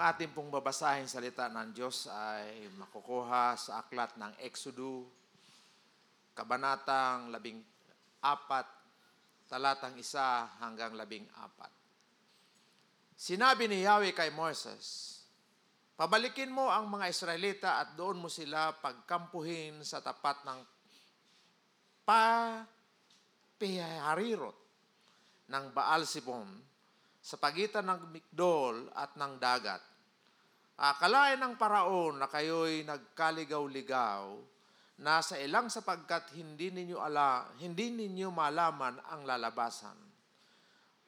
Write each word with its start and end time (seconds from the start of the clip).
ating 0.00 0.32
pong 0.32 0.48
babasahin 0.48 1.04
salita 1.04 1.52
ng 1.52 1.76
Diyos 1.76 2.08
ay 2.08 2.72
makukuha 2.80 3.54
sa 3.60 3.84
aklat 3.84 4.16
ng 4.16 4.32
Exodo, 4.40 5.04
kabanatang 6.32 7.28
labing 7.28 7.60
apat, 8.24 8.64
talatang 9.44 10.00
isa 10.00 10.48
hanggang 10.58 10.96
labing 10.96 11.28
apat. 11.44 11.68
Sinabi 13.12 13.68
ni 13.68 13.84
Yahweh 13.84 14.16
kay 14.16 14.32
Moses, 14.32 15.10
Pabalikin 16.00 16.48
mo 16.48 16.72
ang 16.72 16.88
mga 16.88 17.12
Israelita 17.12 17.76
at 17.76 17.92
doon 17.92 18.24
mo 18.24 18.32
sila 18.32 18.72
pagkampuhin 18.72 19.84
sa 19.84 20.00
tapat 20.00 20.40
ng 20.48 20.64
papiharirot 23.60 24.56
ng 25.52 25.64
Baal 25.76 26.08
Sibon 26.08 26.48
sa 27.20 27.36
pagitan 27.36 27.84
ng 27.84 28.16
Migdol 28.16 28.88
at 28.96 29.12
ng 29.12 29.36
dagat. 29.36 29.84
Akalain 30.80 31.36
ng 31.36 31.60
paraon 31.60 32.16
na 32.16 32.24
kayo'y 32.24 32.88
nagkaligaw-ligaw 32.88 34.24
na 35.04 35.20
sa 35.20 35.36
ilang 35.36 35.68
sapagkat 35.68 36.32
hindi 36.40 36.72
ninyo 36.72 36.96
ala, 36.96 37.52
hindi 37.60 37.92
ninyo 37.92 38.32
malaman 38.32 38.96
ang 39.12 39.28
lalabasan. 39.28 39.96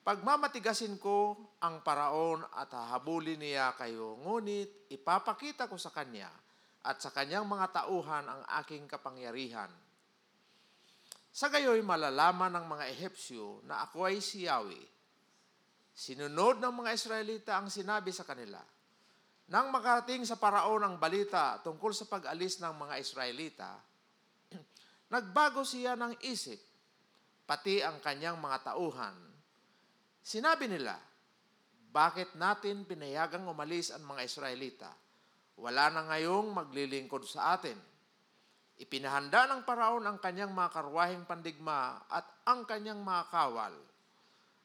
Pagmamatigasin 0.05 1.01
ko 1.01 1.41
ang 1.65 1.81
paraon 1.81 2.45
at 2.53 2.69
hahabulin 2.69 3.41
niya 3.41 3.73
kayo, 3.79 4.21
ngunit 4.21 4.93
ipapakita 4.93 5.65
ko 5.71 5.81
sa 5.81 5.89
kanya 5.89 6.29
at 6.85 7.01
sa 7.01 7.09
kanyang 7.15 7.49
mga 7.49 7.81
tauhan 7.81 8.29
ang 8.29 8.43
aking 8.61 8.85
kapangyarihan. 8.85 9.71
Sa 11.33 11.49
gayoy 11.49 11.81
malalaman 11.81 12.61
ng 12.61 12.67
mga 12.77 12.85
Ehepsyo 12.93 13.65
na 13.65 13.89
ako 13.89 14.05
ay 14.05 14.21
si 14.21 14.45
Yahweh 14.45 14.93
Sinunod 15.93 16.57
ng 16.57 16.73
mga 16.73 16.91
Israelita 16.97 17.61
ang 17.61 17.69
sinabi 17.69 18.13
sa 18.17 18.25
kanila. 18.25 18.61
Nang 19.51 19.75
makarating 19.75 20.23
sa 20.23 20.39
paraon 20.39 20.85
ang 20.85 20.97
balita 21.01 21.59
tungkol 21.65 21.91
sa 21.91 22.07
pag-alis 22.07 22.63
ng 22.63 22.75
mga 22.77 22.95
Israelita, 23.03 23.71
nagbago 25.15 25.67
siya 25.67 25.99
ng 25.99 26.23
isip, 26.27 26.61
pati 27.49 27.83
ang 27.83 27.99
kanyang 27.99 28.39
mga 28.39 28.73
tauhan. 28.73 29.17
Sinabi 30.23 30.71
nila, 30.71 30.95
bakit 31.93 32.39
natin 32.39 32.87
pinayagang 32.87 33.45
umalis 33.45 33.93
ang 33.93 34.07
mga 34.07 34.23
Israelita? 34.25 34.91
Wala 35.59 35.93
na 35.93 36.09
ngayong 36.09 36.55
maglilingkod 36.55 37.27
sa 37.29 37.59
atin. 37.59 37.77
Ipinahanda 38.81 39.51
ng 39.53 39.69
paraon 39.69 40.07
ang 40.09 40.17
kanyang 40.17 40.55
mga 40.55 40.71
karwahing 40.73 41.25
pandigma 41.29 42.01
at 42.09 42.25
ang 42.49 42.65
kanyang 42.65 43.05
mga 43.05 43.29
kawal 43.29 43.75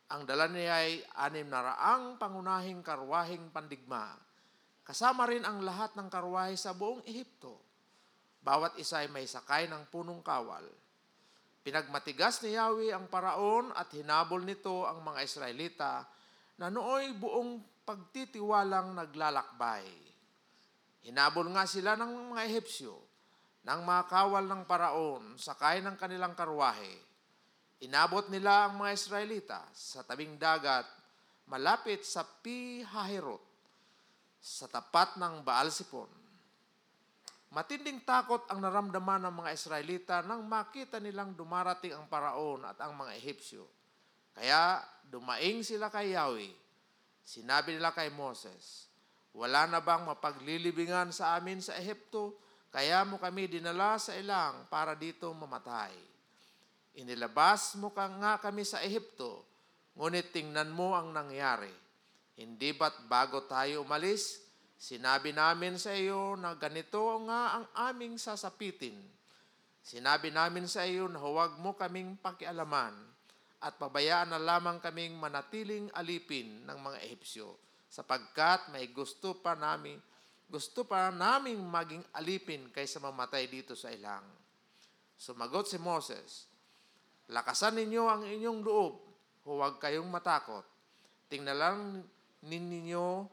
ang 0.07 0.23
dala 0.23 0.47
niya 0.47 0.87
ay 0.87 1.03
anim 1.19 1.51
na 1.51 1.59
raang 1.59 2.15
pangunahing 2.15 2.79
karwahing 2.79 3.51
pandigma. 3.51 4.15
Kasama 4.87 5.27
rin 5.27 5.43
ang 5.43 5.59
lahat 5.59 5.99
ng 5.99 6.07
karwahe 6.07 6.55
sa 6.55 6.71
buong 6.71 7.03
Ehipto. 7.03 7.59
Bawat 8.39 8.79
isa 8.79 9.03
ay 9.03 9.11
may 9.11 9.27
sakay 9.27 9.67
ng 9.67 9.91
punong 9.91 10.23
kawal. 10.23 10.63
Pinagmatigas 11.67 12.39
ni 12.47 12.55
Yahweh 12.55 12.95
ang 12.95 13.11
paraon 13.11 13.75
at 13.75 13.91
hinabol 13.91 14.39
nito 14.39 14.87
ang 14.87 15.03
mga 15.03 15.19
Israelita 15.27 16.07
na 16.55 16.71
nooy 16.71 17.11
buong 17.19 17.83
pagtitiwalang 17.83 18.95
naglalakbay. 18.95 19.83
Hinabol 21.03 21.51
nga 21.51 21.67
sila 21.67 21.99
ng 21.99 22.31
mga 22.31 22.47
Ehipsyo, 22.47 22.95
ng 23.67 23.81
mga 23.83 24.03
kawal 24.07 24.47
ng 24.47 24.63
paraon, 24.63 25.35
sakay 25.35 25.83
ng 25.83 25.99
kanilang 25.99 26.31
karwahe 26.31 27.07
Inabot 27.85 28.25
nila 28.33 28.65
ang 28.65 28.81
mga 28.81 28.91
Israelita 28.97 29.61
sa 29.69 30.01
tabing 30.01 30.41
dagat 30.41 30.89
malapit 31.45 32.01
sa 32.01 32.25
Pihahirot 32.25 33.56
sa 34.47 34.71
tapat 34.71 35.19
ng 35.19 35.43
Baal 35.43 35.67
Sipon. 35.67 36.07
Matinding 37.51 37.99
takot 38.07 38.47
ang 38.47 38.63
naramdaman 38.63 39.27
ng 39.27 39.35
mga 39.43 39.51
Israelita 39.51 40.15
nang 40.23 40.47
makita 40.47 41.03
nilang 41.03 41.35
dumarating 41.35 41.91
ang 41.91 42.07
paraon 42.07 42.63
at 42.63 42.79
ang 42.79 42.95
mga 42.95 43.11
Ehipsyo. 43.19 43.67
Kaya 44.31 44.79
dumaing 45.03 45.67
sila 45.67 45.91
kay 45.91 46.15
Yahweh. 46.15 46.55
Sinabi 47.27 47.75
nila 47.75 47.91
kay 47.91 48.07
Moses, 48.07 48.87
Wala 49.35 49.67
na 49.67 49.83
bang 49.83 50.07
mapaglilibingan 50.07 51.11
sa 51.11 51.35
amin 51.35 51.59
sa 51.59 51.75
Ehipto? 51.75 52.39
Kaya 52.71 53.03
mo 53.03 53.19
kami 53.19 53.51
dinala 53.51 53.99
sa 53.99 54.15
ilang 54.15 54.67
para 54.71 54.95
dito 54.95 55.27
mamatay. 55.31 55.91
Inilabas 56.99 57.75
mo 57.79 57.91
ka 57.91 58.07
nga 58.17 58.39
kami 58.39 58.63
sa 58.63 58.79
Ehipto, 58.79 59.43
ngunit 59.95 60.31
tingnan 60.31 60.71
mo 60.71 60.95
ang 60.95 61.11
nangyari. 61.11 61.86
Hindi 62.37 62.69
ba't 62.71 63.09
bago 63.09 63.43
tayo 63.49 63.81
umalis, 63.81 64.39
sinabi 64.77 65.33
namin 65.33 65.81
sa 65.81 65.97
iyo 65.97 66.37
na 66.37 66.53
ganito 66.53 67.01
nga 67.25 67.57
ang 67.57 67.65
aming 67.89 68.21
sasapitin. 68.21 68.95
Sinabi 69.81 70.29
namin 70.29 70.69
sa 70.69 70.85
iyo 70.85 71.09
na 71.09 71.17
huwag 71.17 71.57
mo 71.57 71.73
kaming 71.73 72.13
pakialaman 72.21 72.93
at 73.57 73.73
pabayaan 73.81 74.31
na 74.31 74.39
lamang 74.39 74.77
kaming 74.77 75.17
manatiling 75.17 75.89
alipin 75.97 76.61
ng 76.63 76.77
mga 76.77 77.01
Ehipsyo 77.09 77.57
sapagkat 77.89 78.69
may 78.69 78.93
gusto 78.93 79.33
pa 79.41 79.57
namin 79.57 79.97
gusto 80.47 80.87
pa 80.87 81.11
naming 81.11 81.59
maging 81.59 82.05
alipin 82.15 82.71
kaysa 82.71 83.03
mamatay 83.03 83.51
dito 83.51 83.75
sa 83.75 83.91
ilang. 83.91 84.23
Sumagot 85.19 85.67
si 85.67 85.75
Moses, 85.75 86.47
Lakasan 87.27 87.75
ninyo 87.75 88.03
ang 88.07 88.23
inyong 88.23 88.63
loob. 88.63 89.03
Huwag 89.43 89.83
kayong 89.83 90.07
matakot. 90.07 90.63
Tingnan 91.27 91.57
lang 91.59 91.79
ninyo 92.45 93.25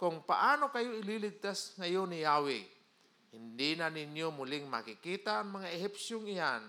kung 0.00 0.24
paano 0.24 0.72
kayo 0.72 0.96
ililigtas 0.96 1.76
ngayon 1.76 2.08
ni 2.08 2.24
Yahweh. 2.24 2.64
Hindi 3.30 3.78
na 3.78 3.92
ninyo 3.92 4.32
muling 4.34 4.66
makikita 4.66 5.44
ang 5.44 5.60
mga 5.60 5.70
Ehipsyong 5.76 6.26
iyan. 6.26 6.64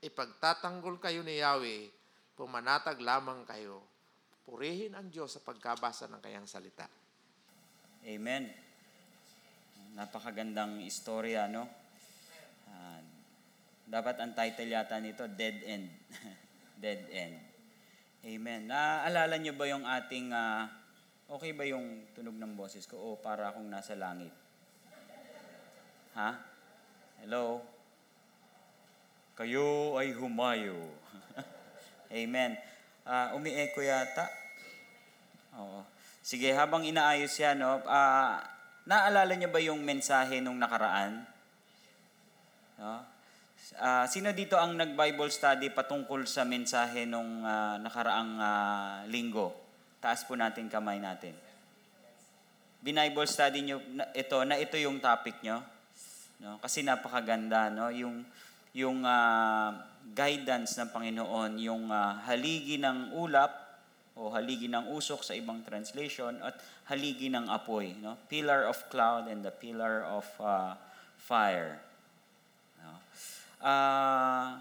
Ipagtatanggol 0.00 0.96
kayo 1.02 1.20
ni 1.20 1.42
Yahweh. 1.42 1.92
Pumanatag 2.38 3.02
lamang 3.04 3.44
kayo. 3.44 3.84
Purihin 4.46 4.96
ang 4.96 5.12
Diyos 5.12 5.36
sa 5.36 5.44
pagkabasa 5.44 6.08
ng 6.08 6.22
kanyang 6.24 6.48
salita. 6.48 6.88
Amen. 8.00 8.48
Napakagandang 9.92 10.80
istorya, 10.80 11.50
no? 11.52 11.68
Uh, 12.70 13.00
dapat 13.84 14.16
ang 14.22 14.32
title 14.32 14.72
yata 14.72 14.96
nito, 15.02 15.28
Dead 15.28 15.58
End. 15.68 15.90
Dead 16.82 17.02
End. 17.12 17.36
Amen. 18.24 18.70
Naaalala 18.70 19.36
niyo 19.36 19.52
ba 19.58 19.68
yung 19.68 19.84
ating, 19.84 20.32
uh, 20.32 20.79
okay 21.30 21.54
ba 21.54 21.62
yung 21.62 22.10
tunog 22.10 22.34
ng 22.34 22.58
boses 22.58 22.82
ko? 22.90 22.98
O 22.98 23.08
para 23.14 23.54
akong 23.54 23.70
nasa 23.70 23.94
langit? 23.94 24.34
Ha? 26.18 26.30
Hello? 27.22 27.62
Kayo 29.38 29.94
ay 29.94 30.10
humayo. 30.10 30.74
Amen. 32.10 32.58
Uh, 33.06 33.38
umi-echo 33.38 33.78
yata. 33.78 34.26
Oo. 35.54 35.86
Sige, 36.20 36.50
habang 36.52 36.82
inaayos 36.82 37.32
yan, 37.38 37.62
no, 37.62 37.78
uh, 37.80 38.36
naalala 38.84 39.32
niyo 39.38 39.48
ba 39.48 39.62
yung 39.62 39.80
mensahe 39.80 40.42
nung 40.42 40.58
nakaraan? 40.58 41.24
No? 42.76 43.06
Uh, 43.78 44.04
sino 44.10 44.34
dito 44.34 44.58
ang 44.58 44.74
nag-Bible 44.74 45.30
study 45.30 45.70
patungkol 45.70 46.26
sa 46.26 46.42
mensahe 46.42 47.06
nung 47.06 47.46
uh, 47.46 47.78
nakaraang 47.78 48.32
uh, 48.36 48.96
linggo? 49.06 49.59
Taas 50.00 50.24
po 50.24 50.32
natin 50.32 50.72
kamay 50.72 50.96
natin. 50.96 51.36
Binible 52.80 53.28
study 53.28 53.60
nyo 53.60 53.76
ito, 54.16 54.36
na 54.48 54.56
ito 54.56 54.80
yung 54.80 54.96
topic 54.96 55.36
nyo. 55.44 55.60
No? 56.40 56.56
Kasi 56.64 56.80
napakaganda, 56.80 57.68
no? 57.68 57.92
Yung, 57.92 58.24
yung 58.72 59.04
uh, 59.04 59.76
guidance 60.16 60.80
ng 60.80 60.88
Panginoon, 60.88 61.60
yung 61.60 61.92
uh, 61.92 62.16
haligi 62.24 62.80
ng 62.80 63.12
ulap, 63.12 63.68
o 64.16 64.32
haligi 64.32 64.68
ng 64.68 64.88
usok 64.96 65.20
sa 65.20 65.36
ibang 65.36 65.60
translation, 65.60 66.40
at 66.40 66.56
haligi 66.88 67.28
ng 67.28 67.52
apoy. 67.52 67.92
No? 68.00 68.16
Pillar 68.32 68.64
of 68.64 68.80
cloud 68.88 69.28
and 69.28 69.44
the 69.44 69.52
pillar 69.52 70.08
of 70.08 70.24
uh, 70.40 70.72
fire. 71.20 71.76
No? 72.80 72.96
uh, 73.60 74.56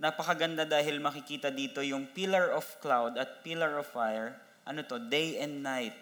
napakaganda 0.00 0.64
dahil 0.64 1.02
makikita 1.02 1.52
dito 1.52 1.82
yung 1.84 2.08
pillar 2.14 2.54
of 2.54 2.64
cloud 2.80 3.18
at 3.18 3.42
pillar 3.42 3.82
of 3.82 3.86
fire. 3.90 4.32
Ano 4.68 4.84
to? 4.84 5.00
Day 5.00 5.40
and 5.40 5.64
night. 5.64 5.96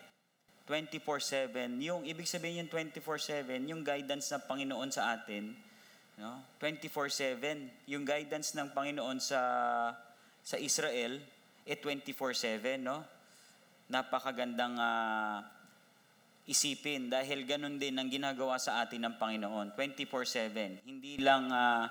24-7. 0.69 1.81
Yung, 1.81 2.05
ibig 2.05 2.29
sabihin 2.29 2.69
yung 2.69 2.71
24-7, 2.71 3.57
yung 3.73 3.81
guidance 3.81 4.29
ng 4.37 4.45
Panginoon 4.45 4.91
sa 4.93 5.17
atin, 5.17 5.57
no? 6.21 6.45
24-7. 6.61 7.89
Yung 7.89 8.05
guidance 8.05 8.53
ng 8.53 8.77
Panginoon 8.77 9.17
sa 9.17 9.41
sa 10.45 10.57
Israel, 10.57 11.21
eh 11.69 11.77
24-7, 11.77 12.81
no? 12.81 13.01
Napakagandang 13.89 14.77
uh, 14.77 15.41
isipin 16.49 17.13
dahil 17.13 17.45
ganun 17.45 17.77
din 17.77 17.97
ang 17.97 18.09
ginagawa 18.09 18.57
sa 18.57 18.81
atin 18.85 19.05
ng 19.05 19.15
Panginoon, 19.21 19.77
24-7. 19.77 20.89
Hindi 20.89 21.21
lang 21.21 21.53
uh, 21.53 21.85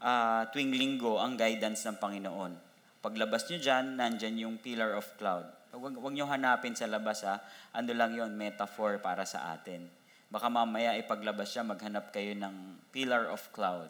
uh, 0.00 0.42
tuwing 0.52 0.76
linggo 0.76 1.16
ang 1.16 1.36
guidance 1.36 1.88
ng 1.88 1.96
Panginoon. 1.96 2.52
Paglabas 3.00 3.48
nyo 3.48 3.56
dyan, 3.56 3.96
nandyan 3.96 4.36
yung 4.36 4.56
pillar 4.60 4.96
of 4.96 5.08
cloud. 5.16 5.57
Wag, 5.74 5.94
wag 6.00 6.14
nyo 6.16 6.24
hanapin 6.28 6.72
sa 6.72 6.88
labas 6.88 7.24
ha. 7.28 7.40
Ano 7.76 7.92
lang 7.92 8.16
yon 8.16 8.32
metaphor 8.36 9.00
para 9.04 9.28
sa 9.28 9.52
atin. 9.52 9.84
Baka 10.28 10.52
mamaya 10.52 10.96
ipaglabas 11.00 11.48
siya, 11.48 11.64
maghanap 11.64 12.12
kayo 12.12 12.36
ng 12.36 12.88
pillar 12.92 13.32
of 13.32 13.40
cloud. 13.52 13.88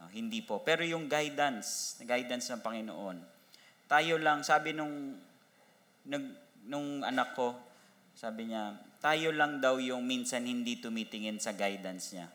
No, 0.00 0.08
hindi 0.08 0.40
po. 0.40 0.64
Pero 0.64 0.80
yung 0.80 1.08
guidance, 1.08 2.00
guidance 2.00 2.48
ng 2.48 2.64
Panginoon, 2.64 3.20
tayo 3.84 4.16
lang, 4.16 4.40
sabi 4.40 4.72
nung, 4.72 5.20
nung, 6.08 6.26
nung 6.64 7.04
anak 7.04 7.36
ko, 7.36 7.52
sabi 8.16 8.48
niya, 8.48 8.72
tayo 9.00 9.32
lang 9.36 9.60
daw 9.60 9.76
yung 9.76 10.04
minsan 10.04 10.48
hindi 10.48 10.80
tumitingin 10.80 11.36
sa 11.36 11.52
guidance 11.52 12.16
niya. 12.16 12.28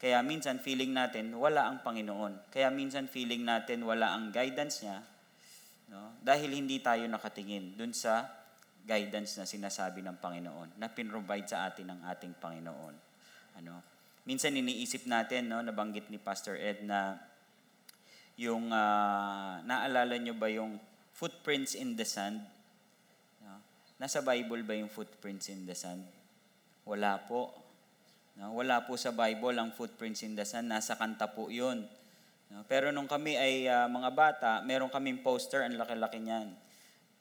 Kaya 0.00 0.24
minsan 0.24 0.62
feeling 0.62 0.94
natin 0.96 1.34
wala 1.34 1.66
ang 1.66 1.82
Panginoon. 1.84 2.54
Kaya 2.54 2.70
minsan 2.70 3.10
feeling 3.10 3.44
natin 3.44 3.82
wala 3.82 4.14
ang 4.14 4.30
guidance 4.32 4.86
niya. 4.86 5.02
No? 5.90 6.14
Dahil 6.22 6.54
hindi 6.54 6.78
tayo 6.78 7.02
nakatingin 7.10 7.74
dun 7.74 7.90
sa 7.90 8.30
guidance 8.86 9.36
na 9.36 9.44
sinasabi 9.44 10.00
ng 10.06 10.16
Panginoon, 10.22 10.78
na 10.80 10.88
pinrovide 10.88 11.50
sa 11.50 11.68
atin 11.68 11.92
ng 11.92 12.00
ating 12.08 12.38
Panginoon. 12.38 12.94
Ano? 13.60 13.74
Minsan 14.24 14.56
iniisip 14.56 15.04
natin, 15.10 15.50
no, 15.50 15.60
nabanggit 15.60 16.08
ni 16.08 16.16
Pastor 16.16 16.56
Ed 16.56 16.86
na 16.86 17.18
yung, 18.40 18.70
uh, 18.72 19.60
naalala 19.66 20.16
nyo 20.16 20.32
ba 20.32 20.48
yung 20.48 20.80
footprints 21.12 21.76
in 21.76 21.98
the 21.98 22.06
sand? 22.06 22.40
No? 23.44 23.60
Nasa 24.00 24.24
Bible 24.24 24.64
ba 24.64 24.72
yung 24.78 24.88
footprints 24.88 25.52
in 25.52 25.68
the 25.68 25.76
sand? 25.76 26.06
Wala 26.88 27.20
po. 27.26 27.52
No? 28.40 28.56
Wala 28.56 28.86
po 28.88 28.96
sa 28.96 29.12
Bible 29.12 29.58
ang 29.60 29.76
footprints 29.76 30.24
in 30.24 30.32
the 30.32 30.46
sand. 30.46 30.72
Nasa 30.72 30.96
kanta 30.96 31.28
po 31.28 31.52
yun. 31.52 31.84
No? 32.50 32.66
Pero 32.66 32.90
nung 32.90 33.06
kami 33.06 33.38
ay 33.38 33.70
uh, 33.70 33.86
mga 33.86 34.10
bata, 34.10 34.50
meron 34.66 34.90
kaming 34.90 35.22
poster, 35.22 35.62
ang 35.62 35.78
laki-laki 35.78 36.18
niyan. 36.18 36.50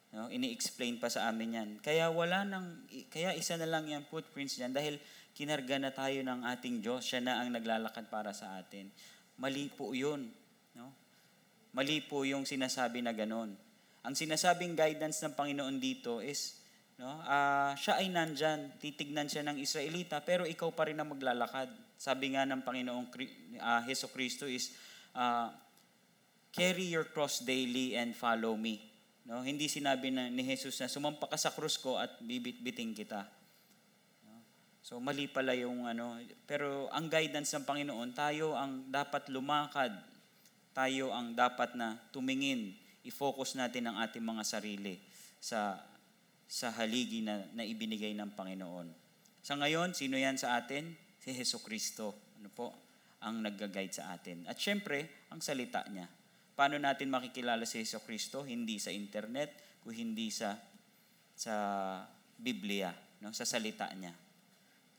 No, 0.09 0.25
ini-explain 0.25 0.97
pa 0.97 1.05
sa 1.05 1.29
amin 1.29 1.53
'yan. 1.53 1.69
Kaya 1.85 2.09
wala 2.09 2.41
nang 2.41 2.81
kaya 3.13 3.37
isa 3.37 3.53
na 3.61 3.69
lang 3.69 3.85
'yan 3.85 4.01
footprints 4.09 4.57
niyan 4.57 4.73
dahil 4.73 4.95
kinarga 5.37 5.77
na 5.77 5.93
tayo 5.93 6.25
ng 6.25 6.49
ating 6.49 6.81
Diyos. 6.81 7.05
Siya 7.05 7.21
na 7.21 7.45
ang 7.45 7.53
naglalakad 7.53 8.09
para 8.09 8.33
sa 8.33 8.57
atin. 8.57 8.89
Mali 9.37 9.69
po 9.69 9.93
'yun, 9.93 10.25
no? 10.73 10.89
Mali 11.77 12.01
po 12.01 12.25
yung 12.25 12.49
sinasabi 12.49 13.05
na 13.05 13.13
ganon. 13.13 13.53
Ang 14.01 14.15
sinasabing 14.17 14.73
guidance 14.73 15.21
ng 15.21 15.37
Panginoon 15.37 15.77
dito 15.77 16.25
is 16.25 16.57
no, 16.97 17.21
uh, 17.21 17.77
siya 17.77 18.01
ay 18.01 18.09
nandyan, 18.09 18.81
titignan 18.81 19.29
siya 19.29 19.45
ng 19.45 19.61
Israelita, 19.61 20.25
pero 20.25 20.49
ikaw 20.49 20.73
pa 20.73 20.89
rin 20.89 20.97
ang 20.97 21.13
maglalakad. 21.13 21.69
Sabi 22.01 22.33
nga 22.33 22.49
ng 22.49 22.65
Panginoong 22.65 23.13
uh, 23.61 23.81
Heso 23.85 24.09
Kristo 24.09 24.49
is, 24.49 24.73
uh, 25.15 25.49
carry 26.53 26.89
your 26.89 27.05
cross 27.07 27.41
daily 27.45 27.93
and 27.95 28.17
follow 28.17 28.57
me. 28.57 28.81
No? 29.29 29.45
Hindi 29.45 29.69
sinabi 29.69 30.09
na 30.09 30.27
ni 30.27 30.41
Jesus 30.41 30.81
na 30.81 30.89
sumampa 30.89 31.29
ka 31.29 31.37
sa 31.37 31.53
krus 31.53 31.77
ko 31.77 32.01
at 32.01 32.17
bibit-biting 32.21 32.97
kita. 32.97 33.29
No? 34.25 34.33
So 34.81 34.97
mali 34.97 35.29
pala 35.29 35.53
yung 35.53 35.85
ano, 35.85 36.17
pero 36.49 36.89
ang 36.89 37.05
guidance 37.07 37.53
ng 37.53 37.65
Panginoon, 37.65 38.09
tayo 38.17 38.57
ang 38.57 38.89
dapat 38.89 39.29
lumakad. 39.29 39.93
Tayo 40.73 41.11
ang 41.13 41.33
dapat 41.33 41.75
na 41.75 41.97
tumingin, 42.13 42.73
i-focus 43.05 43.57
natin 43.57 43.89
ang 43.89 44.01
ating 44.01 44.23
mga 44.23 44.43
sarili 44.45 45.01
sa 45.41 45.77
sa 46.49 46.73
haligi 46.73 47.21
na, 47.21 47.45
na 47.53 47.61
ibinigay 47.61 48.17
ng 48.17 48.33
Panginoon. 48.33 48.89
Sa 49.45 49.53
ngayon, 49.53 49.93
sino 49.93 50.17
yan 50.17 50.33
sa 50.33 50.57
atin? 50.57 50.97
Si 51.21 51.29
Heso 51.29 51.61
Kristo. 51.61 52.17
Ano 52.41 52.49
po? 52.49 52.73
Ang 53.25 53.43
nagga-guide 53.43 53.91
sa 53.91 54.15
atin. 54.15 54.47
At 54.47 54.55
syempre, 54.55 55.27
ang 55.33 55.43
salita 55.43 55.83
niya. 55.91 56.07
Paano 56.55 56.79
natin 56.79 57.11
makikilala 57.11 57.63
si 57.63 57.83
Yeso 57.83 58.03
Kristo? 58.03 58.43
Hindi 58.43 58.79
sa 58.79 58.91
internet, 58.91 59.79
kung 59.83 59.95
hindi 59.95 60.27
sa 60.31 60.55
sa 61.39 61.55
Biblia, 62.35 62.91
no? 63.23 63.31
sa 63.31 63.47
salita 63.47 63.87
niya. 63.95 64.11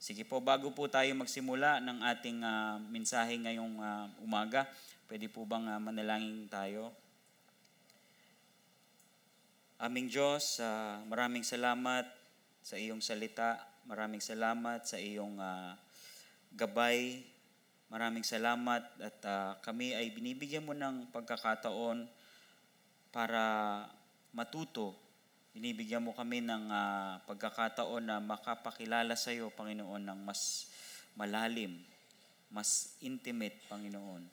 Sige 0.01 0.25
po, 0.25 0.41
bago 0.41 0.73
po 0.73 0.89
tayo 0.89 1.13
magsimula 1.13 1.77
ng 1.77 2.01
ating 2.01 2.41
uh, 2.41 2.81
mensahe 2.89 3.37
ngayong 3.37 3.77
uh, 3.77 4.09
umaga, 4.25 4.65
pwede 5.05 5.29
po 5.29 5.45
bang 5.45 5.69
uh, 5.69 5.77
manalangin 5.77 6.49
tayo? 6.49 6.89
Aming 9.77 10.09
Diyos, 10.09 10.57
uh, 10.57 11.05
maraming 11.05 11.45
salamat 11.45 12.09
sa 12.65 12.81
iyong 12.81 13.05
salita. 13.05 13.61
Maraming 13.85 14.21
salamat 14.21 14.81
sa 14.85 14.97
iyong 14.97 15.37
uh, 15.37 15.77
gabay 16.57 17.21
Maraming 17.91 18.23
salamat 18.23 18.87
at 19.03 19.19
uh, 19.27 19.59
kami 19.59 19.91
ay 19.91 20.15
binibigyan 20.15 20.63
mo 20.63 20.71
ng 20.71 21.11
pagkakataon 21.11 22.07
para 23.11 23.43
matuto. 24.31 24.95
Binibigyan 25.51 25.99
mo 25.99 26.15
kami 26.15 26.39
ng 26.39 26.71
uh, 26.71 27.19
pagkakataon 27.27 28.07
na 28.07 28.23
makapakilala 28.23 29.11
sa 29.19 29.35
iyo, 29.35 29.51
Panginoon, 29.51 30.07
ng 30.07 30.19
mas 30.23 30.71
malalim, 31.19 31.83
mas 32.47 32.95
intimate, 33.03 33.59
Panginoon. 33.67 34.23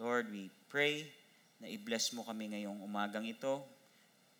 Lord, 0.00 0.32
we 0.32 0.48
pray 0.72 1.04
na 1.60 1.68
i-bless 1.68 2.16
mo 2.16 2.24
kami 2.24 2.48
ngayong 2.56 2.80
umagang 2.80 3.28
ito. 3.28 3.60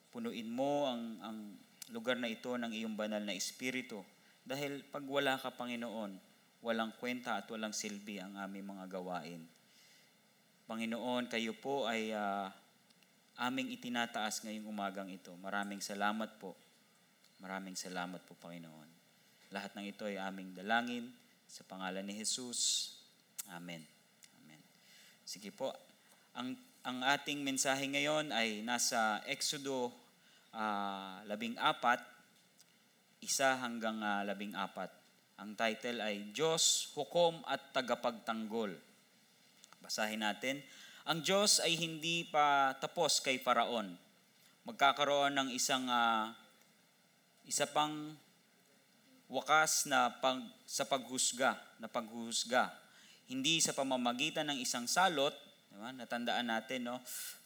Punuin 0.08 0.48
mo 0.48 0.88
ang, 0.88 1.02
ang 1.20 1.38
lugar 1.92 2.16
na 2.16 2.32
ito 2.32 2.56
ng 2.56 2.72
iyong 2.72 2.96
banal 2.96 3.20
na 3.20 3.36
espiritu. 3.36 4.00
Dahil 4.48 4.80
pag 4.88 5.04
wala 5.04 5.36
ka, 5.36 5.52
Panginoon, 5.52 6.27
walang 6.62 6.94
kwenta 6.98 7.38
at 7.38 7.46
walang 7.50 7.74
silbi 7.74 8.18
ang 8.18 8.34
aming 8.34 8.66
mga 8.74 8.86
gawain. 8.90 9.42
Panginoon, 10.68 11.30
kayo 11.32 11.56
po 11.56 11.88
ay 11.88 12.12
uh, 12.12 12.50
aming 13.40 13.72
itinataas 13.72 14.42
ngayong 14.44 14.66
umagang 14.68 15.08
ito. 15.08 15.32
Maraming 15.38 15.80
salamat 15.80 16.36
po. 16.42 16.58
Maraming 17.38 17.78
salamat 17.78 18.20
po, 18.26 18.34
Panginoon. 18.36 18.90
Lahat 19.54 19.72
ng 19.78 19.86
ito 19.86 20.04
ay 20.04 20.18
aming 20.18 20.52
dalangin 20.52 21.08
sa 21.46 21.62
pangalan 21.64 22.04
ni 22.04 22.18
Jesus. 22.18 22.92
Amen. 23.54 23.80
Amen. 24.42 24.60
Sige 25.22 25.54
po. 25.54 25.72
Ang, 26.36 26.58
ang 26.84 27.00
ating 27.06 27.40
mensahe 27.40 27.86
ngayon 27.88 28.34
ay 28.34 28.60
nasa 28.60 29.22
Exodo 29.24 29.94
uh, 30.52 31.22
labing 31.30 31.56
apat, 31.56 32.02
isa 33.22 33.56
hanggang 33.56 34.02
uh, 34.02 34.26
labing 34.26 34.52
apat. 34.58 34.97
Ang 35.38 35.54
title 35.54 36.02
ay 36.02 36.34
Diyos, 36.34 36.90
Hukom 36.98 37.46
at 37.46 37.70
Tagapagtanggol. 37.70 38.74
Basahin 39.78 40.26
natin. 40.26 40.58
Ang 41.06 41.22
Diyos 41.22 41.62
ay 41.62 41.78
hindi 41.78 42.26
pa 42.26 42.74
tapos 42.82 43.22
kay 43.22 43.38
Faraon. 43.38 43.94
Magkakaroon 44.66 45.38
ng 45.38 45.48
isang 45.54 45.86
uh, 45.86 46.34
isa 47.46 47.64
pang 47.70 48.18
wakas 49.30 49.86
na 49.86 50.12
pag, 50.18 50.42
sa 50.66 50.84
paghusga, 50.84 51.54
na 51.78 51.86
paghuhusga. 51.86 52.74
Hindi 53.30 53.62
sa 53.62 53.72
pamamagitan 53.72 54.52
ng 54.52 54.58
isang 54.58 54.90
salot, 54.90 55.32
diba? 55.70 55.94
natandaan 55.94 56.48
natin, 56.48 56.92
no? 56.92 56.98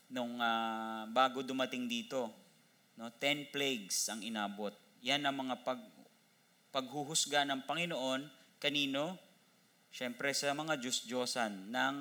nung 0.08 0.40
uh, 0.40 1.04
bago 1.12 1.44
dumating 1.44 1.87
dito, 1.87 2.30
no? 2.96 3.12
ten 3.20 3.46
plagues 3.52 4.08
ang 4.08 4.25
inabot. 4.25 4.72
Yan 5.02 5.26
ang 5.26 5.37
mga 5.44 5.61
pag, 5.61 5.78
paghuhusga 6.72 7.44
ng 7.46 7.68
Panginoon 7.68 8.26
kanino? 8.56 9.20
Siyempre 9.92 10.32
sa 10.32 10.56
mga 10.56 10.80
Diyos-Diyosan 10.80 11.68
ng, 11.68 11.96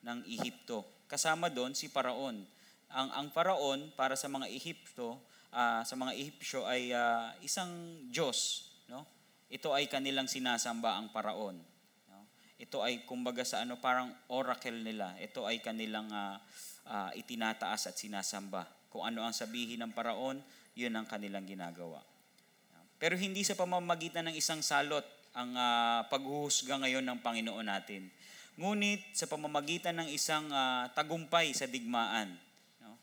ng 0.00 0.18
Ehipto. 0.24 1.04
Kasama 1.04 1.52
doon 1.52 1.76
si 1.76 1.92
Paraon. 1.92 2.40
Ang, 2.88 3.08
ang 3.12 3.28
Paraon 3.28 3.92
para 3.92 4.16
sa 4.16 4.32
mga 4.32 4.48
Ehipto, 4.48 5.20
uh, 5.52 5.82
sa 5.84 5.94
mga 5.94 6.16
Ehipsyo 6.16 6.64
ay 6.64 6.96
uh, 6.96 7.36
isang 7.44 7.68
Diyos. 8.08 8.72
No? 8.88 9.04
Ito 9.52 9.76
ay 9.76 9.86
kanilang 9.86 10.32
sinasamba 10.32 10.96
ang 10.96 11.12
Paraon. 11.12 11.60
No? 12.08 12.20
Ito 12.56 12.80
ay 12.80 13.04
kumbaga 13.04 13.44
sa 13.44 13.62
ano 13.62 13.76
parang 13.76 14.10
oracle 14.32 14.80
nila. 14.80 15.12
Ito 15.20 15.44
ay 15.44 15.60
kanilang 15.60 16.08
uh, 16.08 16.40
uh, 16.88 17.10
itinataas 17.12 17.92
at 17.92 17.96
sinasamba. 18.00 18.64
Kung 18.88 19.04
ano 19.04 19.28
ang 19.28 19.36
sabihin 19.36 19.84
ng 19.84 19.92
Paraon, 19.92 20.40
yun 20.72 20.96
ang 20.96 21.04
kanilang 21.04 21.44
ginagawa. 21.44 22.00
Pero 22.96 23.12
hindi 23.16 23.44
sa 23.44 23.52
pamamagitan 23.52 24.32
ng 24.32 24.36
isang 24.40 24.64
salot 24.64 25.04
ang 25.36 25.52
uh, 25.52 26.00
paghuhusga 26.08 26.80
ngayon 26.80 27.04
ng 27.04 27.18
Panginoon 27.20 27.68
natin. 27.68 28.08
Ngunit 28.56 29.12
sa 29.12 29.28
pamamagitan 29.28 30.00
ng 30.00 30.08
isang 30.08 30.48
uh, 30.48 30.88
tagumpay 30.96 31.52
sa 31.52 31.68
digmaan. 31.68 32.40
No? 32.80 32.96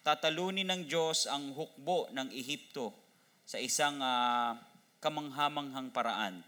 Tatalunin 0.00 0.64
ng 0.64 0.88
Diyos 0.88 1.28
ang 1.28 1.52
hukbo 1.52 2.08
ng 2.16 2.32
Ehipto 2.32 2.96
sa 3.44 3.60
isang 3.60 4.00
uh, 4.00 4.56
kamanghamanghang 5.04 5.92
paraan. 5.92 6.40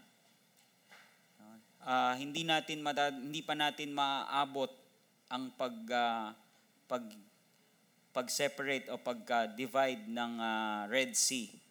Uh, 1.87 2.17
hindi 2.17 2.41
natin 2.41 2.81
mada, 2.81 3.13
hindi 3.13 3.45
pa 3.45 3.53
natin 3.53 3.93
maaabot 3.93 4.73
ang 5.29 5.53
pag 5.55 5.77
uh, 5.87 6.35
pag 6.89 7.05
pag-separate 8.11 8.89
o 8.89 8.97
pag-divide 8.97 10.09
ng 10.09 10.33
uh, 10.41 10.89
Red 10.89 11.13
Sea 11.13 11.66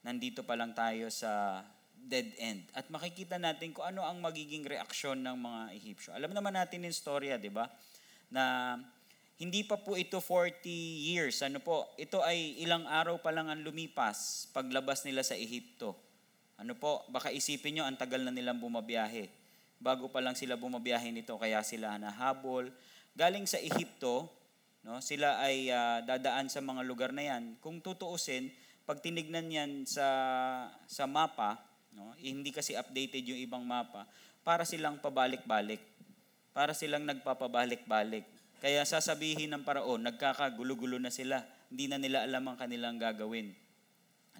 nandito 0.00 0.40
pa 0.44 0.56
lang 0.56 0.72
tayo 0.72 1.12
sa 1.12 1.62
dead 2.00 2.32
end. 2.40 2.64
At 2.72 2.88
makikita 2.88 3.36
natin 3.36 3.70
kung 3.76 3.84
ano 3.84 4.02
ang 4.02 4.18
magiging 4.18 4.64
reaksyon 4.64 5.20
ng 5.20 5.36
mga 5.36 5.60
Ehipsyo. 5.76 6.10
Alam 6.16 6.32
naman 6.32 6.56
natin 6.56 6.82
yung 6.84 6.96
storya, 6.96 7.36
di 7.36 7.52
ba? 7.52 7.68
Na 8.32 8.74
hindi 9.40 9.64
pa 9.64 9.80
po 9.80 9.96
ito 9.96 10.20
40 10.20 10.68
years. 11.12 11.40
Ano 11.44 11.60
po? 11.60 11.88
Ito 11.96 12.20
ay 12.20 12.60
ilang 12.60 12.84
araw 12.84 13.20
pa 13.24 13.32
lang 13.32 13.48
ang 13.48 13.60
lumipas 13.64 14.48
paglabas 14.52 15.04
nila 15.04 15.24
sa 15.24 15.36
Ehipto. 15.36 15.96
Ano 16.60 16.76
po? 16.76 17.08
Baka 17.08 17.32
isipin 17.32 17.80
nyo, 17.80 17.88
ang 17.88 17.96
tagal 17.96 18.20
na 18.20 18.28
nilang 18.28 18.60
bumabiyahe. 18.60 19.32
Bago 19.80 20.12
pa 20.12 20.20
lang 20.20 20.36
sila 20.36 20.60
bumabiyahe 20.60 21.08
nito, 21.08 21.32
kaya 21.40 21.64
sila 21.64 21.96
nahabol. 21.96 22.68
Galing 23.16 23.48
sa 23.48 23.56
Ehipto, 23.56 24.28
no, 24.84 25.00
sila 25.00 25.40
ay 25.40 25.72
ah, 25.72 26.04
dadaan 26.04 26.52
sa 26.52 26.60
mga 26.60 26.84
lugar 26.84 27.16
na 27.16 27.24
yan. 27.24 27.56
Kung 27.64 27.80
tutuusin, 27.80 28.52
pag 28.90 28.98
tinignan 28.98 29.46
yan 29.46 29.86
sa, 29.86 30.02
sa 30.90 31.06
mapa, 31.06 31.62
no, 31.94 32.10
eh, 32.18 32.34
hindi 32.34 32.50
kasi 32.50 32.74
updated 32.74 33.22
yung 33.22 33.38
ibang 33.38 33.62
mapa, 33.62 34.02
para 34.42 34.66
silang 34.66 34.98
pabalik-balik. 34.98 35.78
Para 36.50 36.74
silang 36.74 37.06
nagpapabalik-balik. 37.06 38.26
Kaya 38.58 38.82
sasabihin 38.82 39.54
ng 39.54 39.62
paraon, 39.62 40.02
nagkakagulo-gulo 40.02 40.98
na 40.98 41.14
sila. 41.14 41.38
Hindi 41.70 41.86
na 41.86 42.02
nila 42.02 42.26
alam 42.26 42.42
ang 42.50 42.58
kanilang 42.58 42.98
gagawin. 42.98 43.54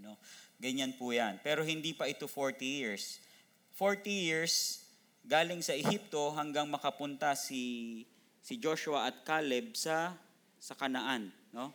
Ano? 0.02 0.18
Ganyan 0.58 0.98
po 0.98 1.14
yan. 1.14 1.38
Pero 1.46 1.62
hindi 1.62 1.94
pa 1.94 2.10
ito 2.10 2.26
40 2.26 2.58
years. 2.66 3.22
40 3.78 4.02
years, 4.10 4.82
galing 5.30 5.62
sa 5.62 5.78
Ehipto 5.78 6.34
hanggang 6.34 6.66
makapunta 6.66 7.38
si 7.38 8.02
si 8.42 8.58
Joshua 8.58 9.06
at 9.06 9.22
Caleb 9.22 9.78
sa 9.78 10.18
sa 10.58 10.74
Kanaan, 10.74 11.30
no? 11.54 11.70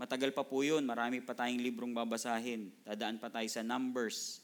Matagal 0.00 0.32
pa 0.32 0.40
po 0.40 0.64
'yun, 0.64 0.80
marami 0.80 1.20
pa 1.20 1.36
tayong 1.36 1.60
librong 1.60 1.92
babasahin. 1.92 2.72
Dadaan 2.88 3.20
pa 3.20 3.28
tayo 3.28 3.44
sa 3.52 3.60
Numbers, 3.60 4.40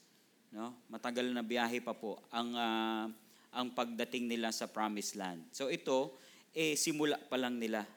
no? 0.53 0.77
Matagal 0.93 1.33
na 1.33 1.41
biyahe 1.41 1.81
pa 1.81 1.97
po 1.97 2.21
ang 2.29 2.53
ah, 2.53 3.09
ang 3.57 3.73
pagdating 3.73 4.29
nila 4.29 4.53
sa 4.53 4.69
Promised 4.69 5.17
Land. 5.17 5.49
So 5.57 5.73
ito 5.73 6.13
eh 6.53 6.77
simula 6.77 7.17
pa 7.17 7.41
lang 7.41 7.57
nila. 7.57 7.89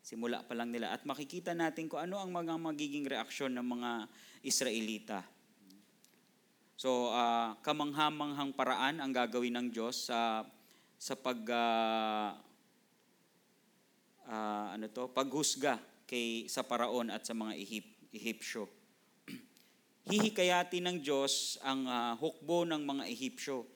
Simula 0.00 0.40
pa 0.40 0.56
lang 0.56 0.72
nila 0.72 0.96
at 0.96 1.04
makikita 1.04 1.52
natin 1.52 1.84
kung 1.84 2.00
ano 2.00 2.16
ang 2.16 2.32
mga 2.32 2.56
magiging 2.56 3.04
reaksyon 3.04 3.52
ng 3.52 3.66
mga 3.76 3.90
Israelita. 4.40 5.20
So, 6.80 7.12
ah, 7.12 7.60
kamanghamanghang 7.60 8.56
paraan 8.56 9.04
ang 9.04 9.12
gagawin 9.12 9.52
ng 9.60 9.68
Diyos 9.68 10.08
sa 10.08 10.48
sa 10.96 11.12
pag 11.12 11.44
ah, 11.52 12.40
ah, 14.32 14.72
ano 14.72 14.88
to, 14.88 15.12
paghusga 15.12 15.95
kay 16.06 16.46
sa 16.46 16.62
paraon 16.62 17.10
at 17.10 17.26
sa 17.26 17.34
mga 17.34 17.52
Ehip, 17.58 17.86
Ehipsyo. 18.14 18.70
Hihikayati 20.10 20.78
ng 20.78 21.02
Diyos 21.02 21.58
ang 21.66 21.84
ah, 21.90 22.14
hukbo 22.14 22.62
ng 22.62 22.80
mga 22.86 23.04
Ehipsyo. 23.10 23.66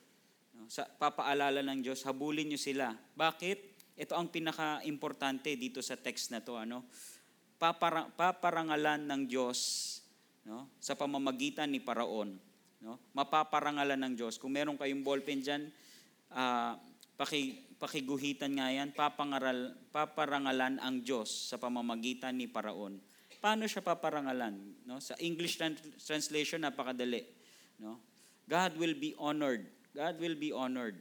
No? 0.55 0.71
Sa 0.71 0.87
papaalala 0.87 1.61
ng 1.67 1.83
Diyos, 1.83 2.07
habulin 2.07 2.49
niyo 2.49 2.61
sila. 2.63 2.95
Bakit? 2.95 3.59
Ito 4.01 4.17
ang 4.17 4.33
pinaka-importante 4.33 5.53
dito 5.59 5.83
sa 5.85 5.99
text 5.99 6.33
na 6.33 6.41
to, 6.41 6.57
ano? 6.57 6.87
Papara- 7.61 8.09
paparangalan 8.17 9.05
ng 9.05 9.23
Diyos 9.29 9.59
no? 10.49 10.73
sa 10.81 10.97
pamamagitan 10.97 11.69
ni 11.69 11.83
Paraon. 11.83 12.39
No? 12.81 12.97
Mapaparangalan 13.13 14.01
ng 14.09 14.15
Diyos. 14.17 14.41
Kung 14.41 14.57
meron 14.57 14.81
kayong 14.81 15.05
ballpen 15.05 15.45
dyan, 15.45 15.69
ah, 16.33 16.79
paki, 17.19 17.70
pakiguhitan 17.81 18.61
nga 18.61 18.69
yan, 18.69 18.93
papangaral, 18.93 19.73
paparangalan 19.89 20.77
ang 20.77 21.01
Diyos 21.01 21.49
sa 21.49 21.57
pamamagitan 21.57 22.37
ni 22.37 22.45
Paraon. 22.45 23.01
Paano 23.41 23.65
siya 23.65 23.81
paparangalan? 23.81 24.85
No? 24.85 25.01
Sa 25.01 25.17
English 25.17 25.57
tran- 25.57 25.81
translation, 25.97 26.61
napakadali. 26.61 27.25
No? 27.81 27.97
God 28.45 28.77
will 28.77 28.93
be 28.93 29.17
honored. 29.17 29.65
God 29.97 30.21
will 30.21 30.37
be 30.37 30.53
honored. 30.53 31.01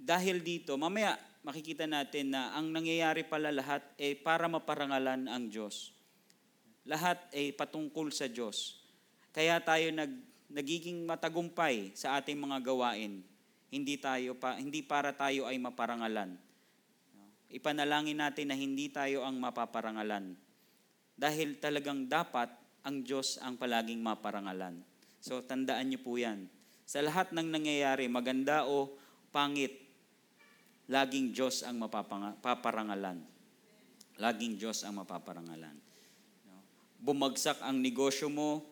Dahil 0.00 0.40
dito, 0.40 0.80
mamaya 0.80 1.20
makikita 1.44 1.84
natin 1.84 2.32
na 2.32 2.56
ang 2.56 2.72
nangyayari 2.72 3.28
pala 3.28 3.52
lahat 3.52 3.84
ay 4.00 4.16
para 4.16 4.48
maparangalan 4.48 5.28
ang 5.28 5.52
Diyos. 5.52 5.92
Lahat 6.88 7.20
ay 7.36 7.52
patungkol 7.52 8.08
sa 8.14 8.32
Diyos. 8.32 8.80
Kaya 9.36 9.60
tayo 9.60 9.92
nag, 9.92 10.08
nagiging 10.48 11.04
matagumpay 11.04 11.92
sa 11.92 12.16
ating 12.16 12.40
mga 12.40 12.64
gawain. 12.64 13.20
Hindi 13.76 14.00
tayo 14.00 14.32
pa 14.40 14.56
hindi 14.56 14.80
para 14.80 15.12
tayo 15.12 15.44
ay 15.44 15.60
maparangalan. 15.60 16.32
Ipanalangin 17.52 18.16
natin 18.16 18.48
na 18.48 18.56
hindi 18.56 18.88
tayo 18.88 19.20
ang 19.28 19.36
mapaparangalan. 19.36 20.32
Dahil 21.12 21.60
talagang 21.60 22.08
dapat 22.08 22.48
ang 22.80 23.04
Diyos 23.04 23.36
ang 23.44 23.60
palaging 23.60 24.00
maparangalan. 24.00 24.80
So 25.20 25.44
tandaan 25.44 25.92
niyo 25.92 26.00
po 26.00 26.16
'yan. 26.16 26.48
Sa 26.88 27.04
lahat 27.04 27.36
ng 27.36 27.52
nangyayari, 27.52 28.08
maganda 28.08 28.64
o 28.64 28.96
pangit, 29.34 29.74
laging 30.88 31.36
Diyos 31.36 31.60
ang 31.66 31.82
mapaparangalan. 31.82 33.20
Laging 34.16 34.56
Diyos 34.56 34.80
ang 34.86 35.04
mapaparangalan. 35.04 35.76
Bumagsak 36.96 37.60
ang 37.60 37.76
negosyo 37.76 38.32
mo, 38.32 38.64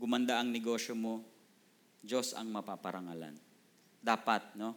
gumanda 0.00 0.40
ang 0.40 0.48
negosyo 0.48 0.96
mo, 0.96 1.20
Diyos 2.00 2.32
ang 2.32 2.48
mapaparangalan. 2.48 3.51
Dapat, 4.02 4.58
no? 4.58 4.74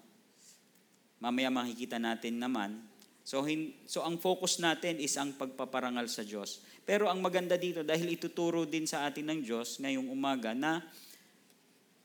Mamaya 1.17 1.49
makikita 1.49 1.97
natin 1.97 2.37
naman. 2.37 2.77
So, 3.25 3.41
hin, 3.41 3.73
so 3.89 4.05
ang 4.05 4.21
focus 4.21 4.61
natin 4.61 5.01
is 5.01 5.17
ang 5.17 5.33
pagpaparangal 5.33 6.05
sa 6.05 6.21
Diyos. 6.21 6.61
Pero 6.85 7.09
ang 7.09 7.17
maganda 7.25 7.57
dito, 7.57 7.81
dahil 7.81 8.13
ituturo 8.13 8.69
din 8.69 8.85
sa 8.85 9.09
atin 9.09 9.33
ng 9.33 9.39
Diyos 9.41 9.81
ngayong 9.81 10.13
umaga 10.13 10.53
na 10.53 10.85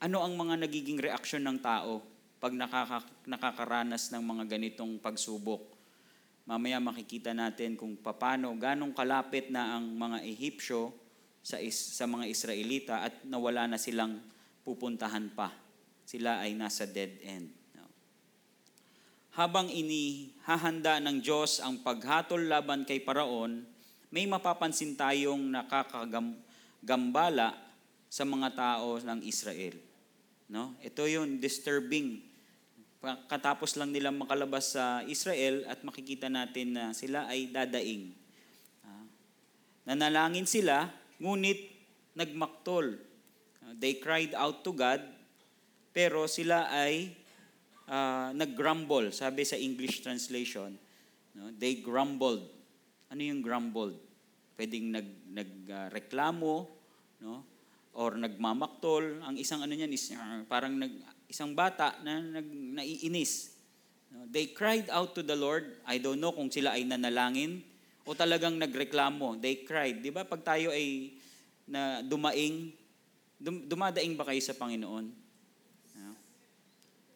ano 0.01 0.25
ang 0.25 0.33
mga 0.33 0.65
nagiging 0.65 0.97
reaksyon 0.97 1.45
ng 1.45 1.61
tao 1.61 2.01
pag 2.41 2.57
nakaka, 2.57 3.05
nakakaranas 3.29 4.09
ng 4.17 4.25
mga 4.25 4.45
ganitong 4.57 4.97
pagsubok. 4.97 5.61
Mamaya 6.49 6.81
makikita 6.81 7.37
natin 7.37 7.77
kung 7.77 8.01
paano, 8.01 8.57
ganong 8.57 8.97
kalapit 8.97 9.53
na 9.53 9.77
ang 9.77 9.93
mga 9.93 10.25
Ehipsyo 10.25 10.89
sa, 11.45 11.61
is, 11.61 11.77
sa 11.77 12.09
mga 12.09 12.25
Israelita 12.25 13.05
at 13.05 13.21
nawala 13.29 13.69
na 13.69 13.77
silang 13.77 14.25
pupuntahan 14.65 15.29
pa. 15.37 15.53
Sila 16.11 16.43
ay 16.43 16.59
nasa 16.59 16.91
dead 16.91 17.23
end. 17.23 17.55
No? 17.79 17.87
Habang 19.39 19.71
inihahanda 19.71 20.99
ng 20.99 21.23
Diyos 21.23 21.63
ang 21.63 21.87
paghatol 21.87 22.51
laban 22.51 22.83
kay 22.83 22.99
Paraon, 22.99 23.63
may 24.11 24.27
mapapansin 24.27 24.99
tayong 24.99 25.55
nakakagambala 25.55 27.55
sa 28.11 28.27
mga 28.27 28.49
tao 28.59 28.99
ng 28.99 29.23
Israel. 29.23 29.79
No? 30.51 30.75
Ito 30.83 31.07
yung 31.07 31.39
disturbing. 31.39 32.27
Katapos 33.31 33.79
lang 33.79 33.95
nilang 33.95 34.19
makalabas 34.19 34.75
sa 34.75 35.07
Israel 35.07 35.63
at 35.71 35.87
makikita 35.87 36.27
natin 36.27 36.75
na 36.75 36.91
sila 36.91 37.31
ay 37.31 37.55
dadaing. 37.55 38.11
Ah, 38.83 39.07
nanalangin 39.87 40.51
sila, 40.51 40.91
ngunit 41.23 41.71
nagmaktol. 42.19 42.99
Ah, 43.63 43.79
they 43.79 43.95
cried 43.95 44.35
out 44.35 44.67
to 44.67 44.75
God, 44.75 45.20
pero 45.91 46.31
sila 46.31 46.71
ay 46.71 47.15
uh, 47.91 48.31
nag-grumble. 48.35 49.11
Sabi 49.11 49.43
sa 49.43 49.59
English 49.59 50.01
translation, 50.07 50.79
no? 51.35 51.51
they 51.59 51.83
grumbled. 51.83 52.47
Ano 53.11 53.21
yung 53.21 53.43
grumbled? 53.43 53.99
Pwedeng 54.55 54.95
nag, 54.95 55.09
nagreklamo, 55.35 56.55
uh, 56.63 56.69
no? 57.23 57.43
or 57.99 58.15
nagmamaktol. 58.15 59.19
Ang 59.27 59.37
isang 59.37 59.67
ano 59.67 59.75
niyan 59.75 59.91
is 59.91 60.15
uh, 60.15 60.47
parang 60.47 60.79
nag, 60.79 60.95
isang 61.27 61.51
bata 61.59 61.99
na 62.07 62.23
nag, 62.23 62.47
naiinis. 62.47 63.51
No? 64.15 64.31
They 64.31 64.55
cried 64.55 64.87
out 64.95 65.19
to 65.19 65.27
the 65.27 65.35
Lord. 65.35 65.83
I 65.83 65.99
don't 65.99 66.23
know 66.23 66.31
kung 66.31 66.55
sila 66.55 66.79
ay 66.79 66.87
nanalangin 66.87 67.67
o 68.07 68.15
talagang 68.15 68.55
nagreklamo. 68.59 69.43
They 69.43 69.67
cried. 69.67 70.03
Di 70.03 70.15
ba 70.15 70.23
pag 70.23 70.43
tayo 70.47 70.71
ay 70.71 71.19
na 71.71 72.03
dumaing, 72.03 72.75
dum, 73.39 73.63
dumadaing 73.67 74.19
ba 74.19 74.27
kayo 74.27 74.43
sa 74.43 74.55
Panginoon? 74.59 75.30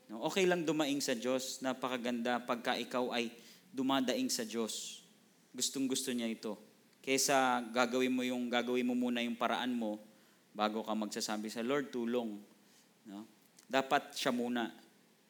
No? 0.08 0.24
Okay 0.28 0.44
lang 0.44 0.66
dumaing 0.68 1.00
sa 1.00 1.16
Diyos. 1.16 1.60
Napakaganda 1.64 2.42
pagka 2.44 2.76
ikaw 2.76 3.12
ay 3.14 3.32
dumadaing 3.72 4.28
sa 4.28 4.44
Diyos. 4.44 5.02
Gustong 5.54 5.86
gusto 5.86 6.10
niya 6.10 6.28
ito. 6.30 6.58
Kesa 7.04 7.60
gagawin 7.72 8.12
mo 8.12 8.22
yung 8.24 8.48
gagawin 8.48 8.86
mo 8.88 8.96
muna 8.96 9.20
yung 9.20 9.36
paraan 9.36 9.76
mo, 9.76 10.00
bago 10.54 10.86
ka 10.86 10.94
magsasabi 10.94 11.52
sa 11.52 11.60
Lord, 11.60 11.92
tulong. 11.92 12.40
No? 13.04 13.28
Dapat 13.68 14.16
siya 14.16 14.32
muna. 14.32 14.72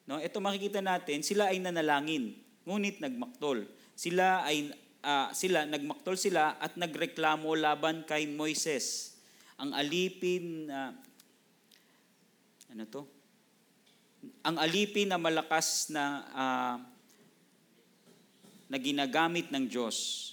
No? 0.06 0.20
Ito 0.20 0.38
makikita 0.38 0.84
natin, 0.84 1.24
sila 1.24 1.50
ay 1.50 1.58
nanalangin, 1.58 2.36
ngunit 2.62 3.00
nagmaktol. 3.00 3.66
Sila 3.96 4.44
ay 4.44 4.70
uh, 5.04 5.28
sila 5.36 5.68
nagmaktol 5.68 6.16
sila 6.16 6.56
at 6.58 6.76
nagreklamo 6.76 7.52
laban 7.56 8.02
kay 8.08 8.28
Moises. 8.28 9.16
Ang 9.60 9.70
alipin 9.76 10.66
uh, 10.68 10.90
ano 12.74 12.84
to? 12.90 13.13
Ang 14.44 14.56
alipin 14.60 15.10
na 15.10 15.18
malakas 15.20 15.88
na 15.92 16.04
uh, 16.32 16.76
na 18.68 18.76
ginagamit 18.80 19.52
ng 19.52 19.64
Diyos. 19.68 20.32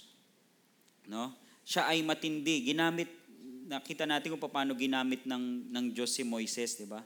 No? 1.06 1.36
Siya 1.62 1.86
ay 1.92 2.02
matindi, 2.02 2.66
ginamit 2.66 3.22
nakita 3.72 4.04
natin 4.04 4.36
kung 4.36 4.52
paano 4.52 4.76
ginamit 4.76 5.24
ng, 5.24 5.72
ng 5.72 5.84
Diyos 5.96 6.12
si 6.12 6.26
Moises, 6.26 6.76
di 6.76 6.84
ba? 6.84 7.00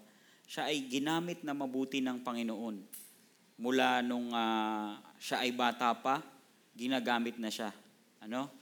Siya 0.46 0.66
ay 0.66 0.86
ginamit 0.90 1.46
na 1.46 1.54
mabuti 1.54 2.02
ng 2.02 2.22
Panginoon. 2.26 2.76
mula 3.56 4.04
nung 4.04 4.34
ah, 4.36 5.00
siya 5.16 5.46
ay 5.46 5.54
bata 5.54 5.96
pa, 5.96 6.20
ginagamit 6.76 7.40
na 7.40 7.48
siya. 7.48 7.72
Ano? 8.20 8.52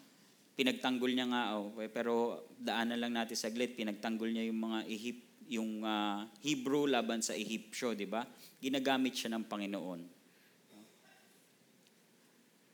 Pinagtanggol 0.55 1.11
niya 1.11 1.27
nga, 1.27 1.43
oh, 1.59 1.75
pero 1.91 2.47
daanan 2.55 3.01
lang 3.01 3.13
natin 3.19 3.35
saglit, 3.35 3.75
pinagtanggol 3.75 4.31
niya 4.31 4.47
yung 4.47 4.61
mga 4.63 4.79
Ehip, 4.87 5.19
yung 5.49 5.85
ah, 5.85 6.29
Hebrew 6.41 6.89
laban 6.89 7.21
sa 7.21 7.37
Ehipsyo, 7.37 7.93
di 7.93 8.09
ba? 8.09 8.25
Ginagamit 8.61 9.15
siya 9.17 9.35
ng 9.37 9.45
Panginoon. 9.45 10.01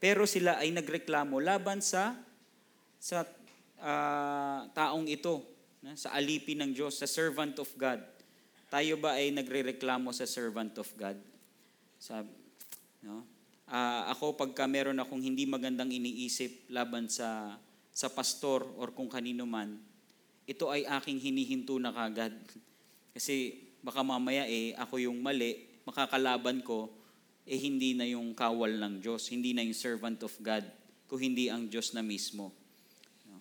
Pero 0.00 0.24
sila 0.24 0.56
ay 0.56 0.72
nagreklamo 0.72 1.36
laban 1.44 1.84
sa 1.84 2.16
sa 3.00 3.24
ah, 3.80 4.68
taong 4.72 5.08
ito, 5.08 5.44
na, 5.80 5.96
sa 5.96 6.12
alipin 6.12 6.60
ng 6.64 6.72
Diyos, 6.76 7.00
sa 7.00 7.08
servant 7.08 7.56
of 7.60 7.68
God. 7.76 8.00
Tayo 8.68 9.00
ba 9.00 9.16
ay 9.16 9.32
nagrereklamo 9.32 10.12
sa 10.12 10.28
servant 10.28 10.76
of 10.76 10.88
God? 10.94 11.16
Sa, 11.96 12.22
no? 13.04 13.24
Ah, 13.70 14.10
ako 14.12 14.34
pagka 14.34 14.66
meron 14.66 14.98
akong 14.98 15.22
hindi 15.22 15.46
magandang 15.46 15.94
iniisip 15.94 16.68
laban 16.74 17.06
sa 17.06 17.56
sa 17.90 18.08
pastor 18.08 18.64
or 18.78 18.94
kung 18.94 19.10
kanino 19.10 19.44
man, 19.44 19.76
ito 20.50 20.66
ay 20.66 20.82
aking 20.82 21.22
hinihinto 21.22 21.78
na 21.78 21.94
kagad. 21.94 22.34
Kasi 23.14 23.54
baka 23.86 24.02
mamaya 24.02 24.50
eh 24.50 24.74
ako 24.74 24.98
yung 24.98 25.22
mali, 25.22 25.62
makakalaban 25.86 26.66
ko 26.66 26.90
eh 27.46 27.54
hindi 27.54 27.94
na 27.94 28.02
yung 28.02 28.34
kawal 28.34 28.74
ng 28.74 28.98
Diyos, 28.98 29.30
hindi 29.30 29.54
na 29.54 29.62
yung 29.62 29.78
servant 29.78 30.18
of 30.26 30.34
God, 30.42 30.66
kung 31.06 31.22
hindi 31.22 31.46
ang 31.46 31.70
Diyos 31.70 31.94
na 31.94 32.02
mismo. 32.02 32.50
No? 33.30 33.38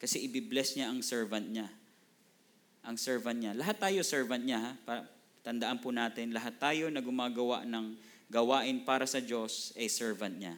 Kasi 0.00 0.24
ibibless 0.24 0.80
niya 0.80 0.88
ang 0.88 1.04
servant 1.04 1.44
niya. 1.44 1.68
Ang 2.88 2.96
servant 2.96 3.36
niya. 3.36 3.52
Lahat 3.52 3.76
tayo 3.76 4.00
servant 4.00 4.40
niya. 4.40 4.60
Ha? 4.60 4.72
Pa- 4.84 5.08
Tandaan 5.40 5.80
po 5.80 5.88
natin, 5.88 6.36
lahat 6.36 6.60
tayo 6.60 6.92
na 6.92 7.00
gumagawa 7.00 7.64
ng 7.64 7.96
gawain 8.28 8.84
para 8.84 9.08
sa 9.08 9.24
Diyos 9.24 9.72
ay 9.72 9.88
servant 9.88 10.36
niya. 10.36 10.52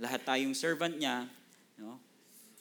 Lahat 0.00 0.24
tayong 0.24 0.56
servant 0.56 0.96
niya, 0.96 1.28
no? 1.76 2.00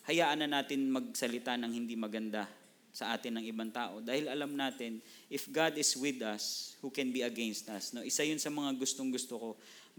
hayaan 0.03 0.43
na 0.43 0.59
natin 0.59 0.91
magsalita 0.91 1.55
ng 1.55 1.71
hindi 1.71 1.95
maganda 1.95 2.43
sa 2.91 3.15
atin 3.15 3.39
ng 3.39 3.45
ibang 3.47 3.71
tao. 3.71 4.03
Dahil 4.03 4.27
alam 4.27 4.51
natin, 4.51 4.99
if 5.31 5.47
God 5.47 5.79
is 5.79 5.95
with 5.95 6.19
us, 6.19 6.75
who 6.83 6.91
can 6.91 7.09
be 7.09 7.23
against 7.23 7.71
us? 7.71 7.95
No? 7.95 8.03
Isa 8.03 8.27
yun 8.27 8.39
sa 8.39 8.51
mga 8.51 8.75
gustong 8.75 9.09
gusto 9.11 9.39
ko. 9.39 9.49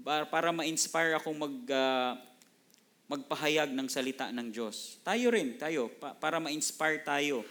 Para, 0.05 0.29
para 0.29 0.49
ma-inspire 0.53 1.17
akong 1.17 1.37
mag, 1.37 1.57
ah, 1.73 2.21
magpahayag 3.09 3.73
ng 3.73 3.89
salita 3.89 4.29
ng 4.29 4.53
Diyos. 4.53 5.01
Tayo 5.01 5.33
rin, 5.33 5.57
tayo, 5.57 5.89
pa- 5.89 6.17
para 6.17 6.37
ma-inspire 6.37 7.01
tayo. 7.01 7.45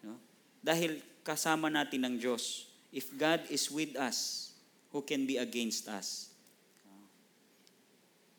No? 0.00 0.16
Dahil 0.64 1.00
kasama 1.24 1.68
natin 1.68 2.04
ng 2.08 2.16
Diyos. 2.16 2.68
If 2.90 3.12
God 3.14 3.46
is 3.52 3.68
with 3.70 3.94
us, 4.00 4.50
who 4.90 5.04
can 5.04 5.28
be 5.28 5.38
against 5.38 5.86
us? 5.86 6.32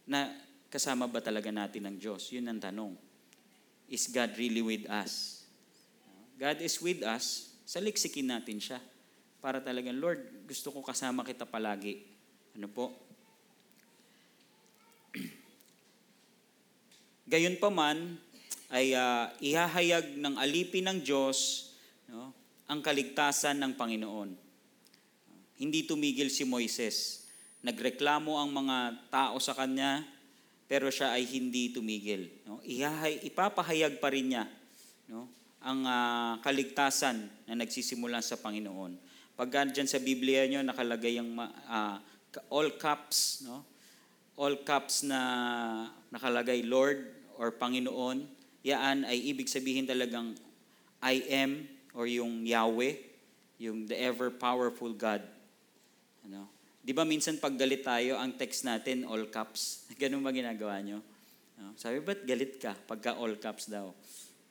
Na 0.10 0.28
kasama 0.68 1.08
ba 1.08 1.24
talaga 1.24 1.54
natin 1.54 1.88
ng 1.88 1.96
Diyos? 2.02 2.34
Yun 2.36 2.50
ang 2.50 2.60
tanong. 2.60 2.94
Is 3.88 4.12
God 4.12 4.36
really 4.36 4.60
with 4.60 4.84
us? 4.90 5.41
God 6.42 6.58
is 6.66 6.82
with 6.82 7.06
us, 7.06 7.54
saliksikin 7.70 8.34
natin 8.34 8.58
siya. 8.58 8.82
Para 9.38 9.62
talagang, 9.62 10.02
Lord, 10.02 10.50
gusto 10.50 10.74
ko 10.74 10.82
kasama 10.82 11.22
kita 11.22 11.46
palagi. 11.46 12.02
Ano 12.58 12.66
po? 12.66 12.90
Gayon 17.32 17.62
pa 17.62 17.70
man, 17.70 18.18
ay 18.74 18.98
ah, 18.98 19.30
ihahayag 19.38 20.18
ng 20.18 20.42
alipin 20.42 20.90
ng 20.90 21.06
Diyos 21.06 21.70
no, 22.10 22.34
ang 22.66 22.82
kaligtasan 22.82 23.62
ng 23.62 23.78
Panginoon. 23.78 24.34
Hindi 25.62 25.86
tumigil 25.86 26.34
si 26.34 26.42
Moises. 26.42 27.30
Nagreklamo 27.62 28.42
ang 28.42 28.50
mga 28.50 28.78
tao 29.14 29.38
sa 29.38 29.54
kanya, 29.54 30.02
pero 30.66 30.90
siya 30.90 31.14
ay 31.14 31.22
hindi 31.30 31.70
tumigil. 31.70 32.34
No? 32.50 32.58
Ihahay, 32.66 33.22
ipapahayag 33.30 34.02
pa 34.02 34.10
rin 34.10 34.34
niya 34.34 34.50
no? 35.12 35.28
Ang 35.62 35.86
ah, 35.86 36.42
kaligtasan 36.42 37.30
na 37.46 37.54
nagsisimula 37.54 38.22
sa 38.26 38.38
Panginoon. 38.42 38.98
Pag 39.38 39.74
dyan 39.74 39.90
sa 39.90 40.02
Biblia 40.02 40.46
nyo, 40.50 40.66
nakalagay 40.66 41.22
ang 41.22 41.38
ah, 41.70 42.02
all 42.50 42.74
caps, 42.82 43.46
no? 43.46 43.66
all 44.38 44.58
caps 44.66 45.06
na 45.06 45.20
nakalagay 46.10 46.66
Lord 46.66 47.06
or 47.38 47.54
Panginoon, 47.54 48.26
yaan 48.66 49.06
ay 49.06 49.34
ibig 49.34 49.50
sabihin 49.50 49.86
talagang 49.86 50.34
I 51.02 51.26
am 51.30 51.66
or 51.98 52.06
yung 52.06 52.46
Yahweh, 52.46 52.98
yung 53.62 53.86
the 53.86 53.98
ever-powerful 53.98 54.94
God. 54.98 55.22
Ano? 56.26 56.50
Di 56.82 56.94
ba 56.94 57.06
minsan 57.06 57.38
pag 57.38 57.54
galit 57.54 57.86
tayo, 57.86 58.18
ang 58.18 58.34
text 58.38 58.66
natin 58.66 59.06
all 59.06 59.30
caps? 59.30 59.86
Ganun 60.02 60.26
ba 60.26 60.34
ginagawa 60.34 60.82
nyo? 60.82 61.02
No? 61.62 61.78
Sabi, 61.78 62.02
ba't 62.02 62.26
galit 62.26 62.58
ka 62.58 62.74
pagka 62.90 63.14
all 63.14 63.38
caps 63.38 63.70
daw? 63.70 63.94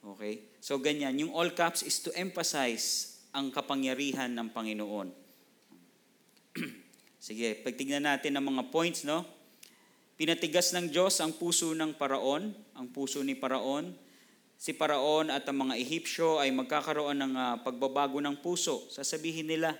Okay? 0.00 0.48
So 0.64 0.80
ganyan, 0.80 1.16
yung 1.20 1.32
all 1.36 1.52
caps 1.52 1.84
is 1.84 2.00
to 2.04 2.10
emphasize 2.16 3.18
ang 3.30 3.52
kapangyarihan 3.54 4.32
ng 4.32 4.48
Panginoon. 4.50 5.08
Sige, 7.20 7.52
pagtignan 7.60 8.08
natin 8.08 8.34
ang 8.34 8.48
mga 8.48 8.72
points, 8.72 9.04
no? 9.04 9.22
Pinatigas 10.20 10.72
ng 10.76 10.92
Diyos 10.92 11.16
ang 11.20 11.32
puso 11.32 11.72
ng 11.72 11.96
paraon, 11.96 12.52
ang 12.76 12.86
puso 12.92 13.24
ni 13.24 13.32
paraon. 13.32 13.92
Si 14.60 14.76
paraon 14.76 15.32
at 15.32 15.48
ang 15.48 15.64
mga 15.64 15.80
Ehipsyo 15.80 16.36
ay 16.36 16.52
magkakaroon 16.52 17.16
ng 17.16 17.32
ah, 17.36 17.56
pagbabago 17.64 18.20
ng 18.20 18.44
puso. 18.44 18.84
Sasabihin 18.92 19.48
nila, 19.48 19.72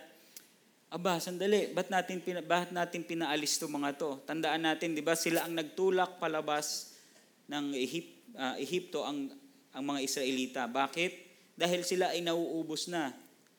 Aba, 0.91 1.23
sandali, 1.23 1.71
ba't 1.71 1.87
natin, 1.87 2.19
pina, 2.19 2.43
ba't 2.43 2.75
natin 2.75 3.07
pinaalis 3.07 3.63
to 3.63 3.71
mga 3.71 3.95
to? 3.95 4.19
Tandaan 4.27 4.67
natin, 4.67 4.91
di 4.91 5.05
ba, 5.05 5.15
sila 5.15 5.47
ang 5.47 5.55
nagtulak 5.55 6.19
palabas 6.19 6.99
ng 7.47 7.77
Ehip, 7.79 8.07
ah, 8.35 8.59
Ehipto 8.59 9.07
ang, 9.07 9.31
ang 9.75 9.85
mga 9.95 10.01
Israelita. 10.03 10.63
Bakit? 10.67 11.13
Dahil 11.55 11.85
sila 11.85 12.15
ay 12.15 12.25
nauubos 12.25 12.89
na. 12.89 13.15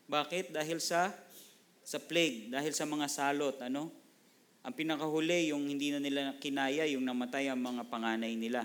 Bakit? 0.10 0.52
Dahil 0.52 0.82
sa 0.82 1.14
sa 1.82 1.98
plague, 1.98 2.54
dahil 2.54 2.72
sa 2.72 2.86
mga 2.86 3.08
salot, 3.10 3.58
ano? 3.60 3.90
Ang 4.62 4.74
pinakahuli, 4.78 5.50
yung 5.50 5.66
hindi 5.66 5.90
na 5.90 5.98
nila 5.98 6.38
kinaya, 6.38 6.86
yung 6.86 7.02
namatay 7.02 7.50
ang 7.50 7.58
mga 7.58 7.90
panganay 7.90 8.38
nila. 8.38 8.62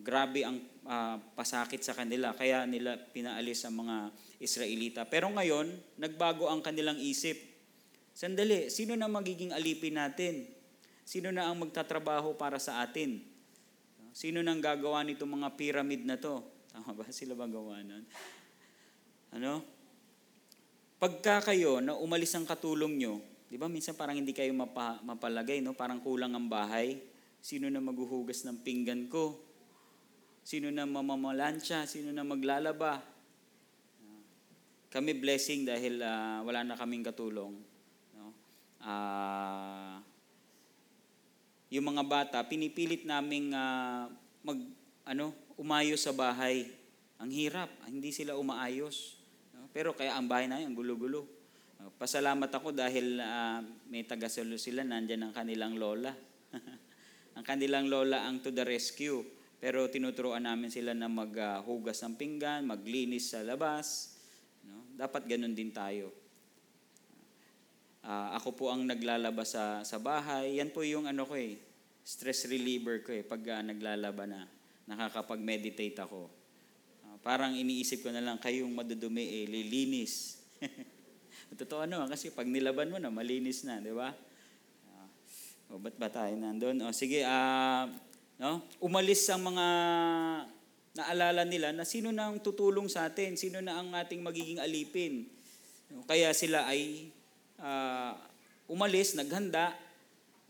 Grabe 0.00 0.46
ang 0.46 0.62
ah, 0.86 1.18
pasakit 1.34 1.82
sa 1.82 1.92
kanila, 1.92 2.32
kaya 2.32 2.64
nila 2.64 2.96
pinaalis 3.10 3.66
ang 3.66 3.82
mga 3.82 3.96
Israelita. 4.38 5.02
Pero 5.10 5.28
ngayon, 5.34 5.98
nagbago 5.98 6.46
ang 6.46 6.62
kanilang 6.62 6.96
isip. 7.02 7.36
Sandali, 8.14 8.70
sino 8.70 8.94
na 8.94 9.10
magiging 9.10 9.50
alipin 9.50 9.98
natin? 9.98 10.46
Sino 11.02 11.34
na 11.34 11.50
ang 11.50 11.58
magtatrabaho 11.58 12.38
para 12.38 12.62
sa 12.62 12.80
atin? 12.80 13.31
Sino 14.12 14.44
nang 14.44 14.60
gagawa 14.60 15.00
nitong 15.02 15.40
mga 15.40 15.48
pyramid 15.56 16.04
na 16.04 16.20
to? 16.20 16.44
Tama 16.68 16.92
ba? 16.92 17.04
Sila 17.12 17.32
ba 17.32 17.48
gawa 17.48 17.80
nun? 17.80 18.04
Ano? 19.32 19.64
Pagka 21.00 21.52
kayo 21.52 21.82
na 21.82 21.96
umalis 21.98 22.36
ang 22.36 22.46
katulong 22.46 22.94
nyo, 22.94 23.18
di 23.50 23.58
ba 23.58 23.66
minsan 23.66 23.98
parang 23.98 24.14
hindi 24.14 24.30
kayo 24.30 24.52
mapa, 24.54 25.02
mapalagay, 25.02 25.58
no? 25.64 25.74
parang 25.74 25.98
kulang 25.98 26.36
ang 26.36 26.46
bahay. 26.46 27.00
Sino 27.42 27.66
na 27.66 27.82
maghuhugas 27.82 28.46
ng 28.46 28.62
pinggan 28.62 29.10
ko? 29.10 29.34
Sino 30.46 30.70
na 30.70 30.86
mamamalansya? 30.86 31.90
Sino 31.90 32.14
na 32.14 32.22
maglalaba? 32.22 33.02
Kami 34.92 35.16
blessing 35.16 35.64
dahil 35.64 36.04
ah, 36.04 36.44
wala 36.44 36.62
na 36.62 36.76
kaming 36.76 37.02
katulong. 37.02 37.56
No? 38.12 38.26
Ah, 38.84 39.91
yung 41.72 41.88
mga 41.88 42.04
bata, 42.04 42.36
pinipilit 42.44 43.08
naming 43.08 43.56
ah, 43.56 44.04
mag, 44.44 44.60
ano, 45.08 45.32
umayos 45.56 46.04
sa 46.04 46.12
bahay. 46.12 46.68
Ang 47.16 47.32
hirap, 47.32 47.72
hindi 47.88 48.12
sila 48.12 48.36
umaayos. 48.36 49.16
No? 49.56 49.72
Pero 49.72 49.96
kaya 49.96 50.12
ang 50.12 50.28
bahay 50.28 50.44
namin, 50.44 50.68
ang 50.68 50.76
gulo-gulo. 50.76 51.24
Uh, 51.80 51.88
pasalamat 51.96 52.52
ako 52.52 52.76
dahil 52.76 53.16
ah, 53.24 53.64
may 53.88 54.04
taga-solo 54.04 54.60
sila, 54.60 54.84
nandyan 54.84 55.24
ang 55.24 55.32
kanilang 55.32 55.80
lola. 55.80 56.12
ang 57.40 57.44
kanilang 57.48 57.88
lola 57.88 58.28
ang 58.28 58.44
to 58.44 58.52
the 58.52 58.68
rescue. 58.68 59.24
Pero 59.56 59.88
tinuturoan 59.88 60.44
namin 60.44 60.68
sila 60.68 60.92
na 60.92 61.08
maghugas 61.08 62.04
ng 62.04 62.20
pinggan, 62.20 62.68
maglinis 62.68 63.32
sa 63.32 63.40
labas. 63.40 64.12
No? 64.68 64.92
Dapat 64.92 65.24
ganun 65.24 65.56
din 65.56 65.72
tayo. 65.72 66.21
Ah, 68.02 68.34
ako 68.34 68.48
po 68.58 68.64
ang 68.74 68.82
naglalaba 68.82 69.46
sa 69.46 69.86
sa 69.86 70.02
bahay. 70.02 70.58
Yan 70.58 70.74
po 70.74 70.82
yung 70.82 71.06
ano 71.06 71.22
ko 71.22 71.38
eh, 71.38 71.54
stress 72.02 72.50
reliever 72.50 73.06
ko 73.06 73.14
eh 73.14 73.22
pag 73.22 73.38
ah, 73.54 73.62
naglalaba 73.62 74.26
na. 74.26 74.42
Nakakapag-meditate 74.90 75.94
ako. 76.02 76.26
Ah, 77.06 77.16
parang 77.22 77.54
iniisip 77.54 78.02
ko 78.02 78.10
na 78.10 78.18
lang 78.18 78.42
kayong 78.42 78.74
madudumi 78.74 79.22
eh 79.22 79.44
lilinis. 79.46 80.42
Totoo 81.62 81.86
naman 81.86 82.10
kasi 82.10 82.34
pag 82.34 82.50
nilaban 82.50 82.90
mo 82.90 82.98
na 82.98 83.06
malinis 83.06 83.62
na, 83.62 83.78
di 83.78 83.94
ba? 83.94 84.10
Ah, 84.90 85.08
o 85.70 85.78
ba't 85.78 85.94
ba 85.94 86.10
tayo 86.10 86.34
nandun? 86.34 86.82
O 86.82 86.90
sige, 86.90 87.22
ah, 87.22 87.86
no? 88.42 88.66
umalis 88.82 89.30
ang 89.30 89.46
mga 89.46 89.66
naalala 90.98 91.46
nila 91.46 91.70
na 91.70 91.86
sino 91.86 92.10
na 92.10 92.34
ang 92.34 92.42
tutulong 92.42 92.90
sa 92.90 93.06
atin, 93.06 93.38
sino 93.38 93.62
na 93.62 93.78
ang 93.78 93.94
ating 93.94 94.26
magiging 94.26 94.58
alipin. 94.58 95.30
Kaya 96.10 96.34
sila 96.34 96.66
ay 96.66 97.14
ah, 97.62 98.18
umalis, 98.66 99.14
naghanda, 99.14 99.72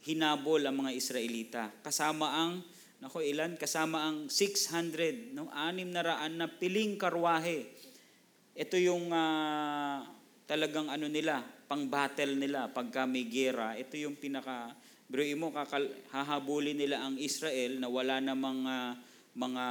hinabol 0.02 0.64
ang 0.64 0.82
mga 0.82 0.92
Israelita. 0.96 1.62
Kasama 1.84 2.32
ang, 2.32 2.64
nako 2.98 3.22
ilan? 3.22 3.54
Kasama 3.54 4.08
ang 4.08 4.26
600, 4.26 5.36
no? 5.36 5.52
anim 5.52 5.86
na 5.92 6.02
raan 6.02 6.40
na 6.40 6.48
piling 6.48 6.98
karwahe. 6.98 7.68
Ito 8.56 8.80
yung 8.80 9.12
ah, 9.12 10.02
talagang 10.48 10.90
ano 10.90 11.06
nila, 11.06 11.44
pang-battle 11.68 12.36
nila 12.36 12.68
pagka 12.68 13.06
may 13.06 13.28
gera. 13.28 13.78
Ito 13.78 13.96
yung 13.96 14.18
pinaka, 14.18 14.74
bro 15.06 15.24
mo, 15.36 15.54
kakal, 15.54 15.88
hahabulin 16.10 16.76
nila 16.76 17.04
ang 17.04 17.16
Israel 17.20 17.78
na 17.78 17.88
wala 17.88 18.18
namang 18.18 18.60
ah, 18.66 18.92
mga 19.32 19.64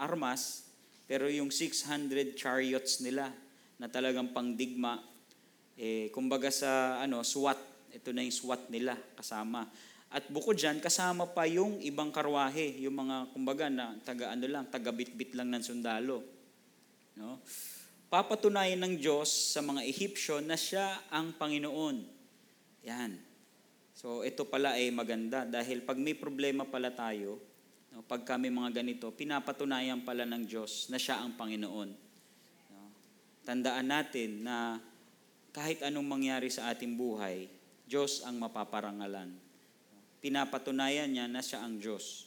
armas, 0.00 0.72
pero 1.04 1.28
yung 1.28 1.52
600 1.52 2.32
chariots 2.32 3.04
nila 3.04 3.28
na 3.76 3.92
talagang 3.92 4.32
pangdigma, 4.32 5.04
eh, 5.74 6.10
kumbaga 6.14 6.50
sa 6.50 7.02
ano, 7.02 7.22
SWAT, 7.26 7.58
ito 7.94 8.10
na 8.10 8.22
yung 8.22 8.34
SWAT 8.34 8.70
nila 8.70 8.94
kasama. 9.18 9.66
At 10.14 10.30
bukod 10.30 10.54
dyan, 10.54 10.78
kasama 10.78 11.26
pa 11.26 11.42
yung 11.50 11.82
ibang 11.82 12.14
karwahe, 12.14 12.78
yung 12.78 12.94
mga, 12.94 13.34
kumbaga, 13.34 13.66
na 13.66 13.98
taga 14.06 14.30
ano 14.30 14.46
lang, 14.46 14.70
taga 14.70 14.94
bit 14.94 15.34
lang 15.34 15.50
ng 15.50 15.62
sundalo. 15.62 16.22
No? 17.18 17.42
Papatunayan 18.06 18.78
ng 18.78 18.94
Diyos 18.94 19.26
sa 19.26 19.58
mga 19.58 19.82
Ehipsyo 19.82 20.38
na 20.38 20.54
siya 20.54 21.02
ang 21.10 21.34
Panginoon. 21.34 22.06
Yan. 22.86 23.18
So 23.94 24.22
ito 24.22 24.46
pala 24.46 24.78
ay 24.78 24.90
maganda 24.94 25.42
dahil 25.42 25.82
pag 25.82 25.98
may 25.98 26.14
problema 26.14 26.66
pala 26.66 26.94
tayo, 26.94 27.42
no, 27.90 28.02
pag 28.06 28.26
kami 28.26 28.50
mga 28.50 28.82
ganito, 28.82 29.10
pinapatunayan 29.14 30.02
pala 30.02 30.28
ng 30.28 30.44
Diyos 30.46 30.90
na 30.94 30.98
siya 30.98 31.22
ang 31.22 31.34
Panginoon. 31.34 31.90
No? 32.70 32.82
Tandaan 33.42 33.86
natin 33.88 34.46
na 34.46 34.78
kahit 35.54 35.86
anong 35.86 36.04
mangyari 36.04 36.50
sa 36.50 36.74
ating 36.74 36.98
buhay, 36.98 37.46
Diyos 37.86 38.26
ang 38.26 38.42
mapaparangalan. 38.42 39.30
Pinapatunayan 40.18 41.14
niya 41.14 41.30
na 41.30 41.38
siya 41.38 41.62
ang 41.62 41.78
Diyos. 41.78 42.26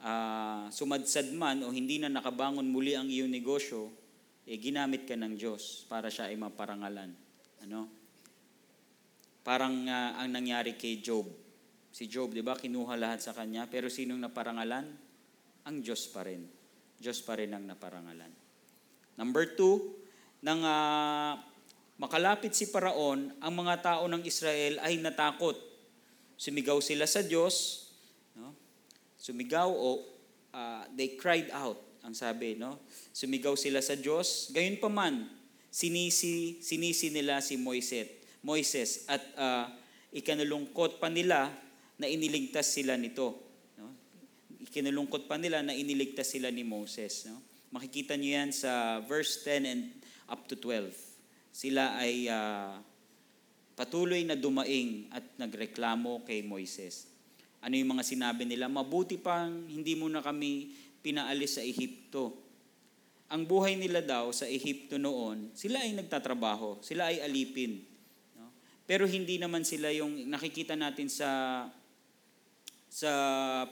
Ah, 0.00 0.72
sumadsad 0.72 1.36
man 1.36 1.60
o 1.60 1.68
hindi 1.68 2.00
na 2.00 2.08
nakabangon 2.08 2.64
muli 2.64 2.96
ang 2.96 3.12
iyong 3.12 3.28
negosyo, 3.28 3.92
eh, 4.48 4.56
ginamit 4.56 5.04
ka 5.04 5.12
ng 5.12 5.36
Diyos 5.36 5.84
para 5.92 6.08
siya 6.08 6.32
ay 6.32 6.40
maparangalan. 6.40 7.12
Ano? 7.68 7.90
Parang 9.44 9.84
ah, 9.92 10.16
ang 10.16 10.32
nangyari 10.32 10.72
kay 10.80 11.04
Job. 11.04 11.28
Si 11.92 12.08
Job, 12.08 12.32
di 12.32 12.40
ba, 12.44 12.56
kinuha 12.56 12.96
lahat 12.96 13.24
sa 13.24 13.32
kanya, 13.36 13.68
pero 13.68 13.92
sinong 13.92 14.20
naparangalan? 14.20 14.88
Ang 15.68 15.76
Diyos 15.84 16.08
pa 16.12 16.24
rin. 16.24 16.44
Diyos 16.96 17.20
pa 17.24 17.36
rin 17.36 17.52
ang 17.52 17.64
naparangalan. 17.64 18.32
Number 19.16 19.56
two, 19.56 19.95
nang 20.46 20.62
ah, 20.62 21.42
makalapit 21.98 22.54
si 22.54 22.70
Paraon, 22.70 23.34
ang 23.42 23.54
mga 23.58 23.82
tao 23.82 24.06
ng 24.06 24.22
Israel 24.22 24.78
ay 24.78 25.02
natakot. 25.02 25.58
Sumigaw 26.38 26.78
sila 26.78 27.02
sa 27.10 27.26
Diyos, 27.26 27.90
no? 28.38 28.54
Sumigaw 29.18 29.66
o 29.66 30.06
ah, 30.54 30.86
they 30.94 31.18
cried 31.18 31.50
out, 31.50 31.82
ang 32.06 32.14
sabi, 32.14 32.54
no? 32.54 32.78
Sumigaw 33.10 33.58
sila 33.58 33.82
sa 33.82 33.98
Diyos. 33.98 34.54
Gayon 34.54 34.78
pa 34.78 34.86
man, 34.86 35.26
sinisi, 35.66 36.62
sinisi 36.62 37.10
nila 37.10 37.42
si 37.42 37.58
Moises, 37.58 38.06
Moises 38.46 39.02
at 39.10 39.26
ah, 39.34 39.66
ikanulungkot 40.14 41.02
pa 41.02 41.10
nila 41.10 41.50
na 41.98 42.06
iniligtas 42.06 42.70
sila 42.70 42.94
nito. 42.94 43.34
No? 43.74 43.90
Ikinulungkot 44.62 45.26
pa 45.26 45.40
nila 45.40 45.66
na 45.66 45.74
iniligtas 45.74 46.30
sila 46.38 46.54
ni 46.54 46.62
Moses. 46.62 47.26
No? 47.26 47.42
Makikita 47.74 48.14
niyo 48.14 48.38
yan 48.38 48.54
sa 48.54 49.02
verse 49.04 49.42
10 49.42 49.66
and 49.66 49.82
up 50.30 50.46
to 50.50 50.58
12. 50.58 50.92
Sila 51.54 51.96
ay 51.96 52.28
ah, 52.28 52.78
patuloy 53.76 54.24
na 54.24 54.36
dumaing 54.36 55.12
at 55.12 55.24
nagreklamo 55.36 56.24
kay 56.24 56.40
Moises. 56.44 57.08
Ano 57.60 57.76
yung 57.76 57.96
mga 57.96 58.04
sinabi 58.04 58.44
nila? 58.48 58.70
Mabuti 58.70 59.20
pang 59.20 59.66
hindi 59.68 59.98
mo 59.98 60.06
na 60.06 60.22
kami 60.22 60.72
pinaalis 61.04 61.58
sa 61.58 61.62
Ehipto. 61.62 62.34
Ang 63.26 63.42
buhay 63.42 63.74
nila 63.74 64.00
daw 64.00 64.30
sa 64.30 64.46
Ehipto 64.46 64.96
noon, 65.02 65.50
sila 65.52 65.82
ay 65.82 65.92
nagtatrabaho, 65.98 66.78
sila 66.78 67.10
ay 67.10 67.20
alipin. 67.26 67.82
No? 68.38 68.48
Pero 68.86 69.02
hindi 69.02 69.36
naman 69.36 69.66
sila 69.66 69.90
yung 69.90 70.30
nakikita 70.30 70.78
natin 70.78 71.10
sa 71.10 71.30
sa 72.86 73.12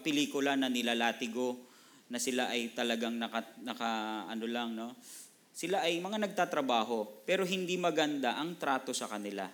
pelikula 0.05 0.53
na 0.53 0.69
nilalatigo 0.69 1.57
na 2.13 2.21
sila 2.21 2.53
ay 2.53 2.77
talagang 2.77 3.17
naka, 3.17 3.41
naka 3.65 3.91
ano 4.29 4.45
lang 4.45 4.77
no 4.77 4.93
sila 5.55 5.87
ay 5.87 6.03
mga 6.03 6.19
nagtatrabaho 6.19 7.23
pero 7.23 7.47
hindi 7.47 7.79
maganda 7.79 8.35
ang 8.35 8.59
trato 8.59 8.91
sa 8.91 9.07
kanila. 9.07 9.47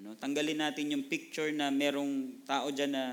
Ano 0.00 0.16
tanggalin 0.16 0.64
natin 0.64 0.96
yung 0.96 1.04
picture 1.06 1.52
na 1.52 1.68
merong 1.68 2.42
tao 2.48 2.72
diyan 2.72 2.92
na 2.96 3.04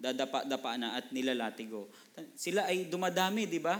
dadapa-dapa 0.00 0.80
na 0.80 0.96
at 0.96 1.12
nilalatigo 1.12 1.92
sila 2.36 2.68
ay 2.68 2.88
dumadami 2.88 3.46
di 3.48 3.60
ba? 3.60 3.78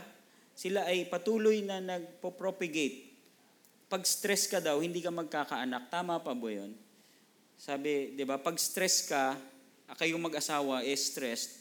Sila 0.52 0.84
ay 0.84 1.08
patuloy 1.08 1.64
na 1.64 1.80
nagpo-propagate. 1.80 3.08
Pag 3.88 4.04
stress 4.04 4.46
ka 4.46 4.60
daw 4.60 4.78
hindi 4.78 5.00
ka 5.00 5.10
magkakaanak. 5.10 5.88
Tama 5.88 6.20
pa 6.20 6.36
ba 6.36 6.48
yun? 6.52 6.76
Sabi 7.56 8.14
di 8.14 8.24
ba 8.24 8.36
pag 8.36 8.56
stress 8.60 9.08
ka 9.08 9.36
ah, 9.88 9.96
kayong 9.96 10.20
mag-asawa 10.20 10.84
is 10.86 11.00
stressed 11.00 11.60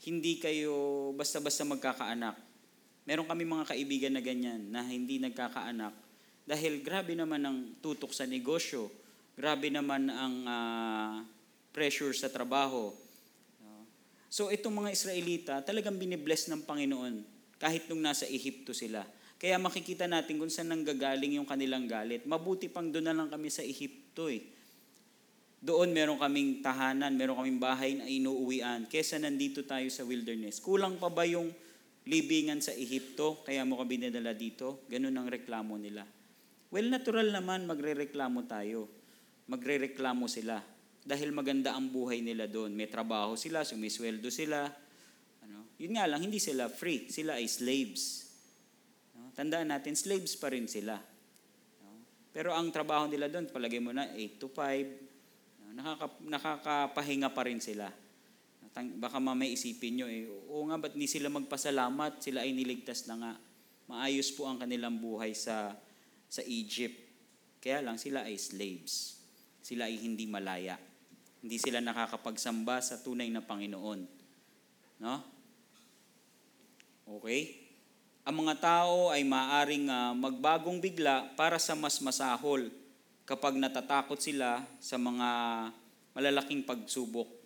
hindi 0.00 0.40
kayo 0.40 1.10
basta-basta 1.12 1.60
magkakaanak. 1.68 2.49
Meron 3.10 3.26
kami 3.26 3.42
mga 3.42 3.74
kaibigan 3.74 4.14
na 4.14 4.22
ganyan 4.22 4.70
na 4.70 4.86
hindi 4.86 5.18
nagkakaanak 5.18 5.90
dahil 6.46 6.78
grabe 6.78 7.18
naman 7.18 7.42
ang 7.42 7.58
tutok 7.82 8.14
sa 8.14 8.22
negosyo, 8.22 8.86
grabe 9.34 9.66
naman 9.66 10.06
ang 10.06 10.34
ah, 10.46 11.18
pressure 11.74 12.14
sa 12.14 12.30
trabaho. 12.30 12.94
So 14.30 14.54
itong 14.54 14.86
mga 14.86 14.94
Israelita 14.94 15.54
talagang 15.66 15.98
binibless 15.98 16.46
ng 16.54 16.62
Panginoon 16.62 17.26
kahit 17.58 17.90
nung 17.90 17.98
nasa 17.98 18.30
Ehipto 18.30 18.70
sila. 18.70 19.02
Kaya 19.42 19.58
makikita 19.58 20.06
natin 20.06 20.38
kung 20.38 20.46
saan 20.46 20.70
nanggagaling 20.70 21.34
yung 21.42 21.48
kanilang 21.50 21.90
galit. 21.90 22.22
Mabuti 22.30 22.70
pang 22.70 22.86
doon 22.94 23.10
na 23.10 23.16
lang 23.16 23.26
kami 23.26 23.50
sa 23.50 23.66
Ehipto 23.66 24.30
eh. 24.30 24.46
Doon 25.58 25.90
meron 25.90 26.14
kaming 26.14 26.62
tahanan, 26.62 27.18
meron 27.18 27.42
kaming 27.42 27.58
bahay 27.58 27.98
na 27.98 28.06
inuuwian. 28.06 28.86
Kesa 28.86 29.18
nandito 29.18 29.66
tayo 29.66 29.90
sa 29.90 30.06
wilderness. 30.06 30.62
Kulang 30.62 30.94
pa 31.02 31.10
ba 31.10 31.26
yung 31.26 31.50
libingan 32.10 32.58
sa 32.58 32.74
Ehipto, 32.74 33.46
kaya 33.46 33.62
mo 33.62 33.78
kami 33.78 34.02
dinala 34.02 34.34
dito? 34.34 34.82
Ganun 34.90 35.14
ang 35.14 35.30
reklamo 35.30 35.78
nila. 35.78 36.02
Well, 36.74 36.90
natural 36.90 37.30
naman 37.30 37.70
magrereklamo 37.70 38.50
tayo. 38.50 38.90
Magrereklamo 39.46 40.26
sila. 40.26 40.58
Dahil 41.06 41.30
maganda 41.30 41.70
ang 41.78 41.86
buhay 41.94 42.18
nila 42.18 42.50
doon. 42.50 42.74
May 42.74 42.90
trabaho 42.90 43.38
sila, 43.38 43.62
sumisweldo 43.62 44.26
sila. 44.26 44.66
Ano? 45.46 45.70
Yun 45.78 45.94
nga 45.94 46.10
lang, 46.10 46.26
hindi 46.26 46.42
sila 46.42 46.66
free. 46.66 47.06
Sila 47.06 47.38
ay 47.38 47.46
slaves. 47.46 48.26
No? 49.14 49.30
Tandaan 49.30 49.70
natin, 49.70 49.94
slaves 49.94 50.34
pa 50.34 50.50
rin 50.50 50.66
sila. 50.66 50.98
No? 51.82 51.90
Pero 52.34 52.54
ang 52.58 52.74
trabaho 52.74 53.06
nila 53.06 53.30
doon, 53.30 53.46
palagay 53.50 53.78
mo 53.78 53.94
na 53.94 54.10
8 54.14 54.42
to 54.42 54.50
5, 54.50 55.78
nakaka, 55.78 56.06
nakakapahinga 56.26 57.30
pa 57.30 57.42
rin 57.46 57.62
sila. 57.62 57.90
Baka 58.74 59.18
mamay 59.18 59.58
isipin 59.58 59.98
nyo, 59.98 60.06
eh, 60.06 60.30
oo 60.30 60.62
nga, 60.70 60.78
ba't 60.78 60.94
hindi 60.94 61.10
sila 61.10 61.26
magpasalamat? 61.26 62.22
Sila 62.22 62.46
ay 62.46 62.54
niligtas 62.54 63.10
na 63.10 63.14
nga. 63.18 63.32
Maayos 63.90 64.30
po 64.30 64.46
ang 64.46 64.62
kanilang 64.62 65.02
buhay 65.02 65.34
sa, 65.34 65.74
sa 66.30 66.42
Egypt. 66.46 66.94
Kaya 67.58 67.82
lang 67.82 67.98
sila 67.98 68.22
ay 68.24 68.38
slaves. 68.38 69.18
Sila 69.58 69.90
ay 69.90 69.98
hindi 69.98 70.30
malaya. 70.30 70.78
Hindi 71.42 71.58
sila 71.58 71.82
nakakapagsamba 71.82 72.78
sa 72.78 73.02
tunay 73.02 73.26
na 73.32 73.42
Panginoon. 73.42 74.00
No? 75.02 75.14
Okay? 77.18 77.70
Ang 78.22 78.46
mga 78.46 78.54
tao 78.62 79.10
ay 79.10 79.26
maaring 79.26 79.90
uh, 79.90 80.12
magbagong 80.14 80.78
bigla 80.78 81.34
para 81.34 81.58
sa 81.58 81.74
mas 81.74 81.98
masahol 81.98 82.70
kapag 83.24 83.56
natatakot 83.56 84.20
sila 84.20 84.62
sa 84.78 85.00
mga 85.00 85.28
malalaking 86.12 86.62
pagsubok. 86.62 87.39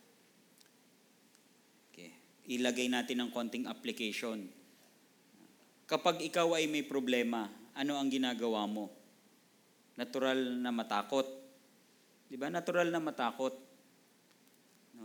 Ilagay 2.45 2.93
natin 2.93 3.25
ng 3.25 3.31
konting 3.33 3.65
application. 3.65 4.45
Kapag 5.85 6.21
ikaw 6.21 6.57
ay 6.57 6.69
may 6.69 6.85
problema, 6.85 7.49
ano 7.73 7.97
ang 7.97 8.09
ginagawa 8.09 8.65
mo? 8.69 8.93
Natural 9.97 10.37
na 10.61 10.73
matakot. 10.73 11.25
Di 12.29 12.37
ba? 12.37 12.49
Natural 12.49 12.89
na 12.89 13.01
matakot. 13.01 13.55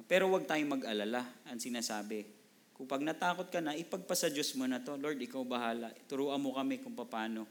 Pero 0.07 0.31
huwag 0.31 0.47
tayong 0.47 0.79
mag-alala, 0.79 1.21
ang 1.45 1.59
sinasabi. 1.61 2.25
Kung 2.73 2.87
pag 2.87 3.03
natakot 3.03 3.51
ka 3.51 3.59
na, 3.59 3.75
ipagpasa 3.75 4.31
Diyos 4.31 4.55
mo 4.55 4.63
na 4.63 4.79
to. 4.79 4.95
Lord, 4.95 5.19
ikaw 5.19 5.43
bahala. 5.43 5.91
Turuan 6.07 6.39
mo 6.39 6.55
kami 6.55 6.79
kung 6.79 6.95
paano. 6.95 7.43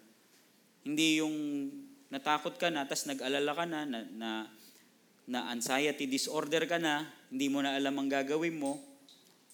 Hindi 0.83 1.21
yung 1.21 1.37
natakot 2.09 2.57
ka 2.57 2.73
na, 2.73 2.89
tapos 2.89 3.05
nag-alala 3.13 3.53
ka 3.53 3.65
na, 3.69 3.81
na, 3.85 3.99
na, 4.09 4.31
na 5.29 5.39
anxiety 5.53 6.09
disorder 6.09 6.65
ka 6.65 6.81
na, 6.81 7.05
hindi 7.29 7.53
mo 7.53 7.61
na 7.61 7.77
alam 7.77 7.93
ang 8.01 8.09
gagawin 8.09 8.57
mo, 8.57 8.81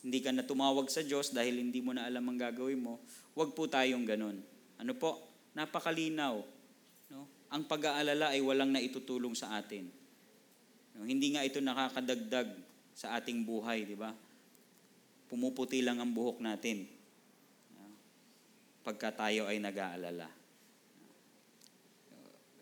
hindi 0.04 0.20
ka 0.20 0.36
na 0.36 0.44
tumawag 0.44 0.92
sa 0.92 1.00
Diyos 1.00 1.32
dahil 1.32 1.64
hindi 1.64 1.80
mo 1.80 1.96
na 1.96 2.04
alam 2.04 2.20
ang 2.28 2.36
gagawin 2.36 2.76
mo, 2.76 3.00
huwag 3.32 3.56
po 3.56 3.64
tayong 3.64 4.04
ganun. 4.04 4.36
Ano 4.76 4.92
po? 5.00 5.16
Napakalinaw. 5.56 6.44
No? 7.08 7.24
Ang 7.48 7.64
pag-aalala 7.64 8.36
ay 8.36 8.44
walang 8.44 8.68
naitutulong 8.68 9.32
sa 9.32 9.56
atin. 9.56 9.88
No, 10.94 11.08
hindi 11.08 11.32
nga 11.32 11.42
ito 11.42 11.58
nakakadagdag 11.58 12.52
sa 12.94 13.18
ating 13.18 13.42
buhay, 13.42 13.88
di 13.88 13.96
ba? 13.98 14.14
Pumuputi 15.26 15.82
lang 15.82 15.98
ang 15.98 16.14
buhok 16.14 16.38
natin 16.38 16.86
no, 17.74 17.90
pagka 18.86 19.10
tayo 19.10 19.50
ay 19.50 19.58
nag-aalala. 19.58 20.30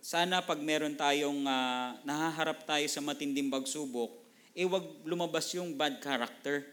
Sana 0.02 0.42
pag 0.42 0.58
meron 0.58 0.96
tayong 0.96 1.44
ah, 1.44 1.94
nahaharap 2.02 2.64
tayo 2.64 2.86
sa 2.88 3.04
matinding 3.04 3.52
pagsubok, 3.52 4.22
eh 4.56 4.64
wag 4.64 4.84
lumabas 5.04 5.52
yung 5.52 5.76
bad 5.76 6.00
character. 6.00 6.64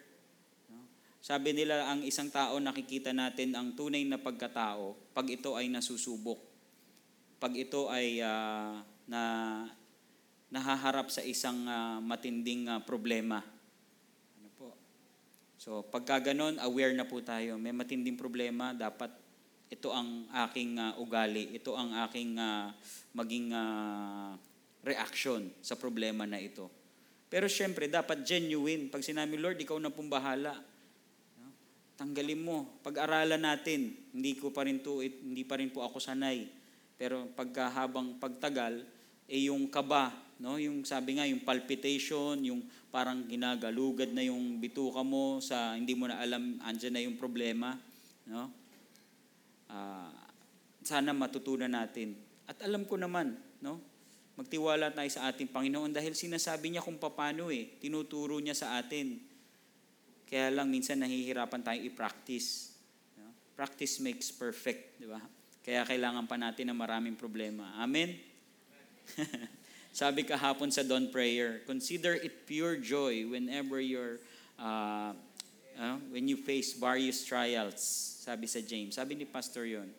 Sabi 1.20 1.52
nila, 1.52 1.92
ang 1.92 2.02
isang 2.08 2.32
tao 2.32 2.58
nakikita 2.64 3.12
natin 3.12 3.52
ang 3.52 3.76
tunay 3.76 4.08
na 4.08 4.16
pagkatao 4.16 4.96
pag 5.12 5.28
ito 5.28 5.60
ay 5.60 5.68
nasusubok. 5.68 6.40
Pag 7.40 7.56
ito 7.60 7.92
ay 7.92 8.24
ah, 8.24 8.80
na 9.04 9.22
nahaharap 10.50 11.12
sa 11.12 11.20
isang 11.22 11.68
ah, 11.68 12.00
matinding 12.00 12.72
ah, 12.72 12.80
problema. 12.80 13.44
Ano 14.40 14.50
po? 14.56 14.74
So, 15.60 15.84
pagka 15.84 16.32
ganon, 16.32 16.56
aware 16.64 16.96
na 16.96 17.04
po 17.04 17.20
tayo. 17.20 17.60
May 17.60 17.76
matinding 17.76 18.16
problema, 18.16 18.72
dapat 18.72 19.12
ito 19.70 19.94
ang 19.94 20.26
aking 20.50 20.82
ah, 20.82 20.98
ugali, 20.98 21.54
ito 21.54 21.78
ang 21.78 21.94
aking 22.10 22.42
ah, 22.42 22.74
maging 23.14 23.54
ah, 23.54 24.34
reaction 24.82 25.54
sa 25.62 25.78
problema 25.78 26.26
na 26.26 26.42
ito. 26.42 26.66
Pero 27.30 27.46
syempre, 27.46 27.86
dapat 27.86 28.26
genuine. 28.26 28.90
Pag 28.90 29.06
sinabi, 29.06 29.38
Lord, 29.38 29.62
ikaw 29.62 29.78
na 29.78 29.94
pong 29.94 30.10
bahala. 30.10 30.58
Tanggalin 32.00 32.40
mo. 32.40 32.80
Pag-aralan 32.80 33.44
natin, 33.44 33.92
hindi 34.16 34.40
ko 34.40 34.56
pa 34.56 34.64
rin 34.64 34.80
to, 34.80 35.04
hindi 35.04 35.44
pa 35.44 35.60
rin 35.60 35.68
po 35.68 35.84
ako 35.84 36.00
sanay. 36.00 36.48
Pero 36.96 37.28
pagka 37.36 37.68
habang 37.68 38.16
pagtagal, 38.16 38.88
eh 39.28 39.52
yung 39.52 39.68
kaba, 39.68 40.16
no? 40.40 40.56
Yung 40.56 40.88
sabi 40.88 41.20
nga, 41.20 41.28
yung 41.28 41.44
palpitation, 41.44 42.40
yung 42.40 42.64
parang 42.88 43.28
ginagalugad 43.28 44.16
na 44.16 44.24
yung 44.24 44.64
bituka 44.64 45.04
mo 45.04 45.44
sa 45.44 45.76
hindi 45.76 45.92
mo 45.92 46.08
na 46.08 46.24
alam 46.24 46.56
andyan 46.64 46.96
na 46.96 47.04
yung 47.04 47.20
problema, 47.20 47.76
no? 48.32 48.48
Ah, 49.68 50.16
sana 50.80 51.12
matutunan 51.12 51.70
natin. 51.70 52.16
At 52.48 52.64
alam 52.64 52.88
ko 52.88 52.96
naman, 52.96 53.36
no? 53.60 53.84
Magtiwala 54.40 54.96
tayo 54.96 55.12
sa 55.12 55.28
ating 55.28 55.52
Panginoon 55.52 55.92
dahil 55.92 56.16
sinasabi 56.16 56.72
niya 56.72 56.80
kung 56.80 56.96
paano 56.96 57.52
eh. 57.52 57.76
Tinuturo 57.84 58.40
niya 58.40 58.56
sa 58.56 58.80
atin. 58.80 59.20
Kaya 60.30 60.54
lang 60.54 60.70
minsan 60.70 61.02
nahihirapan 61.02 61.66
tayong 61.66 61.90
i-practice. 61.90 62.78
Practice 63.58 63.98
makes 64.00 64.30
perfect, 64.30 65.02
di 65.02 65.10
ba? 65.10 65.20
Kaya 65.66 65.84
kailangan 65.84 66.30
pa 66.30 66.38
natin 66.38 66.72
ng 66.72 66.78
maraming 66.78 67.18
problema. 67.18 67.76
Amen? 67.82 68.14
Sabi 70.00 70.24
kahapon 70.24 70.70
sa 70.70 70.86
dawn 70.86 71.10
prayer, 71.10 71.66
consider 71.66 72.14
it 72.16 72.46
pure 72.46 72.78
joy 72.78 73.26
whenever 73.26 73.82
you're 73.82 74.22
uh, 74.62 75.12
uh, 75.76 75.98
when 76.14 76.30
you 76.30 76.38
face 76.38 76.78
various 76.78 77.26
trials. 77.26 77.82
Sabi 78.22 78.46
sa 78.46 78.62
James. 78.62 78.96
Sabi 78.96 79.18
ni 79.18 79.26
Pastor 79.26 79.66
yon. 79.66 79.90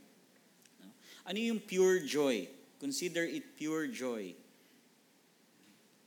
Ano 1.27 1.37
yung 1.37 1.61
pure 1.61 2.01
joy? 2.07 2.49
Consider 2.81 3.27
it 3.29 3.59
pure 3.59 3.91
joy. 3.91 4.33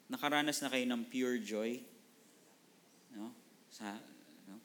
Nakaranas 0.10 0.64
na 0.64 0.72
kayo 0.74 0.86
ng 0.90 1.04
pure 1.06 1.38
joy? 1.38 1.78
No? 3.14 3.30
Sa? 3.70 3.94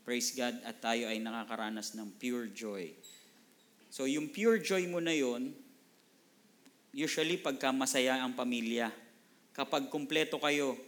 Praise 0.08 0.32
God 0.32 0.64
at 0.64 0.80
tayo 0.80 1.04
ay 1.04 1.20
nakakaranas 1.20 1.92
ng 1.92 2.16
pure 2.16 2.48
joy. 2.48 2.96
So 3.92 4.08
yung 4.08 4.32
pure 4.32 4.56
joy 4.56 4.88
mo 4.88 5.04
na 5.04 5.12
yon, 5.12 5.52
usually 6.96 7.36
pagka 7.36 7.68
masaya 7.76 8.16
ang 8.16 8.32
pamilya, 8.32 8.88
kapag 9.52 9.92
kumpleto 9.92 10.40
kayo, 10.40 10.80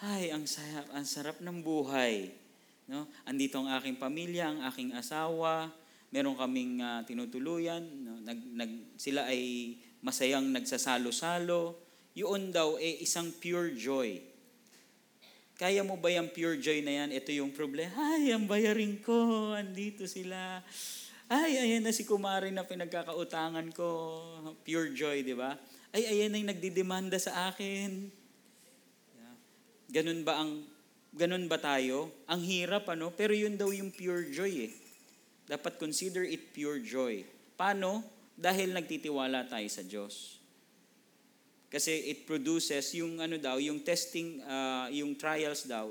ay, 0.00 0.32
ang 0.32 0.48
sarap, 0.48 0.88
ang 0.96 1.04
sarap 1.04 1.36
ng 1.44 1.60
buhay. 1.60 2.32
No? 2.88 3.04
Andito 3.28 3.60
ang 3.60 3.68
aking 3.68 4.00
pamilya, 4.00 4.48
ang 4.48 4.64
aking 4.72 4.96
asawa, 4.96 5.68
meron 6.08 6.32
kaming 6.32 6.80
uh, 6.80 7.04
tinutuluyan, 7.04 7.84
no? 7.84 8.16
nag, 8.24 8.40
nag, 8.48 8.96
sila 8.96 9.28
ay 9.28 9.76
masayang 10.00 10.48
nagsasalo-salo. 10.48 11.76
Yun 12.16 12.48
daw 12.48 12.80
eh 12.80 13.04
isang 13.04 13.28
pure 13.28 13.76
joy. 13.76 14.24
Kaya 15.54 15.86
mo 15.86 15.94
ba 15.94 16.10
yung 16.10 16.34
pure 16.34 16.58
joy 16.58 16.82
na 16.82 17.04
yan? 17.04 17.14
Ito 17.14 17.30
yung 17.30 17.54
problema. 17.54 17.94
Ay, 17.94 18.34
ang 18.34 18.50
bayarin 18.50 18.98
ko. 18.98 19.54
Andito 19.54 20.02
sila. 20.10 20.58
Ay, 21.30 21.56
ayan 21.56 21.86
na 21.86 21.94
si 21.94 22.02
Kumari 22.02 22.50
na 22.50 22.66
pinagkakautangan 22.66 23.70
ko. 23.70 23.88
Pure 24.66 24.90
joy, 24.92 25.22
di 25.22 25.32
ba? 25.32 25.54
Ay, 25.94 26.10
ayan 26.10 26.34
na 26.34 26.42
yung 26.42 26.50
nagdidemanda 26.50 27.22
sa 27.22 27.54
akin. 27.54 28.10
Ganun 29.94 30.26
ba 30.26 30.42
ang 30.42 30.66
ganun 31.14 31.46
ba 31.46 31.62
tayo? 31.62 32.10
Ang 32.26 32.42
hirap 32.42 32.90
ano, 32.90 33.14
pero 33.14 33.30
yun 33.30 33.54
daw 33.54 33.70
yung 33.70 33.94
pure 33.94 34.34
joy 34.34 34.66
eh. 34.66 34.72
Dapat 35.46 35.78
consider 35.78 36.26
it 36.26 36.50
pure 36.50 36.82
joy. 36.82 37.22
Paano? 37.54 38.02
Dahil 38.34 38.74
nagtitiwala 38.74 39.46
tayo 39.46 39.68
sa 39.70 39.86
Diyos. 39.86 40.33
Kasi 41.74 42.14
it 42.14 42.22
produces 42.22 42.94
yung 42.94 43.18
ano 43.18 43.34
daw, 43.34 43.58
yung 43.58 43.82
testing, 43.82 44.38
uh, 44.46 44.86
yung 44.94 45.18
trials 45.18 45.66
daw, 45.66 45.90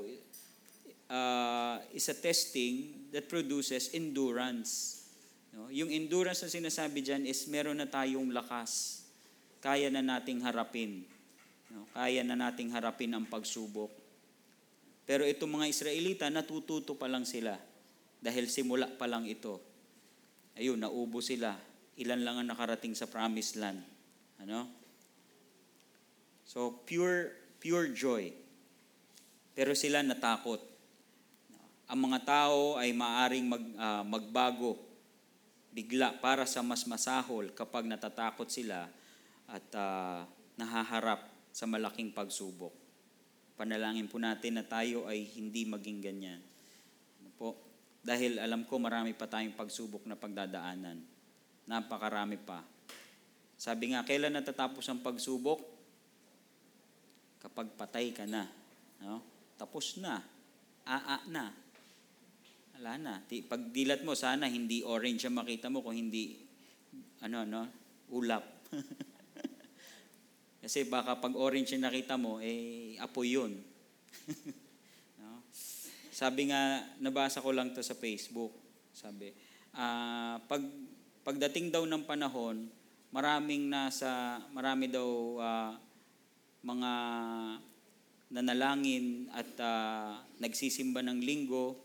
uh, 1.12 1.76
is 1.92 2.08
a 2.08 2.16
testing 2.16 3.04
that 3.12 3.28
produces 3.28 3.92
endurance. 3.92 5.04
No? 5.52 5.68
Yung 5.68 5.92
endurance 5.92 6.40
na 6.40 6.48
sinasabi 6.48 7.04
dyan 7.04 7.28
is 7.28 7.44
meron 7.52 7.76
na 7.76 7.84
tayong 7.84 8.32
lakas. 8.32 9.04
Kaya 9.60 9.92
na 9.92 10.00
nating 10.00 10.40
harapin. 10.40 11.04
No? 11.68 11.84
Kaya 11.92 12.24
na 12.24 12.32
nating 12.32 12.72
harapin 12.72 13.12
ang 13.12 13.28
pagsubok. 13.28 13.92
Pero 15.04 15.28
itong 15.28 15.60
mga 15.60 15.68
Israelita, 15.68 16.32
natututo 16.32 16.96
pa 16.96 17.12
lang 17.12 17.28
sila. 17.28 17.60
Dahil 18.24 18.48
simula 18.48 18.88
pa 18.88 19.04
lang 19.04 19.28
ito. 19.28 19.60
Ayun, 20.56 20.80
naubo 20.80 21.20
sila 21.20 21.74
ilan 21.98 22.20
lang 22.26 22.36
ang 22.42 22.48
nakarating 22.50 22.94
sa 22.94 23.06
promised 23.06 23.58
land. 23.58 23.78
Ano? 24.42 24.66
So, 26.44 26.84
pure, 26.84 27.32
pure 27.58 27.92
joy. 27.96 28.32
Pero 29.56 29.72
sila 29.72 30.04
natakot. 30.04 30.60
Ang 31.88 32.00
mga 32.10 32.20
tao 32.24 32.80
ay 32.80 32.92
maaring 32.96 33.46
mag, 33.48 33.64
uh, 33.76 34.02
magbago 34.04 34.80
bigla 35.74 36.14
para 36.22 36.46
sa 36.46 36.62
mas 36.62 36.86
masahol 36.86 37.50
kapag 37.50 37.84
natatakot 37.84 38.46
sila 38.46 38.86
at 39.50 39.66
uh, 39.74 40.22
nahaharap 40.54 41.28
sa 41.50 41.66
malaking 41.66 42.14
pagsubok. 42.14 42.72
Panalangin 43.58 44.06
po 44.06 44.18
natin 44.18 44.58
na 44.58 44.64
tayo 44.66 45.06
ay 45.06 45.26
hindi 45.36 45.66
maging 45.66 45.98
ganyan. 46.00 46.40
Ano 47.20 47.30
po? 47.36 47.48
Dahil 48.00 48.38
alam 48.38 48.66
ko 48.66 48.78
marami 48.78 49.12
pa 49.12 49.26
tayong 49.26 49.54
pagsubok 49.54 50.06
na 50.06 50.18
pagdadaanan 50.18 51.14
napakarami 51.64 52.36
pa. 52.40 52.60
Sabi 53.56 53.92
nga, 53.96 54.04
kailan 54.04 54.34
natatapos 54.36 54.84
ang 54.88 55.00
pagsubok? 55.00 55.60
Kapag 57.44 57.76
patay 57.76 58.08
ka 58.16 58.24
na. 58.24 58.48
No? 59.04 59.20
Tapos 59.60 60.00
na. 60.00 60.24
Aa 60.88 61.20
na. 61.28 61.52
Wala 62.80 62.92
na. 62.96 63.14
Pag 63.24 63.68
dilat 63.68 64.00
mo, 64.00 64.16
sana 64.16 64.48
hindi 64.48 64.80
orange 64.80 65.28
ang 65.28 65.36
makita 65.36 65.68
mo 65.68 65.84
kung 65.84 65.94
hindi, 65.94 66.40
ano, 67.20 67.44
no? 67.44 67.62
Ulap. 68.16 68.44
Kasi 70.64 70.88
baka 70.88 71.20
pag 71.20 71.36
orange 71.36 71.76
yung 71.76 71.84
nakita 71.84 72.16
mo, 72.16 72.40
eh, 72.40 72.96
apoy 72.96 73.36
yun. 73.36 73.52
no? 75.20 75.44
Sabi 76.08 76.48
nga, 76.48 76.80
nabasa 76.98 77.44
ko 77.44 77.52
lang 77.52 77.76
to 77.76 77.84
sa 77.84 77.92
Facebook. 77.92 78.56
Sabi, 78.96 79.30
uh, 79.76 80.40
pag 80.48 80.64
pagdating 81.24 81.68
daw 81.68 81.84
ng 81.84 82.08
panahon, 82.08 82.68
maraming 83.12 83.68
nasa, 83.68 84.40
marami 84.52 84.88
daw 84.88 85.08
uh, 85.40 85.72
mga 86.64 86.92
nanalangin 88.32 89.28
at 89.30 89.50
uh, 89.60 90.18
nagsisimba 90.40 91.04
ng 91.04 91.20
linggo, 91.20 91.76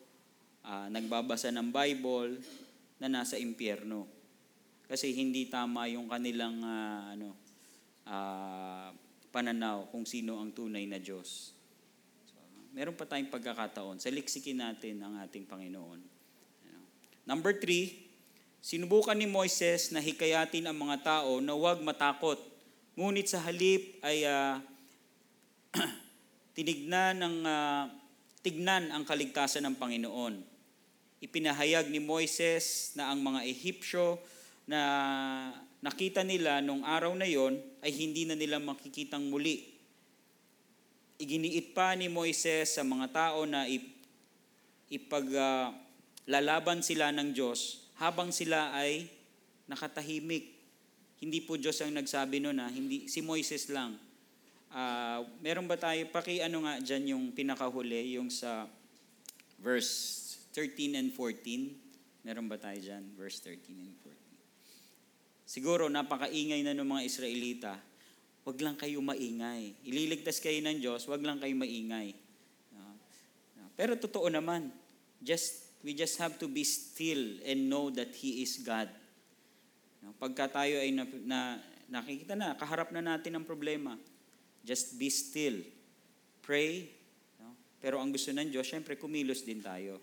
uh, 0.63 0.87
nagbabasa 0.87 1.51
ng 1.51 1.69
Bible 1.69 2.39
na 2.97 3.11
nasa 3.11 3.35
impyerno. 3.35 4.07
Kasi 4.89 5.13
hindi 5.13 5.45
tama 5.51 5.85
yung 5.91 6.09
kanilang 6.09 6.63
uh, 6.63 7.13
ano 7.13 7.29
uh, 8.07 8.89
pananaw 9.29 9.91
kung 9.93 10.07
sino 10.07 10.41
ang 10.41 10.55
tunay 10.55 10.89
na 10.89 10.97
Diyos. 10.97 11.53
So, 12.25 12.39
meron 12.73 12.97
pa 12.97 13.05
tayong 13.05 13.29
pagkakataon. 13.29 14.01
Saliksikin 14.01 14.63
natin 14.63 15.03
ang 15.05 15.21
ating 15.21 15.45
Panginoon. 15.45 16.17
Number 17.29 17.53
three, 17.61 18.09
Sinubukan 18.59 19.15
ni 19.15 19.23
Moises 19.23 19.87
na 19.95 20.03
hikayatin 20.03 20.67
ang 20.67 20.75
mga 20.75 20.99
tao 20.99 21.39
na 21.39 21.55
huwag 21.55 21.79
matakot. 21.79 22.35
Ngunit 22.99 23.31
sa 23.31 23.39
halip 23.47 23.95
ay 24.03 24.27
uh, 24.27 24.59
tinignan 26.59 27.15
ng 27.23 27.37
uh, 27.47 27.87
tignan 28.43 28.91
ang 28.91 29.07
kaligtasan 29.07 29.63
ng 29.71 29.79
Panginoon. 29.79 30.43
Ipinahayag 31.23 31.87
ni 31.87 32.03
Moises 32.03 32.91
na 32.99 33.07
ang 33.07 33.23
mga 33.23 33.47
Ehipsyo 33.47 34.19
na 34.67 34.81
nakita 35.79 36.27
nila 36.27 36.59
nung 36.59 36.83
araw 36.83 37.15
na 37.15 37.23
yon 37.23 37.55
ay 37.79 37.95
hindi 37.95 38.27
na 38.27 38.35
nila 38.35 38.59
makikitang 38.59 39.31
muli. 39.31 39.63
iginiit 41.23 41.71
pa 41.71 41.95
ni 41.95 42.11
Moises 42.11 42.75
sa 42.75 42.83
mga 42.83 43.15
tao 43.15 43.47
na 43.47 43.63
ip, 43.63 43.87
ipaglalaban 44.91 46.83
sila 46.83 47.15
ng 47.15 47.31
Diyos 47.31 47.79
habang 47.95 48.35
sila 48.35 48.75
ay 48.75 49.07
nakatahimik. 49.71 50.58
Hindi 51.19 51.43
po 51.43 51.59
Diyos 51.59 51.79
ang 51.83 51.91
nagsabi 51.91 52.39
noon 52.39 52.63
ha, 52.63 52.71
hindi 52.71 53.11
si 53.11 53.19
Moises 53.19 53.67
lang. 53.67 53.99
Ah, 54.71 55.25
meron 55.43 55.67
ba 55.67 55.75
tayo 55.75 55.99
paki 56.13 56.39
ano 56.45 56.63
nga 56.63 56.79
diyan 56.79 57.03
yung 57.15 57.23
pinakahuli 57.35 58.15
yung 58.15 58.31
sa 58.31 58.69
verse 59.59 60.19
13 60.55 60.95
and 60.95 61.09
14? 61.11 62.23
Meron 62.23 62.47
ba 62.47 62.55
tayo 62.55 62.79
diyan 62.79 63.03
verse 63.19 63.43
13 63.43 63.75
and 63.75 63.95
14? 63.99 64.15
Siguro 65.49 65.89
napakaingay 65.89 66.61
na 66.61 66.77
ng 66.77 66.85
mga 66.85 67.03
Israelita. 67.03 67.73
Huwag 68.45 68.61
lang 68.61 68.77
kayo 68.77 69.01
maingay. 69.01 69.73
Ililigtas 69.89 70.37
kayo 70.37 70.61
ng 70.61 70.77
Diyos, 70.77 71.09
huwag 71.09 71.25
lang 71.25 71.41
kayo 71.41 71.51
maingay. 71.57 72.13
No? 72.77 72.93
Pero 73.73 73.97
totoo 73.97 74.29
naman, 74.29 74.69
just 75.19 75.69
we 75.83 75.97
just 75.97 76.21
have 76.21 76.37
to 76.37 76.47
be 76.47 76.61
still 76.61 77.39
and 77.43 77.67
know 77.67 77.89
that 77.89 78.13
He 78.13 78.45
is 78.45 78.61
God. 78.61 78.87
No? 80.03 80.15
Pagka 80.15 80.47
tayo 80.47 80.79
ay 80.79 80.91
na, 80.95 81.03
na, 81.25 81.39
nakikita 81.89 82.35
na, 82.35 82.55
kaharap 82.55 82.91
na 82.91 83.03
natin 83.03 83.35
ang 83.35 83.45
problema, 83.47 83.95
just 84.63 84.95
be 84.95 85.11
still. 85.11 85.59
Pray. 86.43 86.91
No? 87.39 87.55
Pero 87.83 87.99
ang 87.99 88.11
gusto 88.11 88.31
ng 88.31 88.49
Diyos, 88.49 88.67
syempre 88.67 88.95
kumilos 88.95 89.43
din 89.43 89.59
tayo. 89.59 89.99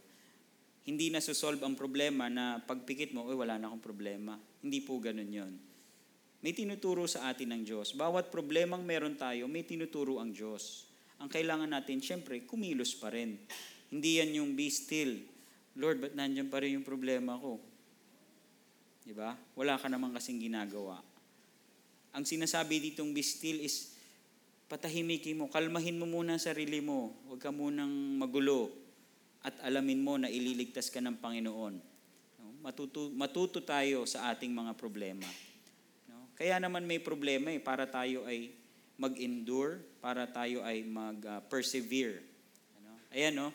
Hindi 0.86 1.10
na 1.10 1.18
susolve 1.18 1.58
ang 1.66 1.74
problema 1.74 2.30
na 2.30 2.62
pagpikit 2.62 3.10
mo, 3.10 3.26
uy, 3.26 3.34
wala 3.34 3.58
na 3.58 3.66
akong 3.66 3.82
problema. 3.82 4.38
Hindi 4.62 4.78
po 4.86 5.02
ganun 5.02 5.26
yon. 5.26 5.52
May 6.46 6.54
tinuturo 6.54 7.10
sa 7.10 7.26
atin 7.26 7.58
ng 7.58 7.62
Diyos. 7.66 7.90
Bawat 7.90 8.30
problemang 8.30 8.86
meron 8.86 9.18
tayo, 9.18 9.50
may 9.50 9.66
tinuturo 9.66 10.22
ang 10.22 10.30
Diyos. 10.30 10.86
Ang 11.18 11.26
kailangan 11.26 11.66
natin, 11.66 11.98
syempre, 11.98 12.46
kumilos 12.46 12.94
pa 12.94 13.10
rin. 13.10 13.34
Hindi 13.90 14.22
yan 14.22 14.30
yung 14.38 14.50
be 14.54 14.70
still. 14.70 15.18
Lord, 15.74 15.98
ba't 15.98 16.14
nandiyan 16.14 16.46
pa 16.46 16.62
rin 16.62 16.78
yung 16.78 16.86
problema 16.86 17.34
ko? 17.34 17.58
Di 19.06 19.14
ba? 19.14 19.38
Wala 19.54 19.78
ka 19.78 19.86
naman 19.86 20.10
kasing 20.10 20.42
ginagawa. 20.42 20.98
Ang 22.10 22.26
sinasabi 22.26 22.82
ditong 22.90 23.14
be 23.14 23.22
still 23.22 23.62
is 23.62 23.94
patahimikin 24.66 25.38
mo, 25.38 25.46
kalmahin 25.46 25.94
mo 25.94 26.10
muna 26.10 26.42
sarili 26.42 26.82
mo. 26.82 27.14
Huwag 27.30 27.38
ka 27.38 27.54
munang 27.54 28.18
magulo 28.18 28.74
at 29.46 29.54
alamin 29.62 30.02
mo 30.02 30.18
na 30.18 30.26
ililigtas 30.26 30.90
ka 30.90 30.98
ng 30.98 31.22
Panginoon. 31.22 31.74
No? 32.42 32.46
Matuto, 32.66 33.14
matuto 33.14 33.62
tayo 33.62 34.02
sa 34.10 34.34
ating 34.34 34.50
mga 34.50 34.74
problema. 34.74 35.30
No? 36.10 36.34
Kaya 36.34 36.58
naman 36.58 36.82
may 36.82 36.98
problema 36.98 37.54
eh, 37.54 37.62
para 37.62 37.86
tayo 37.86 38.26
ay 38.26 38.50
mag-endure, 38.98 39.86
para 40.02 40.26
tayo 40.26 40.66
ay 40.66 40.82
mag-persevere. 40.82 42.26
Ano? 42.82 42.90
Ayan 43.14 43.38
no, 43.38 43.48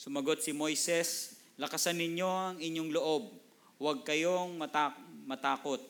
sumagot 0.00 0.40
si 0.40 0.56
Moises, 0.56 1.36
lakasan 1.60 2.00
ninyo 2.00 2.30
ang 2.32 2.56
inyong 2.56 2.90
loob. 2.96 3.44
Huwag 3.76 4.08
kayong 4.08 4.56
matak- 4.56 5.00
matakot. 5.28 5.84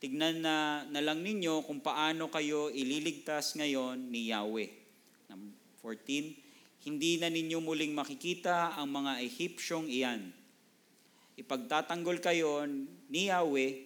Tignan 0.00 0.40
na, 0.40 0.88
na 0.88 1.04
lang 1.04 1.20
ninyo 1.20 1.60
kung 1.68 1.84
paano 1.84 2.32
kayo 2.32 2.72
ililigtas 2.72 3.52
ngayon 3.60 4.08
ni 4.08 4.32
Yahweh. 4.32 4.72
Number 5.28 5.52
14, 5.84 6.32
hindi 6.88 7.20
na 7.20 7.28
ninyo 7.28 7.60
muling 7.60 7.92
makikita 7.92 8.72
ang 8.80 8.88
mga 8.88 9.20
Ehipsyong 9.20 9.92
iyan. 9.92 10.32
Ipagtatanggol 11.36 12.24
kayo 12.24 12.64
ni 13.12 13.28
Yahweh, 13.28 13.84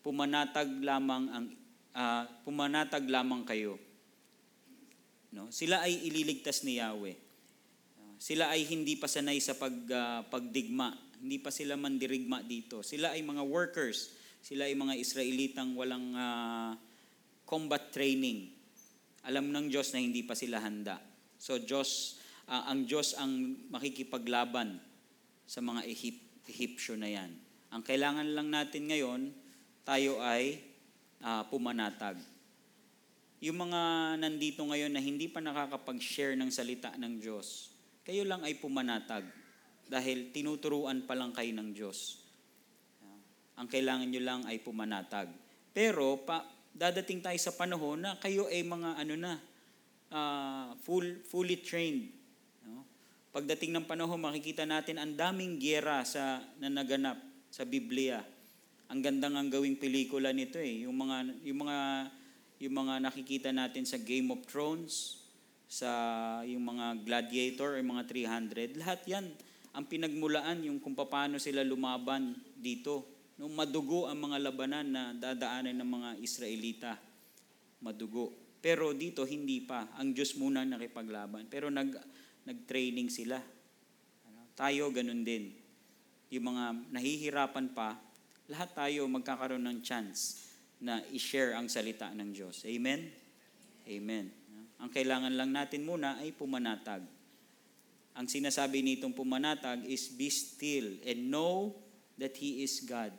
pumanatag 0.00 0.80
lamang 0.80 1.24
ang 1.28 1.46
uh, 1.92 2.24
pumanatag 2.44 3.04
lamang 3.04 3.44
kayo. 3.44 3.76
No? 5.36 5.52
Sila 5.52 5.84
ay 5.84 6.08
ililigtas 6.08 6.64
ni 6.64 6.80
Yahweh. 6.80 7.16
Uh, 8.00 8.14
sila 8.16 8.48
ay 8.48 8.64
hindi 8.64 8.96
pa 8.96 9.04
sanay 9.04 9.36
sa 9.44 9.52
pag 9.52 9.72
uh, 9.72 10.24
pagdigma, 10.32 10.96
hindi 11.20 11.36
pa 11.36 11.52
sila 11.52 11.76
mandirigma 11.76 12.40
dito. 12.40 12.80
Sila 12.80 13.12
ay 13.12 13.20
mga 13.20 13.44
workers, 13.44 14.12
sila 14.40 14.64
ay 14.64 14.74
mga 14.74 14.96
Israelitang 14.96 15.76
walang 15.76 16.16
uh, 16.16 16.72
combat 17.44 17.92
training. 17.92 18.48
Alam 19.28 19.52
ng 19.52 19.68
Diyos 19.68 19.92
na 19.92 20.00
hindi 20.00 20.24
pa 20.24 20.32
sila 20.32 20.64
handa. 20.64 20.96
So 21.36 21.60
Diyos, 21.60 22.16
uh, 22.48 22.72
ang 22.72 22.88
Diyos 22.88 23.12
ang 23.20 23.30
makikipaglaban 23.68 24.80
sa 25.44 25.60
mga 25.60 25.84
Ehip, 25.84 26.16
Ehipsyo 26.48 26.96
na 26.96 27.12
yan. 27.12 27.30
Ang 27.70 27.84
kailangan 27.84 28.26
lang 28.32 28.48
natin 28.48 28.88
ngayon, 28.88 29.30
tayo 29.84 30.24
ay 30.24 30.58
uh, 31.20 31.44
pumanatag. 31.52 32.16
Yung 33.40 33.56
mga 33.56 33.80
nandito 34.20 34.64
ngayon 34.64 34.92
na 34.92 35.00
hindi 35.00 35.28
pa 35.28 35.40
nakakapag-share 35.40 36.36
ng 36.36 36.48
salita 36.52 36.92
ng 36.96 37.20
Diyos, 37.20 37.72
kayo 38.04 38.24
lang 38.24 38.44
ay 38.44 38.56
pumanatag 38.56 39.24
dahil 39.90 40.30
tinuturuan 40.30 41.02
pa 41.02 41.18
lang 41.18 41.34
kayo 41.34 41.50
ng 41.50 41.74
Diyos. 41.74 42.22
Ang 43.60 43.68
kailangan 43.68 44.08
nyo 44.08 44.22
lang 44.24 44.40
ay 44.48 44.62
pumanatag. 44.62 45.28
Pero 45.76 46.22
pa, 46.24 46.46
dadating 46.72 47.20
tayo 47.20 47.36
sa 47.36 47.52
panahon 47.52 48.00
na 48.00 48.16
kayo 48.16 48.48
ay 48.48 48.64
mga 48.64 48.90
ano 48.96 49.14
na, 49.20 49.32
uh, 50.14 50.72
full, 50.80 51.20
fully 51.28 51.60
trained. 51.60 52.08
No? 52.64 52.88
Pagdating 53.34 53.76
ng 53.76 53.84
panahon, 53.84 54.16
makikita 54.16 54.64
natin 54.64 54.96
ang 54.96 55.12
daming 55.12 55.60
giyera 55.60 56.00
sa, 56.08 56.40
na 56.56 56.72
naganap 56.72 57.20
sa 57.52 57.68
Biblia. 57.68 58.24
Ang 58.88 59.04
ganda 59.04 59.28
ng 59.28 59.52
gawing 59.52 59.76
pelikula 59.76 60.32
nito 60.32 60.56
eh. 60.56 60.88
Yung 60.88 60.96
mga, 60.96 61.44
yung 61.44 61.58
mga, 61.66 61.78
yung 62.64 62.74
mga 62.80 62.94
nakikita 63.02 63.50
natin 63.52 63.84
sa 63.84 64.00
Game 64.00 64.32
of 64.32 64.40
Thrones, 64.48 65.20
sa 65.70 65.90
yung 66.48 66.64
mga 66.64 67.04
gladiator, 67.04 67.78
yung 67.78 67.94
mga 67.94 68.08
300, 68.08 68.80
lahat 68.80 69.04
yan 69.06 69.30
ang 69.70 69.86
pinagmulaan 69.86 70.66
yung 70.66 70.82
kung 70.82 70.98
paano 70.98 71.38
sila 71.38 71.62
lumaban 71.62 72.34
dito. 72.58 73.06
Nung 73.38 73.56
madugo 73.56 74.10
ang 74.10 74.30
mga 74.30 74.50
labanan 74.50 74.86
na 74.90 75.02
dadaanan 75.16 75.78
ng 75.78 75.90
mga 75.90 76.10
Israelita. 76.20 76.92
Madugo. 77.80 78.34
Pero 78.60 78.92
dito 78.92 79.24
hindi 79.24 79.64
pa. 79.64 79.88
Ang 79.96 80.12
Diyos 80.12 80.36
muna 80.36 80.66
nakipaglaban. 80.66 81.48
Pero 81.48 81.72
nag 81.72 81.96
nag-training 82.44 83.08
sila. 83.08 83.38
Ano? 84.26 84.40
Tayo 84.58 84.90
ganun 84.90 85.22
din. 85.22 85.54
Yung 86.34 86.50
mga 86.50 86.64
nahihirapan 86.90 87.72
pa, 87.72 87.96
lahat 88.50 88.74
tayo 88.74 89.06
magkakaroon 89.06 89.62
ng 89.62 89.78
chance 89.86 90.50
na 90.82 90.98
i-share 91.14 91.54
ang 91.54 91.70
salita 91.70 92.10
ng 92.10 92.30
Diyos. 92.34 92.66
Amen? 92.66 93.06
Amen. 93.86 94.26
Ang 94.80 94.88
kailangan 94.88 95.36
lang 95.36 95.52
natin 95.52 95.84
muna 95.84 96.16
ay 96.16 96.32
pumanatag. 96.32 97.04
Ang 98.20 98.28
sinasabi 98.28 98.84
nitong 98.84 99.16
pumanatag 99.16 99.88
is 99.88 100.12
be 100.12 100.28
still 100.28 101.00
and 101.08 101.32
know 101.32 101.72
that 102.20 102.36
He 102.36 102.60
is 102.60 102.84
God. 102.84 103.16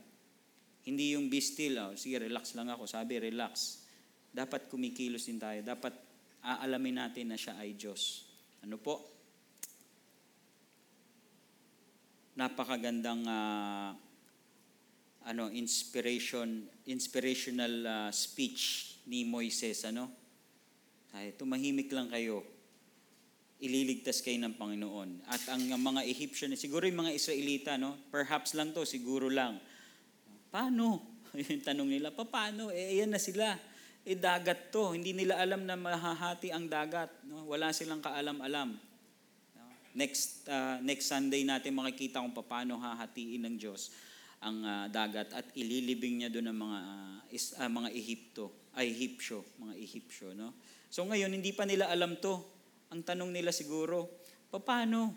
Hindi 0.86 1.18
yung 1.18 1.26
be 1.26 1.42
still, 1.42 1.82
oh, 1.82 1.98
sige 1.98 2.22
relax 2.22 2.54
lang 2.54 2.70
ako. 2.70 2.86
Sabi 2.86 3.18
relax 3.18 3.82
dapat 4.30 4.70
kumikilos 4.70 5.26
din 5.26 5.42
tayo. 5.42 5.66
Dapat 5.66 5.98
aalamin 6.46 7.02
natin 7.02 7.34
na 7.34 7.38
siya 7.38 7.58
ay 7.58 7.74
Diyos. 7.74 8.30
Ano 8.62 8.78
po? 8.78 9.10
Napakagandang 12.38 13.26
uh, 13.26 13.98
ano 15.26 15.50
inspiration 15.50 16.66
inspirational 16.86 17.74
uh, 17.86 18.10
speech 18.14 18.96
ni 19.10 19.26
Moises 19.26 19.82
ano 19.86 20.10
ay 21.18 21.34
tumahimik 21.38 21.90
lang 21.90 22.10
kayo 22.10 22.61
ililigtas 23.62 24.26
kayo 24.26 24.42
ng 24.42 24.58
Panginoon 24.58 25.30
at 25.30 25.42
ang 25.54 25.62
mga 25.70 26.02
Egyptian 26.10 26.58
siguro 26.58 26.90
yung 26.90 27.06
mga 27.06 27.14
Israelita 27.14 27.78
no 27.78 27.98
perhaps 28.10 28.58
lang 28.58 28.74
to 28.74 28.84
siguro 28.84 29.30
lang 29.30 29.62
paano 30.50 31.06
yung 31.38 31.62
tanong 31.62 31.90
nila 31.90 32.10
paano 32.12 32.74
eh 32.74 33.00
yan 33.00 33.14
na 33.14 33.22
sila 33.22 33.72
eh 34.02 34.18
dagat 34.18 34.74
to. 34.74 34.98
Hindi 34.98 35.14
nila 35.14 35.38
alam 35.38 35.66
na 35.66 35.78
mahahati 35.78 36.50
ang 36.50 36.66
dagat. 36.66 37.10
No? 37.26 37.46
Wala 37.46 37.70
silang 37.70 38.02
kaalam-alam. 38.02 38.78
Next, 39.92 40.48
uh, 40.48 40.80
next 40.80 41.12
Sunday 41.12 41.44
natin 41.44 41.76
makikita 41.76 42.24
kung 42.24 42.32
paano 42.32 42.80
hahatiin 42.80 43.44
ng 43.44 43.56
Diyos 43.60 43.92
ang 44.42 44.64
uh, 44.64 44.86
dagat 44.88 45.36
at 45.36 45.46
ililibing 45.54 46.24
niya 46.24 46.32
doon 46.32 46.48
ang 46.50 46.60
mga 46.64 46.80
uh, 46.80 47.18
is, 47.30 47.54
uh, 47.60 47.68
mga 47.68 47.92
Ehipto, 47.92 48.72
ay 48.74 48.90
Ehipsyo, 48.90 49.44
mga 49.60 49.74
Ehipsyo, 49.76 50.32
no? 50.34 50.56
So 50.88 51.04
ngayon 51.06 51.30
hindi 51.36 51.52
pa 51.52 51.68
nila 51.68 51.92
alam 51.92 52.18
'to. 52.18 52.40
Ang 52.92 53.08
tanong 53.08 53.32
nila 53.32 53.56
siguro, 53.56 54.20
paano? 54.52 55.16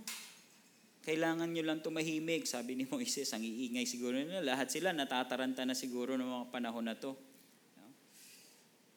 Kailangan 1.04 1.50
nyo 1.52 1.62
lang 1.66 1.82
tumahimik, 1.84 2.48
sabi 2.48 2.78
ni 2.78 2.88
Moises, 2.88 3.28
ang 3.34 3.44
iingay 3.44 3.84
siguro 3.84 4.16
nila. 4.16 4.40
Lahat 4.40 4.70
sila 4.70 4.94
natataranta 4.94 5.66
na 5.68 5.76
siguro 5.76 6.16
ng 6.16 6.24
mga 6.24 6.46
panahon 6.54 6.86
na 6.86 6.96
to. 6.96 7.12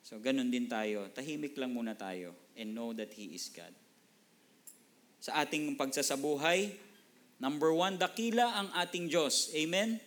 So, 0.08 0.24
ganun 0.24 0.48
din 0.48 0.72
tayo. 0.72 1.12
Tahimik 1.12 1.60
lang 1.60 1.76
muna 1.76 1.92
tayo 2.00 2.32
and 2.56 2.72
know 2.72 2.96
that 2.96 3.12
He 3.12 3.36
is 3.36 3.52
God. 3.52 3.76
Sa 5.20 5.36
ating 5.44 5.76
pagsasabuhay, 5.76 6.72
number 7.44 7.76
one, 7.76 8.00
dakila 8.00 8.56
ang 8.56 8.72
ating 8.80 9.12
Diyos. 9.12 9.52
Amen? 9.52 10.00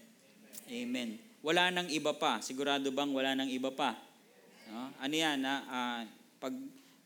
Amen. 0.72 1.20
Wala 1.44 1.68
nang 1.68 1.92
iba 1.92 2.16
pa. 2.16 2.40
Sigurado 2.40 2.88
bang 2.88 3.12
wala 3.12 3.36
nang 3.36 3.52
iba 3.52 3.68
pa? 3.76 3.92
No? 4.72 4.88
Ano 5.04 5.12
yan? 5.12 5.44
Ha? 5.44 5.56
Uh, 5.68 6.02
pag, 6.40 6.54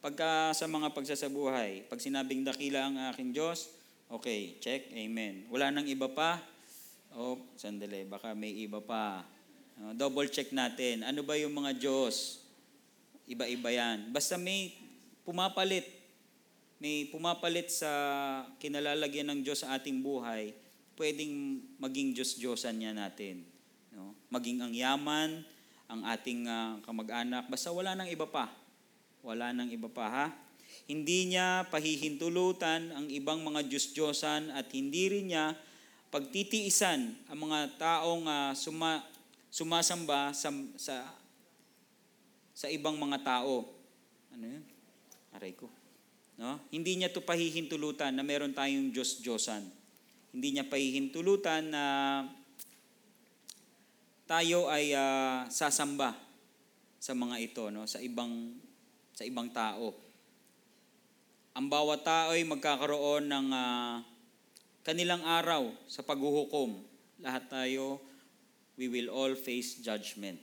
Pagka 0.05 0.53
sa 0.53 0.69
mga 0.69 0.93
pagsasabuhay, 0.93 1.89
pag 1.89 1.97
sinabing 1.97 2.45
dakila 2.45 2.93
ang 2.93 3.01
aking 3.09 3.33
Diyos, 3.33 3.73
okay, 4.13 4.61
check, 4.61 4.93
amen. 4.93 5.49
Wala 5.49 5.73
nang 5.73 5.89
iba 5.89 6.13
pa? 6.13 6.45
Oh, 7.17 7.41
sandali, 7.57 8.05
baka 8.05 8.37
may 8.37 8.53
iba 8.53 8.85
pa. 8.85 9.25
Uh, 9.81 9.97
double 9.97 10.29
check 10.29 10.53
natin. 10.53 11.09
Ano 11.09 11.25
ba 11.25 11.41
yung 11.41 11.57
mga 11.57 11.81
Diyos? 11.81 12.45
Iba-iba 13.25 13.73
yan. 13.73 14.13
Basta 14.13 14.37
may 14.37 14.77
pumapalit. 15.25 15.89
May 16.85 17.09
pumapalit 17.09 17.73
sa 17.73 17.89
kinalalagyan 18.61 19.33
ng 19.33 19.41
Diyos 19.41 19.65
sa 19.65 19.73
ating 19.73 20.05
buhay, 20.05 20.53
pwedeng 21.01 21.65
maging 21.81 22.13
Diyos-Diyosan 22.13 22.77
niya 22.77 22.93
natin. 22.93 23.41
No? 23.89 24.13
Maging 24.29 24.69
ang 24.69 24.75
yaman, 24.77 25.49
ang 25.89 26.05
ating 26.13 26.45
uh, 26.45 26.77
kamag-anak. 26.85 27.49
Basta 27.49 27.73
wala 27.73 27.97
nang 27.97 28.13
iba 28.13 28.29
pa. 28.29 28.53
Wala 29.25 29.57
nang 29.57 29.73
iba 29.73 29.89
pa, 29.89 30.07
ha? 30.13 30.27
Hindi 30.85 31.33
niya 31.33 31.65
pahihintulutan 31.73 32.93
ang 32.93 33.07
ibang 33.09 33.41
mga 33.41 33.65
Diyos-Diyosan 33.65 34.53
at 34.53 34.69
hindi 34.77 35.09
rin 35.09 35.33
niya 35.33 35.57
pagtitiisan 36.13 37.33
ang 37.33 37.39
mga 37.41 37.81
taong 37.81 38.29
uh, 38.29 38.53
suma, 38.53 39.01
sumasamba 39.49 40.37
sa, 40.37 40.53
sa, 40.77 41.09
sa 42.53 42.67
ibang 42.69 43.01
mga 43.01 43.25
tao. 43.25 43.65
Ano 44.37 44.45
yun? 44.45 44.65
Aray 45.33 45.57
ko. 45.57 45.73
No? 46.37 46.61
Hindi 46.69 47.01
niya 47.01 47.09
to 47.09 47.25
pahihintulutan 47.25 48.13
na 48.13 48.21
meron 48.21 48.53
tayong 48.53 48.93
Diyos-Diyosan. 48.93 49.65
Hindi 50.37 50.49
niya 50.53 50.69
pahihintulutan 50.69 51.73
na 51.73 51.85
tayo 54.29 54.69
ay 54.69 54.93
uh, 54.93 55.49
sasamba 55.49 56.13
sa 57.01 57.17
mga 57.17 57.41
ito, 57.41 57.73
no? 57.73 57.89
sa 57.89 58.05
ibang 58.05 58.53
sa 59.15 59.23
ibang 59.23 59.49
tao. 59.55 59.95
Ang 61.55 61.71
bawat 61.71 62.03
tao 62.03 62.35
ay 62.35 62.43
magkakaroon 62.43 63.31
ng 63.31 63.49
uh, 63.55 64.03
kanilang 64.83 65.23
araw 65.23 65.71
sa 65.87 66.03
paghuhukom. 66.03 66.83
Lahat 67.23 67.47
tayo, 67.47 68.03
we 68.75 68.91
will 68.91 69.07
all 69.15 69.39
face 69.39 69.79
judgment. 69.79 70.43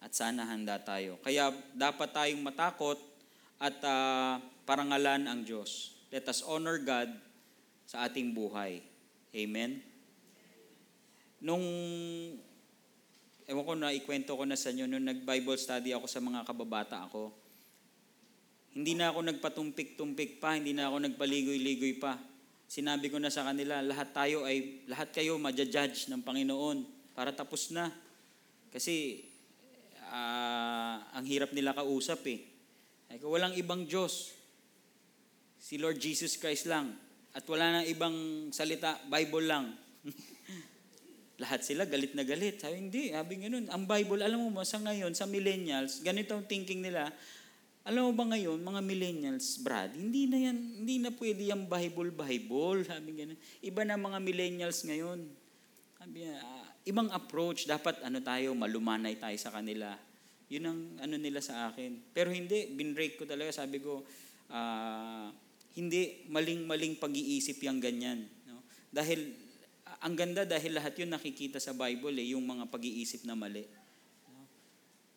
At 0.00 0.16
sana 0.16 0.48
handa 0.48 0.80
tayo. 0.80 1.20
Kaya 1.20 1.52
dapat 1.76 2.08
tayong 2.16 2.40
matakot 2.40 2.96
at 3.60 3.76
uh, 3.84 4.40
parangalan 4.64 5.28
ang 5.28 5.44
Diyos. 5.44 5.92
Let 6.08 6.24
us 6.32 6.40
honor 6.40 6.80
God 6.80 7.12
sa 7.84 8.08
ating 8.08 8.32
buhay. 8.32 8.80
Amen? 9.36 9.84
Nung, 11.44 11.64
ewan 13.44 13.64
ko 13.68 13.74
na, 13.76 13.92
ikwento 13.92 14.32
ko 14.34 14.48
na 14.48 14.56
sa 14.56 14.72
inyo, 14.72 14.88
nung 14.88 15.04
nag-Bible 15.04 15.60
study 15.60 15.92
ako 15.92 16.08
sa 16.08 16.24
mga 16.24 16.48
kababata 16.48 16.96
ako, 17.04 17.39
hindi 18.70 18.94
na 18.94 19.10
ako 19.10 19.26
nagpatumpik-tumpik 19.34 20.38
pa, 20.38 20.54
hindi 20.54 20.70
na 20.70 20.86
ako 20.86 21.10
nagpaligoy-ligoy 21.10 21.98
pa. 21.98 22.14
Sinabi 22.70 23.10
ko 23.10 23.18
na 23.18 23.34
sa 23.34 23.42
kanila, 23.42 23.82
lahat 23.82 24.14
tayo 24.14 24.46
ay, 24.46 24.86
lahat 24.86 25.10
kayo 25.10 25.34
madja-judge 25.42 26.06
ng 26.06 26.22
Panginoon 26.22 26.86
para 27.18 27.34
tapos 27.34 27.74
na. 27.74 27.90
Kasi 28.70 29.26
uh, 30.06 31.02
ang 31.10 31.26
hirap 31.26 31.50
nila 31.50 31.74
kausap 31.74 32.22
eh. 32.30 32.46
Ay, 33.10 33.18
walang 33.26 33.58
ibang 33.58 33.82
Diyos. 33.90 34.38
Si 35.58 35.74
Lord 35.82 35.98
Jesus 35.98 36.38
Christ 36.38 36.70
lang. 36.70 36.94
At 37.34 37.42
wala 37.50 37.82
nang 37.82 37.86
ibang 37.90 38.14
salita, 38.54 39.02
Bible 39.10 39.50
lang. 39.50 39.74
Lahat 41.42 41.66
sila 41.66 41.90
galit 41.90 42.14
na 42.14 42.22
galit. 42.22 42.62
Sabi, 42.62 42.86
hindi, 42.86 43.10
sabi 43.10 43.42
ganun. 43.42 43.66
Ang 43.66 43.82
Bible, 43.86 44.22
alam 44.22 44.38
mo 44.46 44.50
mo, 44.50 44.62
sa 44.62 44.78
ngayon, 44.78 45.10
sa 45.18 45.26
millennials, 45.26 46.06
ganito 46.06 46.38
ang 46.38 46.46
thinking 46.46 46.86
nila, 46.86 47.10
alam 47.80 48.06
mo 48.06 48.12
ba 48.12 48.28
ngayon, 48.36 48.60
mga 48.60 48.80
millennials, 48.84 49.56
Brad, 49.64 49.96
hindi 49.96 50.28
na 50.28 50.36
yan, 50.36 50.84
hindi 50.84 51.00
na 51.00 51.10
pwede 51.16 51.48
yung 51.48 51.64
Bible. 51.64 52.84
Sabi 52.90 53.10
ganun. 53.16 53.40
Iba 53.64 53.82
na 53.88 53.96
mga 53.96 54.18
millennials 54.20 54.84
ngayon. 54.84 55.24
Sabi 55.96 56.28
uh, 56.28 56.66
ibang 56.84 57.08
approach. 57.08 57.64
Dapat 57.64 58.04
ano 58.04 58.20
tayo, 58.20 58.52
malumanay 58.52 59.16
tayo 59.16 59.36
sa 59.40 59.48
kanila. 59.48 59.96
Yun 60.52 60.64
ang 60.68 60.80
ano 61.00 61.14
nila 61.16 61.40
sa 61.40 61.72
akin. 61.72 62.12
Pero 62.12 62.28
hindi, 62.28 62.68
binrake 62.68 63.16
ko 63.16 63.24
talaga. 63.24 63.64
Sabi 63.64 63.80
ko, 63.80 64.04
uh, 64.52 65.32
hindi 65.72 66.28
maling-maling 66.28 67.00
pag-iisip 67.00 67.64
yung 67.64 67.80
ganyan. 67.80 68.28
No? 68.44 68.60
Dahil, 68.92 69.32
ang 70.04 70.14
ganda 70.20 70.44
dahil 70.44 70.76
lahat 70.76 71.00
yun 71.00 71.08
nakikita 71.16 71.56
sa 71.56 71.72
Bible, 71.72 72.12
eh, 72.20 72.36
yung 72.36 72.44
mga 72.44 72.68
pag-iisip 72.68 73.24
na 73.24 73.32
mali. 73.32 73.64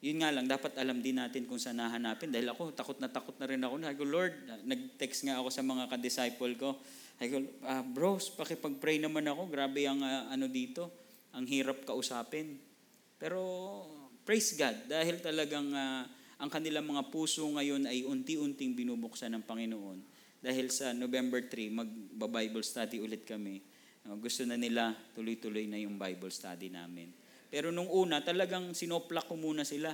Yun 0.04 0.20
nga 0.20 0.36
lang, 0.36 0.44
dapat 0.52 0.76
alam 0.76 1.00
din 1.00 1.16
natin 1.16 1.48
kung 1.48 1.56
saan 1.56 1.80
nahanapin. 1.80 2.28
Dahil 2.28 2.52
ako, 2.52 2.76
takot 2.76 3.00
na 3.00 3.08
takot 3.08 3.40
na 3.40 3.48
rin 3.48 3.64
ako. 3.64 3.80
Sabi 3.80 3.96
ko, 3.96 4.04
Lord, 4.04 4.36
nag-text 4.68 5.24
nga 5.24 5.40
ako 5.40 5.48
sa 5.48 5.64
mga 5.64 5.88
ka-disciple 5.88 6.54
ko. 6.60 6.76
Sabi 7.16 7.30
ko, 7.32 7.38
uh, 7.64 7.84
bros, 7.88 8.28
pakipag-pray 8.36 9.00
naman 9.00 9.24
ako. 9.32 9.48
Grabe 9.48 9.88
ang 9.88 10.04
uh, 10.04 10.28
ano 10.28 10.52
dito. 10.52 10.92
Ang 11.32 11.48
hirap 11.48 11.88
kausapin. 11.88 12.60
Pero, 13.16 13.40
praise 14.28 14.60
God. 14.60 14.92
Dahil 14.92 15.24
talagang 15.24 15.72
uh, 15.72 16.04
ang 16.36 16.52
kanilang 16.52 16.84
mga 16.84 17.08
puso 17.08 17.48
ngayon 17.48 17.88
ay 17.88 18.04
unti-unting 18.04 18.76
binubuksan 18.76 19.32
ng 19.40 19.48
Panginoon. 19.48 20.04
Dahil 20.44 20.68
sa 20.68 20.92
November 20.92 21.48
3, 21.48 21.72
mag-Bible 22.20 22.68
study 22.68 23.00
ulit 23.00 23.24
kami. 23.24 23.64
Uh, 24.04 24.20
gusto 24.20 24.44
na 24.44 24.60
nila 24.60 24.92
tuloy-tuloy 25.16 25.64
na 25.64 25.80
yung 25.80 25.96
Bible 25.96 26.28
study 26.28 26.68
namin. 26.68 27.23
Pero 27.54 27.70
nung 27.70 27.86
una, 27.86 28.26
talagang 28.26 28.74
sinoplak 28.74 29.30
ko 29.30 29.38
muna 29.38 29.62
sila. 29.62 29.94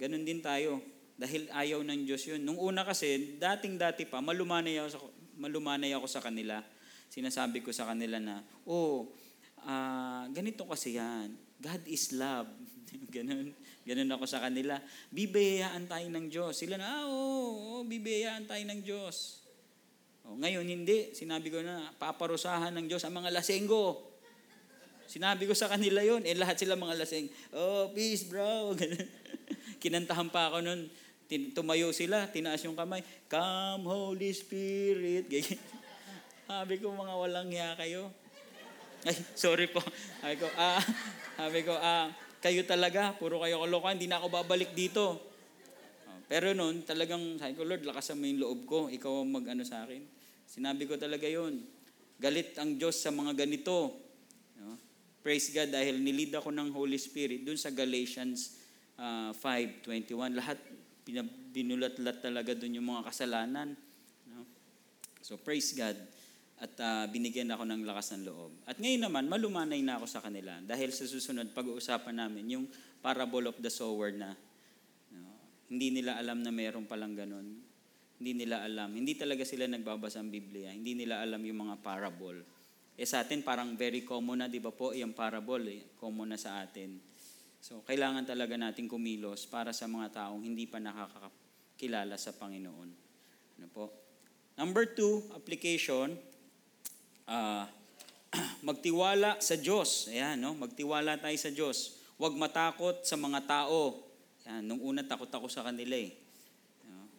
Ganon 0.00 0.24
din 0.24 0.40
tayo. 0.40 0.80
Dahil 1.20 1.52
ayaw 1.52 1.84
ng 1.84 2.08
Diyos 2.08 2.24
yun. 2.24 2.40
Nung 2.40 2.56
una 2.56 2.80
kasi, 2.80 3.36
dating-dati 3.36 4.08
pa, 4.08 4.24
malumanay 4.24 4.80
ako 4.80 4.88
sa, 4.88 4.98
malumanay 5.36 5.92
ako 5.92 6.08
sa 6.08 6.24
kanila. 6.24 6.64
Sinasabi 7.12 7.60
ko 7.60 7.76
sa 7.76 7.84
kanila 7.92 8.16
na, 8.16 8.40
oh, 8.64 9.12
uh, 9.68 10.24
ganito 10.32 10.64
kasi 10.64 10.96
yan. 10.96 11.28
God 11.60 11.84
is 11.84 12.16
love. 12.16 12.48
ganon. 13.14 13.52
Ganon 13.84 14.08
ako 14.08 14.24
sa 14.24 14.40
kanila. 14.40 14.80
Bibiyayaan 15.12 15.92
tayo 15.92 16.08
ng 16.08 16.32
Diyos. 16.32 16.56
Sila 16.56 16.80
na, 16.80 16.88
ah, 16.88 17.04
oo, 17.04 17.84
oh, 17.84 17.84
bibiyayaan 17.84 18.48
tayo 18.48 18.64
ng 18.64 18.80
Diyos. 18.80 19.44
Oh, 20.24 20.40
ngayon, 20.40 20.64
hindi. 20.64 21.12
Sinabi 21.12 21.52
ko 21.52 21.60
na, 21.60 21.92
paparusahan 22.00 22.72
ng 22.80 22.88
Diyos 22.88 23.04
ang 23.04 23.20
mga 23.20 23.28
lasenggo. 23.28 24.09
Sinabi 25.10 25.50
ko 25.50 25.58
sa 25.58 25.66
kanila 25.66 26.06
yon 26.06 26.22
eh 26.22 26.38
lahat 26.38 26.54
sila 26.54 26.78
mga 26.78 27.02
lasing, 27.02 27.26
oh, 27.50 27.90
peace 27.90 28.30
bro. 28.30 28.78
Kinantahan 29.82 30.30
pa 30.30 30.46
ako 30.46 30.62
nun, 30.62 30.86
tumayo 31.50 31.90
sila, 31.90 32.30
tinaas 32.30 32.62
yung 32.62 32.78
kamay, 32.78 33.02
come 33.26 33.90
Holy 33.90 34.30
Spirit. 34.30 35.26
Sabi 36.46 36.78
ko, 36.78 36.94
mga 36.94 37.14
walang 37.18 37.50
hiya 37.50 37.74
kayo. 37.74 38.14
Ay, 39.10 39.18
sorry 39.34 39.66
po. 39.66 39.82
Sabi 40.22 40.38
ko, 40.38 40.46
ah, 40.54 40.78
sabi 41.34 41.66
ko, 41.66 41.74
ah, 41.74 42.06
kayo 42.38 42.62
talaga, 42.62 43.10
puro 43.18 43.42
kayo 43.42 43.66
kalokohan, 43.66 43.98
hindi 43.98 44.06
na 44.06 44.22
ako 44.22 44.30
babalik 44.30 44.78
dito. 44.78 45.18
Pero 46.30 46.54
noon, 46.54 46.86
talagang, 46.86 47.34
sabi 47.42 47.58
ko, 47.58 47.66
Lord, 47.66 47.82
lakasan 47.82 48.14
mo 48.14 48.30
yung 48.30 48.46
loob 48.46 48.60
ko, 48.62 48.78
ikaw 48.86 49.26
ang 49.26 49.34
mag-ano 49.34 49.66
sa 49.66 49.82
akin. 49.82 50.06
Sinabi 50.46 50.86
ko 50.86 50.94
talaga 50.94 51.26
yon 51.26 51.66
Galit 52.20 52.54
ang 52.62 52.78
Diyos 52.78 53.00
sa 53.00 53.10
mga 53.10 53.34
ganito. 53.34 54.06
Praise 55.20 55.52
God 55.52 55.68
dahil 55.68 56.00
nilid 56.00 56.32
ako 56.32 56.48
ng 56.48 56.72
Holy 56.72 56.96
Spirit 56.96 57.44
dun 57.44 57.60
sa 57.60 57.68
Galatians 57.68 58.56
uh, 58.96 59.36
5.21. 59.36 60.32
Lahat 60.32 60.56
binulat-lat 61.52 62.24
talaga 62.24 62.56
dun 62.56 62.80
yung 62.80 62.88
mga 62.88 63.12
kasalanan. 63.12 63.76
No? 64.32 64.48
So 65.20 65.36
praise 65.36 65.76
God. 65.76 65.96
At 66.60 66.72
uh, 66.76 67.04
binigyan 67.08 67.48
ako 67.52 67.64
ng 67.68 67.84
lakas 67.88 68.16
ng 68.16 68.28
loob. 68.28 68.52
At 68.68 68.76
ngayon 68.76 69.08
naman, 69.08 69.24
malumanay 69.28 69.80
na 69.80 69.96
ako 69.96 70.08
sa 70.08 70.20
kanila. 70.20 70.60
Dahil 70.60 70.92
sa 70.92 71.08
susunod, 71.08 71.52
pag-uusapan 71.56 72.16
namin 72.20 72.56
yung 72.56 72.64
parable 73.00 73.48
of 73.48 73.56
the 73.60 73.72
sower 73.72 74.12
na 74.12 74.36
no? 75.12 75.32
hindi 75.72 75.88
nila 76.00 76.20
alam 76.20 76.44
na 76.44 76.52
mayroon 76.52 76.84
palang 76.84 77.16
ganun. 77.16 77.60
Hindi 78.20 78.44
nila 78.44 78.60
alam. 78.64 78.92
Hindi 78.92 79.16
talaga 79.16 79.44
sila 79.48 79.64
nagbabasa 79.68 80.20
ng 80.20 80.32
Biblia. 80.32 80.68
Hindi 80.72 80.92
nila 80.92 81.24
alam 81.24 81.40
yung 81.40 81.64
mga 81.64 81.80
parable. 81.80 82.59
Eh 82.96 83.06
sa 83.06 83.22
atin 83.22 83.42
parang 83.42 83.74
very 83.78 84.02
common 84.06 84.44
na, 84.44 84.46
di 84.50 84.58
ba 84.58 84.74
po, 84.74 84.94
yung 84.94 85.14
parable, 85.14 85.64
eh, 85.68 85.80
common 85.98 86.34
na 86.34 86.38
sa 86.40 86.62
atin. 86.62 86.98
So 87.60 87.84
kailangan 87.84 88.24
talaga 88.24 88.56
nating 88.56 88.88
kumilos 88.88 89.44
para 89.44 89.76
sa 89.76 89.84
mga 89.84 90.10
taong 90.16 90.40
hindi 90.40 90.64
pa 90.64 90.80
nakakakilala 90.80 92.16
sa 92.16 92.32
Panginoon. 92.32 92.88
Ano 93.60 93.66
po? 93.68 93.92
Number 94.56 94.88
two, 94.88 95.24
application, 95.36 96.16
uh, 97.28 97.64
magtiwala 98.68 99.40
sa 99.40 99.56
Diyos. 99.56 100.08
Ayan, 100.08 100.40
no? 100.40 100.56
Magtiwala 100.56 101.20
tayo 101.20 101.36
sa 101.36 101.52
Diyos. 101.52 102.00
Huwag 102.16 102.36
matakot 102.36 103.04
sa 103.04 103.16
mga 103.16 103.44
tao. 103.44 104.08
Ayan, 104.48 104.64
nung 104.64 104.80
una, 104.80 105.04
takot 105.04 105.28
ako 105.28 105.48
sa 105.48 105.64
kanila 105.64 105.96
eh. 105.96 106.12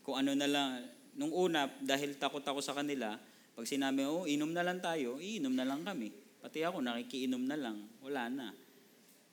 Kung 0.01 0.17
ano 0.17 0.33
na 0.33 0.49
lang, 0.49 0.69
nung 1.13 1.29
una, 1.29 1.69
dahil 1.81 2.17
takot 2.17 2.41
ako 2.41 2.59
sa 2.61 2.73
kanila, 2.73 3.21
pag 3.61 3.69
sinabi, 3.69 4.09
oh, 4.09 4.25
inom 4.25 4.49
na 4.49 4.65
lang 4.65 4.81
tayo, 4.81 5.21
iinom 5.21 5.53
na 5.53 5.61
lang 5.61 5.85
kami. 5.85 6.09
Pati 6.41 6.65
ako, 6.65 6.81
nakikiinom 6.81 7.45
na 7.45 7.53
lang. 7.53 7.77
Wala 8.01 8.25
na. 8.25 8.49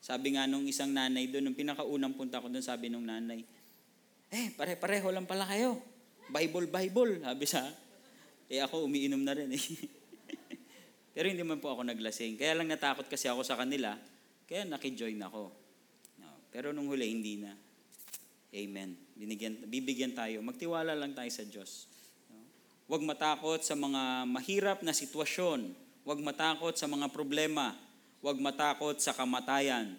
Sabi 0.04 0.36
nga 0.36 0.44
nung 0.44 0.68
isang 0.68 0.92
nanay 0.92 1.32
doon, 1.32 1.48
nung 1.48 1.56
pinakaunang 1.56 2.12
punta 2.12 2.36
ko 2.36 2.52
doon, 2.52 2.60
sabi 2.60 2.92
nung 2.92 3.08
nanay, 3.08 3.40
eh, 4.28 4.52
pare-pareho 4.52 5.08
lang 5.08 5.24
pala 5.24 5.48
kayo. 5.48 5.80
Bible, 6.28 6.68
Bible. 6.68 7.24
Sabi 7.24 7.48
sa, 7.48 7.72
eh 8.52 8.60
ako 8.60 8.84
umiinom 8.84 9.24
na 9.24 9.32
rin 9.32 9.48
eh. 9.48 9.64
Pero 11.16 11.32
hindi 11.32 11.40
man 11.40 11.64
po 11.64 11.72
ako 11.72 11.88
naglasing. 11.88 12.36
Kaya 12.36 12.60
lang 12.60 12.68
natakot 12.68 13.08
kasi 13.08 13.32
ako 13.32 13.40
sa 13.40 13.56
kanila, 13.56 13.96
kaya 14.44 14.68
nakijoin 14.68 15.24
ako. 15.24 15.48
No. 16.20 16.28
Pero 16.52 16.76
nung 16.76 16.92
huli, 16.92 17.08
hindi 17.08 17.40
na. 17.40 17.56
Amen. 18.52 18.92
Binigyan, 19.16 19.64
bibigyan 19.64 20.12
tayo. 20.12 20.44
Magtiwala 20.44 20.92
lang 20.92 21.16
tayo 21.16 21.32
sa 21.32 21.48
Diyos. 21.48 21.88
Huwag 22.88 23.04
matakot 23.04 23.60
sa 23.60 23.76
mga 23.76 24.24
mahirap 24.24 24.80
na 24.80 24.96
sitwasyon. 24.96 25.76
Huwag 26.08 26.20
matakot 26.24 26.72
sa 26.74 26.88
mga 26.88 27.12
problema. 27.12 27.76
Huwag 28.24 28.40
matakot 28.40 28.96
sa 28.98 29.12
kamatayan. 29.12 29.94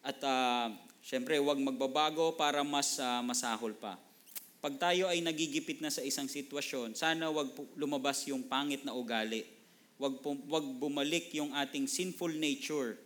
At 0.00 0.22
uh, 0.22 0.70
syempre, 1.02 1.42
huwag 1.42 1.58
magbabago 1.58 2.38
para 2.38 2.62
mas 2.62 2.96
uh, 3.02 3.20
masahol 3.26 3.74
pa. 3.74 3.98
Pag 4.62 4.78
tayo 4.78 5.10
ay 5.10 5.18
nagigipit 5.20 5.82
na 5.82 5.90
sa 5.90 6.00
isang 6.06 6.30
sitwasyon, 6.30 6.94
sana 6.94 7.28
wag 7.28 7.50
lumabas 7.74 8.24
yung 8.30 8.46
pangit 8.46 8.86
na 8.86 8.94
ugali 8.94 9.56
wag, 9.96 10.20
wag 10.48 10.66
bumalik 10.76 11.32
yung 11.32 11.52
ating 11.56 11.88
sinful 11.88 12.32
nature. 12.32 13.00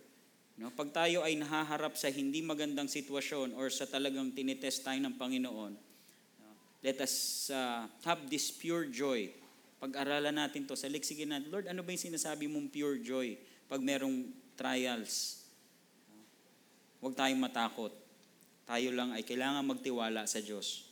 No? 0.59 0.69
Pag 0.75 0.91
tayo 0.91 1.23
ay 1.23 1.39
nahaharap 1.39 1.95
sa 1.95 2.11
hindi 2.11 2.43
magandang 2.43 2.91
sitwasyon 2.91 3.55
or 3.55 3.71
sa 3.71 3.87
talagang 3.87 4.35
tinitest 4.35 4.83
tayo 4.83 4.99
ng 4.99 5.15
Panginoon, 5.15 5.73
no? 5.73 5.90
Let 6.81 6.97
us 7.01 7.47
uh, 7.53 7.85
have 8.05 8.25
this 8.29 8.49
pure 8.49 8.89
joy. 8.89 9.29
Pag-aralan 9.81 10.37
natin 10.37 10.69
to, 10.69 10.77
saliksikin 10.77 11.33
natin, 11.33 11.49
Lord, 11.49 11.65
ano 11.65 11.81
ba 11.81 11.89
yung 11.89 12.05
sinasabi 12.11 12.45
mong 12.45 12.69
pure 12.69 13.01
joy 13.01 13.37
pag 13.65 13.81
merong 13.81 14.29
trials? 14.53 15.45
Huwag 17.01 17.17
tayong 17.17 17.41
matakot. 17.41 17.93
Tayo 18.69 18.89
lang 18.93 19.13
ay 19.13 19.25
kailangan 19.25 19.65
magtiwala 19.65 20.29
sa 20.29 20.37
Diyos. 20.37 20.85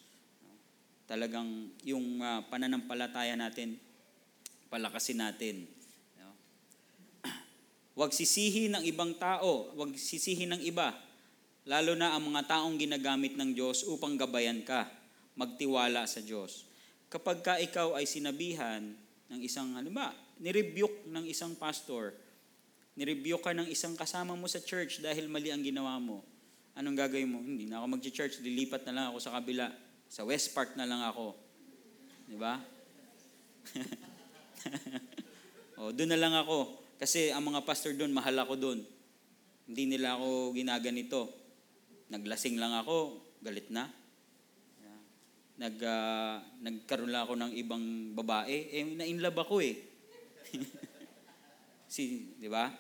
Talagang 1.06 1.70
yung 1.86 2.22
uh, 2.22 2.42
pananampalataya 2.50 3.38
natin, 3.38 3.78
palakasin 4.74 5.22
natin 5.22 5.70
Huwag 8.00 8.16
sisihin 8.16 8.80
ng 8.80 8.84
ibang 8.88 9.12
tao, 9.20 9.76
huwag 9.76 9.92
sisihin 10.00 10.56
ng 10.56 10.64
iba, 10.64 10.96
lalo 11.68 12.00
na 12.00 12.16
ang 12.16 12.32
mga 12.32 12.48
taong 12.48 12.80
ginagamit 12.80 13.36
ng 13.36 13.52
Diyos 13.52 13.84
upang 13.84 14.16
gabayan 14.16 14.64
ka, 14.64 14.88
magtiwala 15.40 16.04
sa 16.04 16.20
Diyos. 16.20 16.68
Kapag 17.08 17.40
ka 17.40 17.56
ikaw 17.64 17.96
ay 17.96 18.04
sinabihan 18.04 18.84
ng 19.32 19.40
isang, 19.40 19.72
ano 19.80 19.88
ba, 19.88 20.12
nirebuke 20.44 21.08
ng 21.08 21.24
isang 21.32 21.56
pastor, 21.56 22.12
nirebuke 23.00 23.48
ka 23.48 23.56
ng 23.56 23.72
isang 23.72 23.96
kasama 23.96 24.36
mo 24.36 24.52
sa 24.52 24.60
church 24.60 25.00
dahil 25.00 25.32
mali 25.32 25.56
ang 25.56 25.64
ginawa 25.64 25.96
mo, 25.96 26.20
anong 26.76 27.00
gagawin 27.00 27.32
mo? 27.32 27.40
Hindi 27.40 27.72
na 27.72 27.80
ako 27.80 27.96
mag-church, 27.96 28.44
lilipat 28.44 28.84
na 28.84 28.94
lang 28.94 29.06
ako 29.16 29.18
sa 29.24 29.32
kabila. 29.40 29.72
Sa 30.10 30.28
West 30.28 30.52
Park 30.52 30.76
na 30.76 30.90
lang 30.90 31.00
ako. 31.06 31.38
Di 32.28 32.36
ba? 32.36 32.60
o, 35.80 35.94
doon 35.94 36.10
na 36.10 36.20
lang 36.20 36.34
ako. 36.34 36.82
Kasi 37.00 37.32
ang 37.32 37.46
mga 37.46 37.64
pastor 37.64 37.96
doon, 37.96 38.12
mahal 38.12 38.36
ako 38.42 38.54
doon. 38.58 38.80
Hindi 39.70 39.84
nila 39.86 40.18
ako 40.18 40.58
ginaganito. 40.58 41.30
Naglasing 42.10 42.58
lang 42.58 42.74
ako, 42.74 43.22
galit 43.46 43.70
na. 43.70 43.86
Nag, 45.60 45.76
uh, 45.84 46.40
nagkaroon 46.64 47.12
lang 47.12 47.28
ako 47.28 47.34
ng 47.36 47.52
ibang 47.60 48.16
babae. 48.16 48.72
Eh, 48.72 48.96
na-inlove 48.96 49.40
ako 49.44 49.60
eh. 49.60 49.76
si, 51.94 52.32
di 52.40 52.48
ba? 52.48 52.72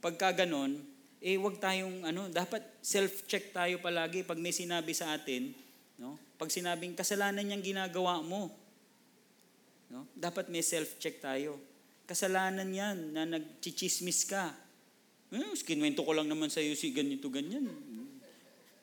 Pagka 0.00 0.32
ganon, 0.32 0.80
eh 1.20 1.36
wag 1.36 1.60
tayong 1.60 2.04
ano, 2.04 2.32
dapat 2.32 2.64
self-check 2.80 3.52
tayo 3.52 3.76
palagi 3.80 4.24
pag 4.24 4.40
may 4.40 4.56
sinabi 4.56 4.96
sa 4.96 5.12
atin, 5.12 5.52
no? 6.00 6.16
Pag 6.40 6.48
sinabing 6.48 6.96
kasalanan 6.96 7.44
niyang 7.44 7.64
ginagawa 7.64 8.24
mo, 8.24 8.48
no? 9.92 10.08
Dapat 10.16 10.48
may 10.48 10.64
self-check 10.64 11.20
tayo. 11.20 11.60
Kasalanan 12.08 12.68
yan 12.72 13.16
na 13.16 13.28
nagchichismis 13.28 14.24
ka. 14.28 14.52
Eh, 15.28 15.56
kinwento 15.64 16.00
ko 16.04 16.12
lang 16.16 16.28
naman 16.28 16.48
sa 16.48 16.64
iyo 16.64 16.72
si 16.72 16.88
ganito, 16.92 17.28
ganyan. 17.28 17.68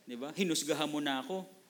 Di 0.06 0.18
ba? 0.18 0.34
Hinusgahan 0.34 0.90
mo 0.90 1.02
na 1.02 1.22
ako. 1.22 1.61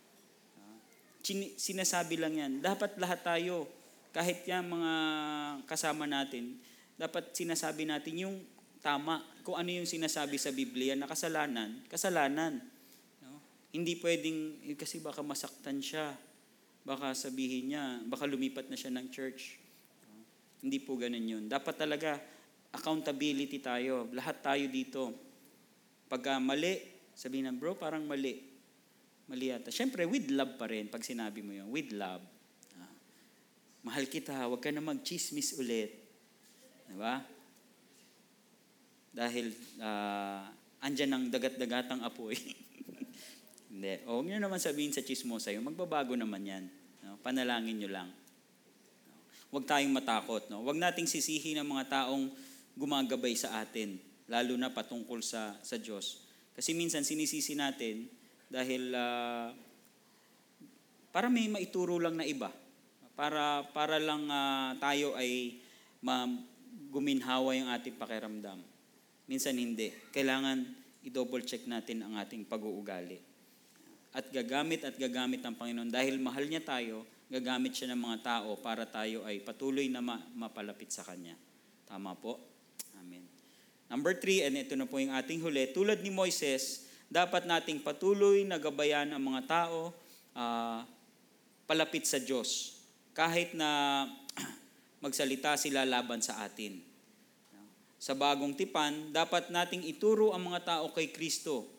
Sinasabi 1.57 2.17
lang 2.17 2.33
yan. 2.35 2.51
Dapat 2.59 2.97
lahat 2.97 3.21
tayo, 3.21 3.69
kahit 4.11 4.43
yan 4.43 4.67
mga 4.67 4.93
kasama 5.69 6.03
natin, 6.03 6.59
dapat 6.99 7.31
sinasabi 7.31 7.87
natin 7.87 8.27
yung 8.27 8.35
tama. 8.83 9.23
Kung 9.45 9.55
ano 9.55 9.69
yung 9.71 9.87
sinasabi 9.87 10.35
sa 10.35 10.51
Biblia 10.51 10.93
na 10.97 11.07
kasalanan, 11.07 11.81
kasalanan. 11.87 12.59
No? 13.23 13.39
Hindi 13.71 13.97
pwedeng, 14.01 14.59
eh, 14.67 14.75
kasi 14.75 14.99
baka 14.99 15.23
masaktan 15.23 15.79
siya. 15.79 16.13
Baka 16.81 17.13
sabihin 17.13 17.71
niya, 17.73 18.01
baka 18.09 18.25
lumipat 18.25 18.67
na 18.67 18.77
siya 18.77 18.89
ng 18.91 19.07
church. 19.13 19.61
Hindi 20.61 20.77
po 20.77 20.93
ganun 20.97 21.25
yun. 21.25 21.43
Dapat 21.49 21.73
talaga 21.73 22.21
accountability 22.69 23.57
tayo. 23.61 24.05
Lahat 24.13 24.37
tayo 24.45 24.65
dito. 24.69 25.09
Pag 26.05 26.37
uh, 26.37 26.41
mali, 26.43 26.77
sabihin 27.17 27.49
ng 27.49 27.57
bro, 27.57 27.73
parang 27.73 28.05
mali. 28.05 28.50
Mali 29.31 29.47
yata. 29.47 29.71
Siyempre, 29.71 30.03
with 30.03 30.27
love 30.27 30.59
pa 30.59 30.67
rin 30.67 30.91
pag 30.91 30.99
sinabi 30.99 31.39
mo 31.39 31.55
yun. 31.55 31.71
With 31.71 31.95
love. 31.95 32.19
Ah, 32.75 32.91
mahal 33.87 34.11
kita, 34.11 34.35
huwag 34.51 34.59
ka 34.59 34.75
na 34.75 34.83
mag-chismis 34.83 35.55
ulit. 35.55 35.95
Diba? 36.91 37.23
Dahil 39.15 39.55
uh, 39.79 40.43
andyan 40.83 41.15
ang 41.15 41.23
dagat-dagatang 41.31 42.03
apoy. 42.03 42.35
Hindi. 43.71 44.03
O 44.03 44.19
huwag 44.19 44.27
nyo 44.27 44.43
naman 44.43 44.59
sabihin 44.59 44.91
sa 44.91 44.99
chismosa 44.99 45.55
yun, 45.55 45.63
magbabago 45.63 46.11
naman 46.19 46.43
yan. 46.43 46.63
No? 47.07 47.15
Panalangin 47.23 47.79
nyo 47.79 47.87
lang 47.87 48.11
huwag 49.51 49.67
tayong 49.67 49.91
matakot. 49.91 50.47
No? 50.47 50.63
Huwag 50.63 50.79
nating 50.79 51.05
sisihin 51.05 51.59
ang 51.59 51.67
mga 51.67 51.91
taong 51.91 52.31
gumagabay 52.73 53.35
sa 53.35 53.59
atin, 53.59 53.99
lalo 54.31 54.55
na 54.55 54.71
patungkol 54.71 55.19
sa, 55.19 55.59
sa 55.59 55.75
Diyos. 55.75 56.23
Kasi 56.55 56.71
minsan 56.71 57.03
sinisisi 57.03 57.53
natin 57.53 58.07
dahil 58.51 58.91
uh, 58.91 59.55
para 61.15 61.31
may 61.31 61.47
maituro 61.47 61.95
lang 61.95 62.19
na 62.19 62.27
iba. 62.27 62.51
Para, 63.15 63.63
para 63.71 63.95
lang 63.99 64.27
uh, 64.27 64.75
tayo 64.79 65.15
ay 65.15 65.59
ma, 66.03 66.27
guminhawa 66.91 67.55
yung 67.55 67.71
ating 67.71 67.95
pakiramdam. 67.95 68.59
Minsan 69.27 69.55
hindi. 69.55 69.95
Kailangan 70.11 70.67
i-double 71.07 71.47
check 71.47 71.63
natin 71.63 72.03
ang 72.03 72.19
ating 72.19 72.43
pag-uugali. 72.43 73.19
At 74.11 74.27
gagamit 74.27 74.83
at 74.83 74.99
gagamit 74.99 75.39
ng 75.39 75.55
Panginoon 75.55 75.87
dahil 75.87 76.19
mahal 76.19 76.43
niya 76.51 76.59
tayo, 76.59 77.07
gagamit 77.31 77.71
siya 77.71 77.95
ng 77.95 78.01
mga 78.03 78.17
tao 78.19 78.59
para 78.59 78.83
tayo 78.83 79.23
ay 79.23 79.39
patuloy 79.39 79.87
na 79.87 80.03
ma- 80.03 80.19
mapalapit 80.35 80.91
sa 80.91 81.07
Kanya. 81.07 81.39
Tama 81.87 82.11
po? 82.19 82.35
Amen. 82.99 83.23
Number 83.87 84.15
three, 84.19 84.43
and 84.43 84.59
ito 84.59 84.75
na 84.75 84.83
po 84.83 84.99
yung 84.99 85.15
ating 85.15 85.39
huli, 85.39 85.71
tulad 85.71 86.03
ni 86.03 86.11
Moises, 86.11 86.90
dapat 87.11 87.43
nating 87.43 87.83
patuloy 87.83 88.47
na 88.47 88.55
gabayan 88.55 89.11
ang 89.11 89.19
mga 89.19 89.43
tao 89.43 89.91
uh, 90.31 90.79
palapit 91.67 92.07
sa 92.07 92.23
Diyos. 92.23 92.79
Kahit 93.11 93.51
na 93.51 94.07
magsalita 95.03 95.59
sila 95.59 95.83
laban 95.83 96.23
sa 96.23 96.47
atin. 96.47 96.79
Sa 98.01 98.17
bagong 98.17 98.57
tipan, 98.57 99.13
dapat 99.13 99.53
nating 99.53 99.85
ituro 99.85 100.33
ang 100.33 100.49
mga 100.49 100.65
tao 100.65 100.89
kay 100.89 101.13
Kristo. 101.13 101.69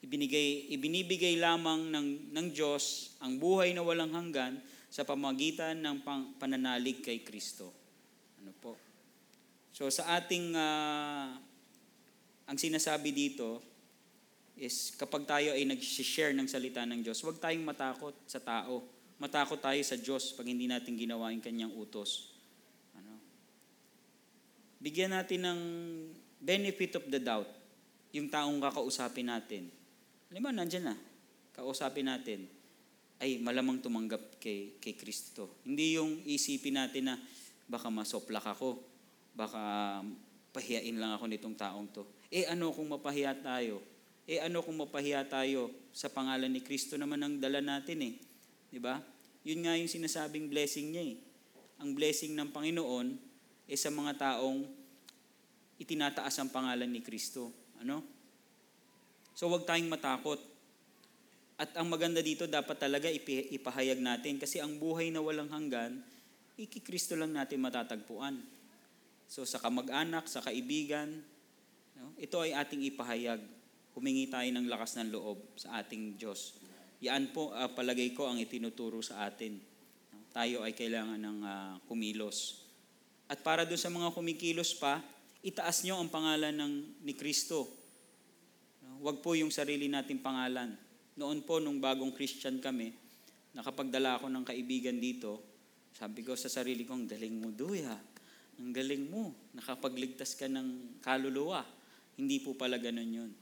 Ibinigay, 0.00 0.72
ibinibigay 0.72 1.36
lamang 1.36 1.92
ng, 1.92 2.32
ng 2.32 2.46
Diyos 2.48 3.12
ang 3.20 3.36
buhay 3.36 3.76
na 3.76 3.84
walang 3.84 4.08
hanggan 4.14 4.56
sa 4.88 5.04
pamagitan 5.04 5.84
ng 5.84 6.00
pang, 6.00 6.32
pananalig 6.40 7.04
kay 7.04 7.20
Kristo. 7.20 7.68
Ano 8.40 8.56
po? 8.56 8.80
So 9.76 9.92
sa 9.92 10.16
ating 10.16 10.56
uh, 10.56 11.36
ang 12.48 12.56
sinasabi 12.56 13.12
dito 13.12 13.69
is 14.60 14.92
kapag 15.00 15.24
tayo 15.24 15.56
ay 15.56 15.64
nag-share 15.64 16.36
ng 16.36 16.44
salita 16.44 16.84
ng 16.84 17.00
Diyos, 17.00 17.24
huwag 17.24 17.40
tayong 17.40 17.64
matakot 17.64 18.12
sa 18.28 18.36
tao. 18.36 18.84
Matakot 19.16 19.56
tayo 19.56 19.80
sa 19.80 19.96
Diyos 19.96 20.36
pag 20.36 20.44
hindi 20.44 20.68
natin 20.68 21.00
ginawa 21.00 21.32
yung 21.32 21.40
kanyang 21.40 21.72
utos. 21.72 22.36
Ano? 22.92 23.16
Bigyan 24.76 25.16
natin 25.16 25.48
ng 25.48 25.60
benefit 26.40 27.00
of 27.00 27.08
the 27.08 27.16
doubt 27.16 27.48
yung 28.12 28.28
taong 28.28 28.60
kakausapin 28.60 29.32
natin. 29.32 29.72
Mo, 30.36 30.52
nandyan 30.52 30.92
na. 30.92 30.96
Kausapin 31.56 32.06
natin 32.06 32.44
ay 33.20 33.40
malamang 33.40 33.80
tumanggap 33.80 34.40
kay, 34.40 34.76
kay 34.80 34.96
Kristo. 34.96 35.60
Hindi 35.64 35.96
yung 36.00 36.20
isipin 36.24 36.80
natin 36.80 37.12
na 37.12 37.16
baka 37.68 37.92
masoplak 37.92 38.44
ako, 38.44 38.80
baka 39.36 39.60
pahiyain 40.50 40.96
lang 40.96 41.16
ako 41.16 41.24
nitong 41.28 41.56
taong 41.56 41.86
to. 41.92 42.02
Eh 42.32 42.48
ano 42.48 42.72
kung 42.72 42.88
mapahiya 42.88 43.36
tayo? 43.40 43.84
Eh 44.30 44.38
ano 44.38 44.62
kung 44.62 44.78
mapahiya 44.78 45.26
tayo 45.26 45.74
sa 45.90 46.06
pangalan 46.06 46.46
ni 46.46 46.62
Kristo 46.62 46.94
naman 46.94 47.18
ang 47.18 47.34
dala 47.42 47.58
natin 47.58 47.98
eh. 47.98 48.14
'Di 48.70 48.78
ba? 48.78 49.02
Yun 49.42 49.66
nga 49.66 49.74
yung 49.74 49.90
sinasabing 49.90 50.46
blessing 50.46 50.94
niya 50.94 51.04
eh. 51.10 51.16
Ang 51.82 51.98
blessing 51.98 52.38
ng 52.38 52.54
Panginoon 52.54 53.18
eh 53.66 53.78
sa 53.78 53.90
mga 53.90 54.14
taong 54.22 54.62
itinataas 55.82 56.38
ang 56.38 56.54
pangalan 56.54 56.86
ni 56.86 57.02
Kristo. 57.02 57.50
Ano? 57.82 58.06
So 59.34 59.50
wag 59.50 59.66
tayong 59.66 59.90
matakot 59.90 60.38
at 61.60 61.76
ang 61.76 61.92
maganda 61.92 62.24
dito, 62.24 62.48
dapat 62.48 62.80
talaga 62.80 63.12
ipahayag 63.12 64.00
natin 64.00 64.40
kasi 64.40 64.64
ang 64.64 64.80
buhay 64.80 65.12
na 65.12 65.20
walang 65.20 65.52
hanggan, 65.52 66.00
ikikristo 66.56 67.12
lang 67.20 67.36
natin 67.36 67.60
matatagpuan. 67.60 68.40
So 69.28 69.44
sa 69.44 69.60
kamag-anak, 69.60 70.24
sa 70.24 70.40
kaibigan, 70.40 71.20
no, 72.00 72.16
ito 72.16 72.40
ay 72.40 72.56
ating 72.56 72.88
ipahayag. 72.88 73.44
Humingi 73.96 74.30
tayo 74.30 74.46
ng 74.54 74.70
lakas 74.70 74.96
ng 75.00 75.10
loob 75.10 75.58
sa 75.58 75.82
ating 75.82 76.14
Diyos. 76.14 76.56
Yan 77.00 77.32
po, 77.32 77.50
ah, 77.56 77.72
palagay 77.72 78.12
ko, 78.12 78.28
ang 78.28 78.38
itinuturo 78.38 79.00
sa 79.00 79.26
atin. 79.26 79.56
Tayo 80.30 80.62
ay 80.62 80.76
kailangan 80.76 81.18
ng 81.18 81.38
ah, 81.42 81.74
kumilos. 81.88 82.66
At 83.26 83.40
para 83.40 83.66
doon 83.66 83.80
sa 83.80 83.90
mga 83.90 84.12
kumikilos 84.14 84.76
pa, 84.76 85.02
itaas 85.40 85.82
nyo 85.82 85.98
ang 85.98 86.12
pangalan 86.12 86.54
ng 86.54 86.72
ni 87.06 87.16
Kristo. 87.16 87.66
Huwag 89.00 89.24
po 89.24 89.32
yung 89.32 89.50
sarili 89.50 89.88
nating 89.88 90.20
pangalan. 90.20 90.76
Noon 91.16 91.42
po, 91.42 91.58
nung 91.58 91.80
bagong 91.80 92.12
Christian 92.12 92.60
kami, 92.60 92.92
nakapagdala 93.56 94.20
ako 94.20 94.28
ng 94.28 94.44
kaibigan 94.44 95.00
dito, 95.00 95.50
sabi 95.94 96.22
ko 96.22 96.38
sa 96.38 96.46
sarili 96.46 96.86
ko, 96.86 96.94
ang 96.94 97.08
galing 97.10 97.36
mo, 97.42 97.48
Duya. 97.50 97.92
Ang 98.60 98.70
galing 98.70 99.10
mo. 99.10 99.34
Nakapagligtas 99.56 100.36
ka 100.38 100.46
ng 100.46 101.00
kaluluwa. 101.02 101.64
Hindi 102.14 102.38
po 102.44 102.54
pala 102.54 102.76
ganun 102.76 103.10
yun. 103.10 103.32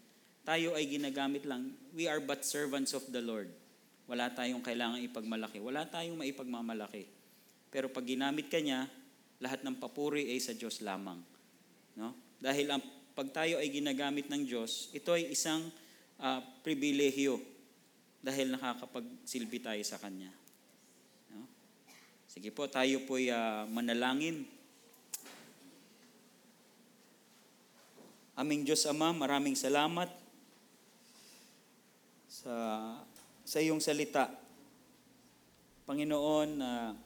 Tayo 0.48 0.72
ay 0.72 0.88
ginagamit 0.88 1.44
lang. 1.44 1.76
We 1.92 2.08
are 2.08 2.24
but 2.24 2.40
servants 2.40 2.96
of 2.96 3.04
the 3.12 3.20
Lord. 3.20 3.52
Wala 4.08 4.32
tayong 4.32 4.64
kailangan 4.64 4.96
ipagmalaki. 5.04 5.60
Wala 5.60 5.84
tayong 5.84 6.16
maipagmamalaki. 6.16 7.04
Pero 7.68 7.92
pag 7.92 8.08
ginamit 8.08 8.48
ka 8.48 8.56
niya, 8.56 8.88
lahat 9.44 9.60
ng 9.60 9.76
papuri 9.76 10.32
ay 10.32 10.40
sa 10.40 10.56
Diyos 10.56 10.80
lamang. 10.80 11.20
No? 12.00 12.16
Dahil 12.40 12.64
ang 12.72 12.80
pag 13.12 13.28
tayo 13.28 13.60
ay 13.60 13.68
ginagamit 13.68 14.32
ng 14.32 14.48
Diyos, 14.48 14.88
ito 14.96 15.12
ay 15.12 15.36
isang 15.36 15.68
ah, 16.16 16.40
pribilehyo 16.64 17.36
dahil 18.24 18.48
nakakapagsilbi 18.48 19.60
tayo 19.60 19.84
sa 19.84 20.00
Kanya. 20.00 20.32
No? 21.28 21.44
Sige 22.24 22.48
po, 22.56 22.64
tayo 22.72 23.04
po 23.04 23.20
ay 23.20 23.28
ah, 23.28 23.68
manalangin. 23.68 24.48
Aming 28.32 28.64
Diyos 28.64 28.88
Ama, 28.88 29.12
maraming 29.12 29.52
salamat 29.52 30.17
sa 32.48 32.56
sa 33.44 33.60
iyong 33.60 33.76
salita. 33.76 34.32
Panginoon, 35.84 36.48
na 36.56 36.96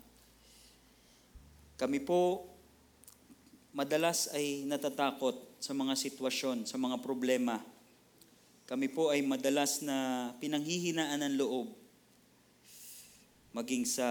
kami 1.75 1.99
po 1.99 2.47
madalas 3.75 4.31
ay 4.31 4.63
natatakot 4.71 5.35
sa 5.59 5.75
mga 5.75 5.99
sitwasyon, 5.99 6.63
sa 6.63 6.79
mga 6.79 7.03
problema. 7.03 7.59
Kami 8.71 8.87
po 8.87 9.11
ay 9.11 9.27
madalas 9.27 9.83
na 9.83 10.31
pinanghihinaan 10.39 11.27
ng 11.27 11.35
loob 11.35 11.75
maging 13.51 13.83
sa 13.83 14.09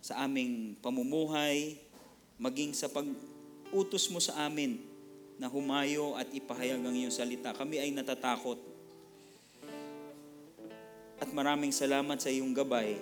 sa 0.00 0.24
aming 0.24 0.80
pamumuhay, 0.80 1.76
maging 2.40 2.72
sa 2.72 2.88
pag-utos 2.88 4.08
mo 4.08 4.16
sa 4.16 4.48
amin 4.48 4.80
na 5.36 5.44
humayo 5.44 6.16
at 6.16 6.32
ipahayag 6.32 6.80
ang 6.80 6.96
iyong 6.96 7.12
salita. 7.12 7.52
Kami 7.52 7.84
ay 7.84 7.92
natatakot. 7.92 8.73
At 11.24 11.32
maraming 11.32 11.72
salamat 11.72 12.20
sa 12.20 12.28
iyong 12.28 12.52
gabay. 12.52 13.00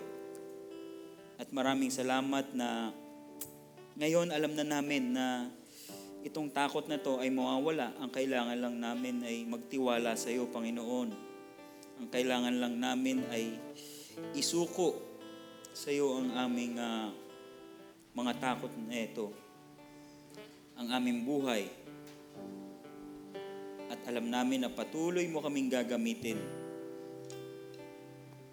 At 1.43 1.51
maraming 1.51 1.91
salamat 1.91 2.55
na 2.55 2.95
ngayon 3.99 4.31
alam 4.31 4.55
na 4.55 4.63
namin 4.63 5.11
na 5.11 5.51
itong 6.23 6.47
takot 6.55 6.87
na 6.87 7.03
to 7.03 7.19
ay 7.19 7.35
mawawala. 7.35 7.91
Ang 7.99 8.15
kailangan 8.15 8.55
lang 8.63 8.79
namin 8.79 9.27
ay 9.27 9.43
magtiwala 9.43 10.15
sa 10.15 10.31
iyo, 10.31 10.47
Panginoon. 10.55 11.11
Ang 11.99 12.09
kailangan 12.15 12.63
lang 12.63 12.79
namin 12.79 13.27
ay 13.27 13.59
isuko 14.39 15.03
sa 15.75 15.91
iyo 15.91 16.15
ang 16.15 16.31
aming 16.47 16.79
ah, 16.79 17.11
mga 18.15 18.39
takot 18.39 18.71
na 18.87 19.03
ito. 19.03 19.35
Ang 20.79 20.95
aming 20.95 21.27
buhay. 21.27 21.67
At 23.91 23.99
alam 24.07 24.31
namin 24.31 24.63
na 24.63 24.71
patuloy 24.71 25.27
mo 25.27 25.43
kaming 25.43 25.75
gagamitin. 25.75 26.62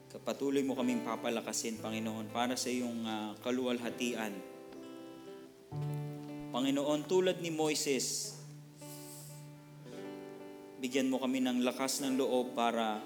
Patuloy 0.09 0.65
mo 0.65 0.73
kaming 0.73 1.05
papalakasin, 1.05 1.77
Panginoon, 1.77 2.33
para 2.33 2.57
sa 2.57 2.73
iyong 2.73 3.05
ah, 3.05 3.37
kaluwalhatian. 3.45 4.33
Panginoon, 6.49 7.05
tulad 7.05 7.37
ni 7.45 7.53
Moises, 7.53 8.33
bigyan 10.81 11.13
mo 11.13 11.21
kami 11.21 11.45
ng 11.45 11.61
lakas 11.61 12.01
ng 12.01 12.17
loob 12.17 12.57
para 12.57 13.05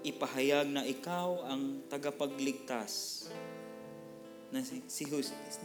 ipahayag 0.00 0.72
na 0.72 0.88
ikaw 0.88 1.44
ang 1.44 1.84
tagapagligtas. 1.84 3.28
Na 4.48 4.64
si, 4.64 4.80
si, 4.88 5.04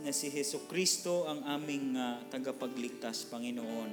na 0.04 0.12
si 0.12 0.28
Heso 0.28 0.68
Kristo 0.68 1.32
ang 1.32 1.48
aming 1.48 1.96
ah, 1.96 2.20
tagapagligtas, 2.28 3.24
Panginoon. 3.32 3.92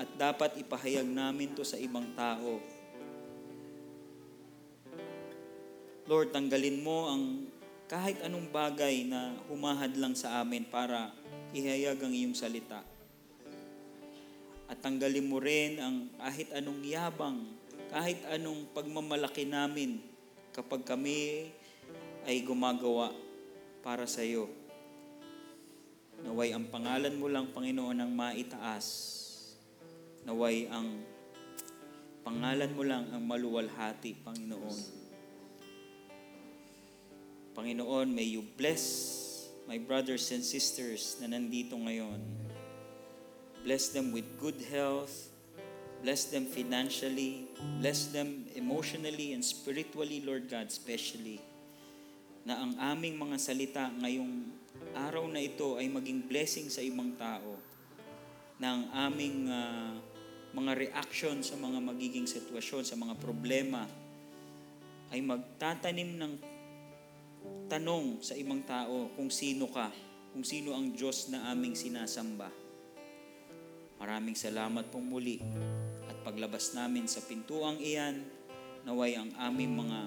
At 0.00 0.08
dapat 0.16 0.56
ipahayag 0.56 1.04
namin 1.04 1.52
to 1.52 1.68
sa 1.68 1.76
ibang 1.76 2.16
tao. 2.16 2.75
Lord, 6.06 6.30
tanggalin 6.30 6.86
mo 6.86 7.10
ang 7.10 7.50
kahit 7.90 8.22
anong 8.22 8.54
bagay 8.54 9.10
na 9.10 9.34
humahad 9.50 9.90
lang 9.98 10.14
sa 10.14 10.38
amin 10.38 10.62
para 10.62 11.10
ihayag 11.50 11.98
ang 11.98 12.14
iyong 12.14 12.38
salita. 12.38 12.86
At 14.70 14.78
tanggalin 14.78 15.26
mo 15.26 15.42
rin 15.42 15.82
ang 15.82 16.06
kahit 16.14 16.54
anong 16.54 16.86
yabang, 16.86 17.50
kahit 17.90 18.22
anong 18.30 18.70
pagmamalaki 18.70 19.50
namin 19.50 19.98
kapag 20.54 20.86
kami 20.86 21.50
ay 22.22 22.38
gumagawa 22.46 23.10
para 23.82 24.06
sa 24.06 24.22
iyo. 24.22 24.46
Naway 26.22 26.54
ang 26.54 26.70
pangalan 26.70 27.18
mo 27.18 27.26
lang, 27.26 27.50
Panginoon, 27.50 27.98
ang 27.98 28.14
maitaas. 28.14 28.86
Naway 30.22 30.70
ang 30.70 31.02
pangalan 32.22 32.70
mo 32.78 32.82
lang 32.86 33.10
ang 33.10 33.26
maluwalhati, 33.26 34.14
Panginoon. 34.22 34.95
Panginoon, 37.56 38.12
may 38.12 38.28
you 38.28 38.44
bless 38.60 38.84
my 39.64 39.80
brothers 39.80 40.28
and 40.28 40.44
sisters 40.44 41.16
na 41.24 41.32
nandito 41.32 41.72
ngayon. 41.72 42.20
Bless 43.64 43.88
them 43.96 44.12
with 44.12 44.28
good 44.36 44.60
health. 44.68 45.32
Bless 46.04 46.28
them 46.28 46.44
financially. 46.44 47.48
Bless 47.80 48.12
them 48.12 48.44
emotionally 48.52 49.32
and 49.32 49.40
spiritually, 49.40 50.20
Lord 50.20 50.52
God, 50.52 50.68
especially. 50.68 51.40
Na 52.44 52.60
ang 52.60 52.76
aming 52.76 53.16
mga 53.16 53.36
salita 53.40 53.88
ngayong 53.88 54.52
araw 54.92 55.24
na 55.24 55.40
ito 55.40 55.80
ay 55.80 55.88
maging 55.88 56.28
blessing 56.28 56.68
sa 56.68 56.84
ibang 56.84 57.16
tao. 57.16 57.56
Na 58.60 58.76
ang 58.76 58.84
aming 59.08 59.48
ah, 59.48 59.96
mga 60.52 60.72
reaction 60.76 61.40
sa 61.40 61.56
mga 61.56 61.80
magiging 61.80 62.28
sitwasyon, 62.28 62.84
sa 62.84 63.00
mga 63.00 63.16
problema, 63.16 63.88
ay 65.08 65.24
magtatanim 65.24 66.20
ng 66.20 66.55
tanong 67.66 68.22
sa 68.22 68.38
ibang 68.38 68.62
tao 68.62 69.10
kung 69.18 69.30
sino 69.30 69.66
ka, 69.66 69.90
kung 70.30 70.46
sino 70.46 70.72
ang 70.74 70.94
Diyos 70.94 71.32
na 71.32 71.50
aming 71.50 71.74
sinasamba. 71.74 72.50
Maraming 73.96 74.36
salamat 74.36 74.92
pong 74.92 75.08
muli 75.08 75.40
at 76.06 76.16
paglabas 76.22 76.76
namin 76.76 77.08
sa 77.10 77.24
pintuang 77.24 77.80
iyan, 77.80 78.22
naway 78.84 79.16
ang 79.18 79.32
aming 79.40 79.72
mga 79.82 80.00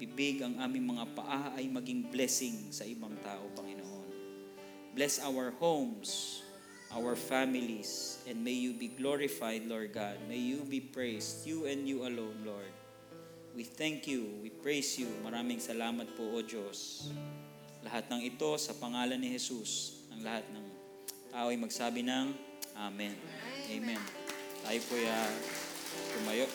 bibig, 0.00 0.42
ang 0.42 0.58
aming 0.58 0.96
mga 0.96 1.04
paa 1.14 1.54
ay 1.54 1.70
maging 1.70 2.10
blessing 2.10 2.72
sa 2.74 2.82
ibang 2.82 3.14
tao, 3.22 3.46
Panginoon. 3.54 4.10
Bless 4.94 5.22
our 5.22 5.54
homes, 5.62 6.42
our 6.90 7.14
families, 7.14 8.22
and 8.26 8.42
may 8.42 8.54
you 8.54 8.74
be 8.74 8.90
glorified, 8.90 9.66
Lord 9.66 9.94
God. 9.94 10.18
May 10.26 10.38
you 10.38 10.66
be 10.66 10.82
praised, 10.82 11.46
you 11.46 11.66
and 11.66 11.86
you 11.86 12.06
alone, 12.06 12.42
Lord. 12.42 12.83
We 13.54 13.62
thank 13.62 14.10
you, 14.10 14.42
we 14.42 14.50
praise 14.50 14.98
you. 14.98 15.06
Maraming 15.22 15.62
salamat 15.62 16.10
po, 16.18 16.26
O 16.26 16.42
Diyos. 16.42 17.06
Lahat 17.86 18.02
ng 18.10 18.26
ito 18.26 18.50
sa 18.58 18.74
pangalan 18.74 19.14
ni 19.14 19.30
Jesus. 19.30 20.02
Ang 20.10 20.26
lahat 20.26 20.42
ng 20.50 20.66
tao 21.30 21.54
ay 21.54 21.58
magsabi 21.62 22.02
ng 22.02 22.34
Amen. 22.74 23.14
Amen. 23.70 24.02
Tayo 24.66 24.80
po 24.90 24.98
ya 24.98 25.18
tumayo. 26.18 26.50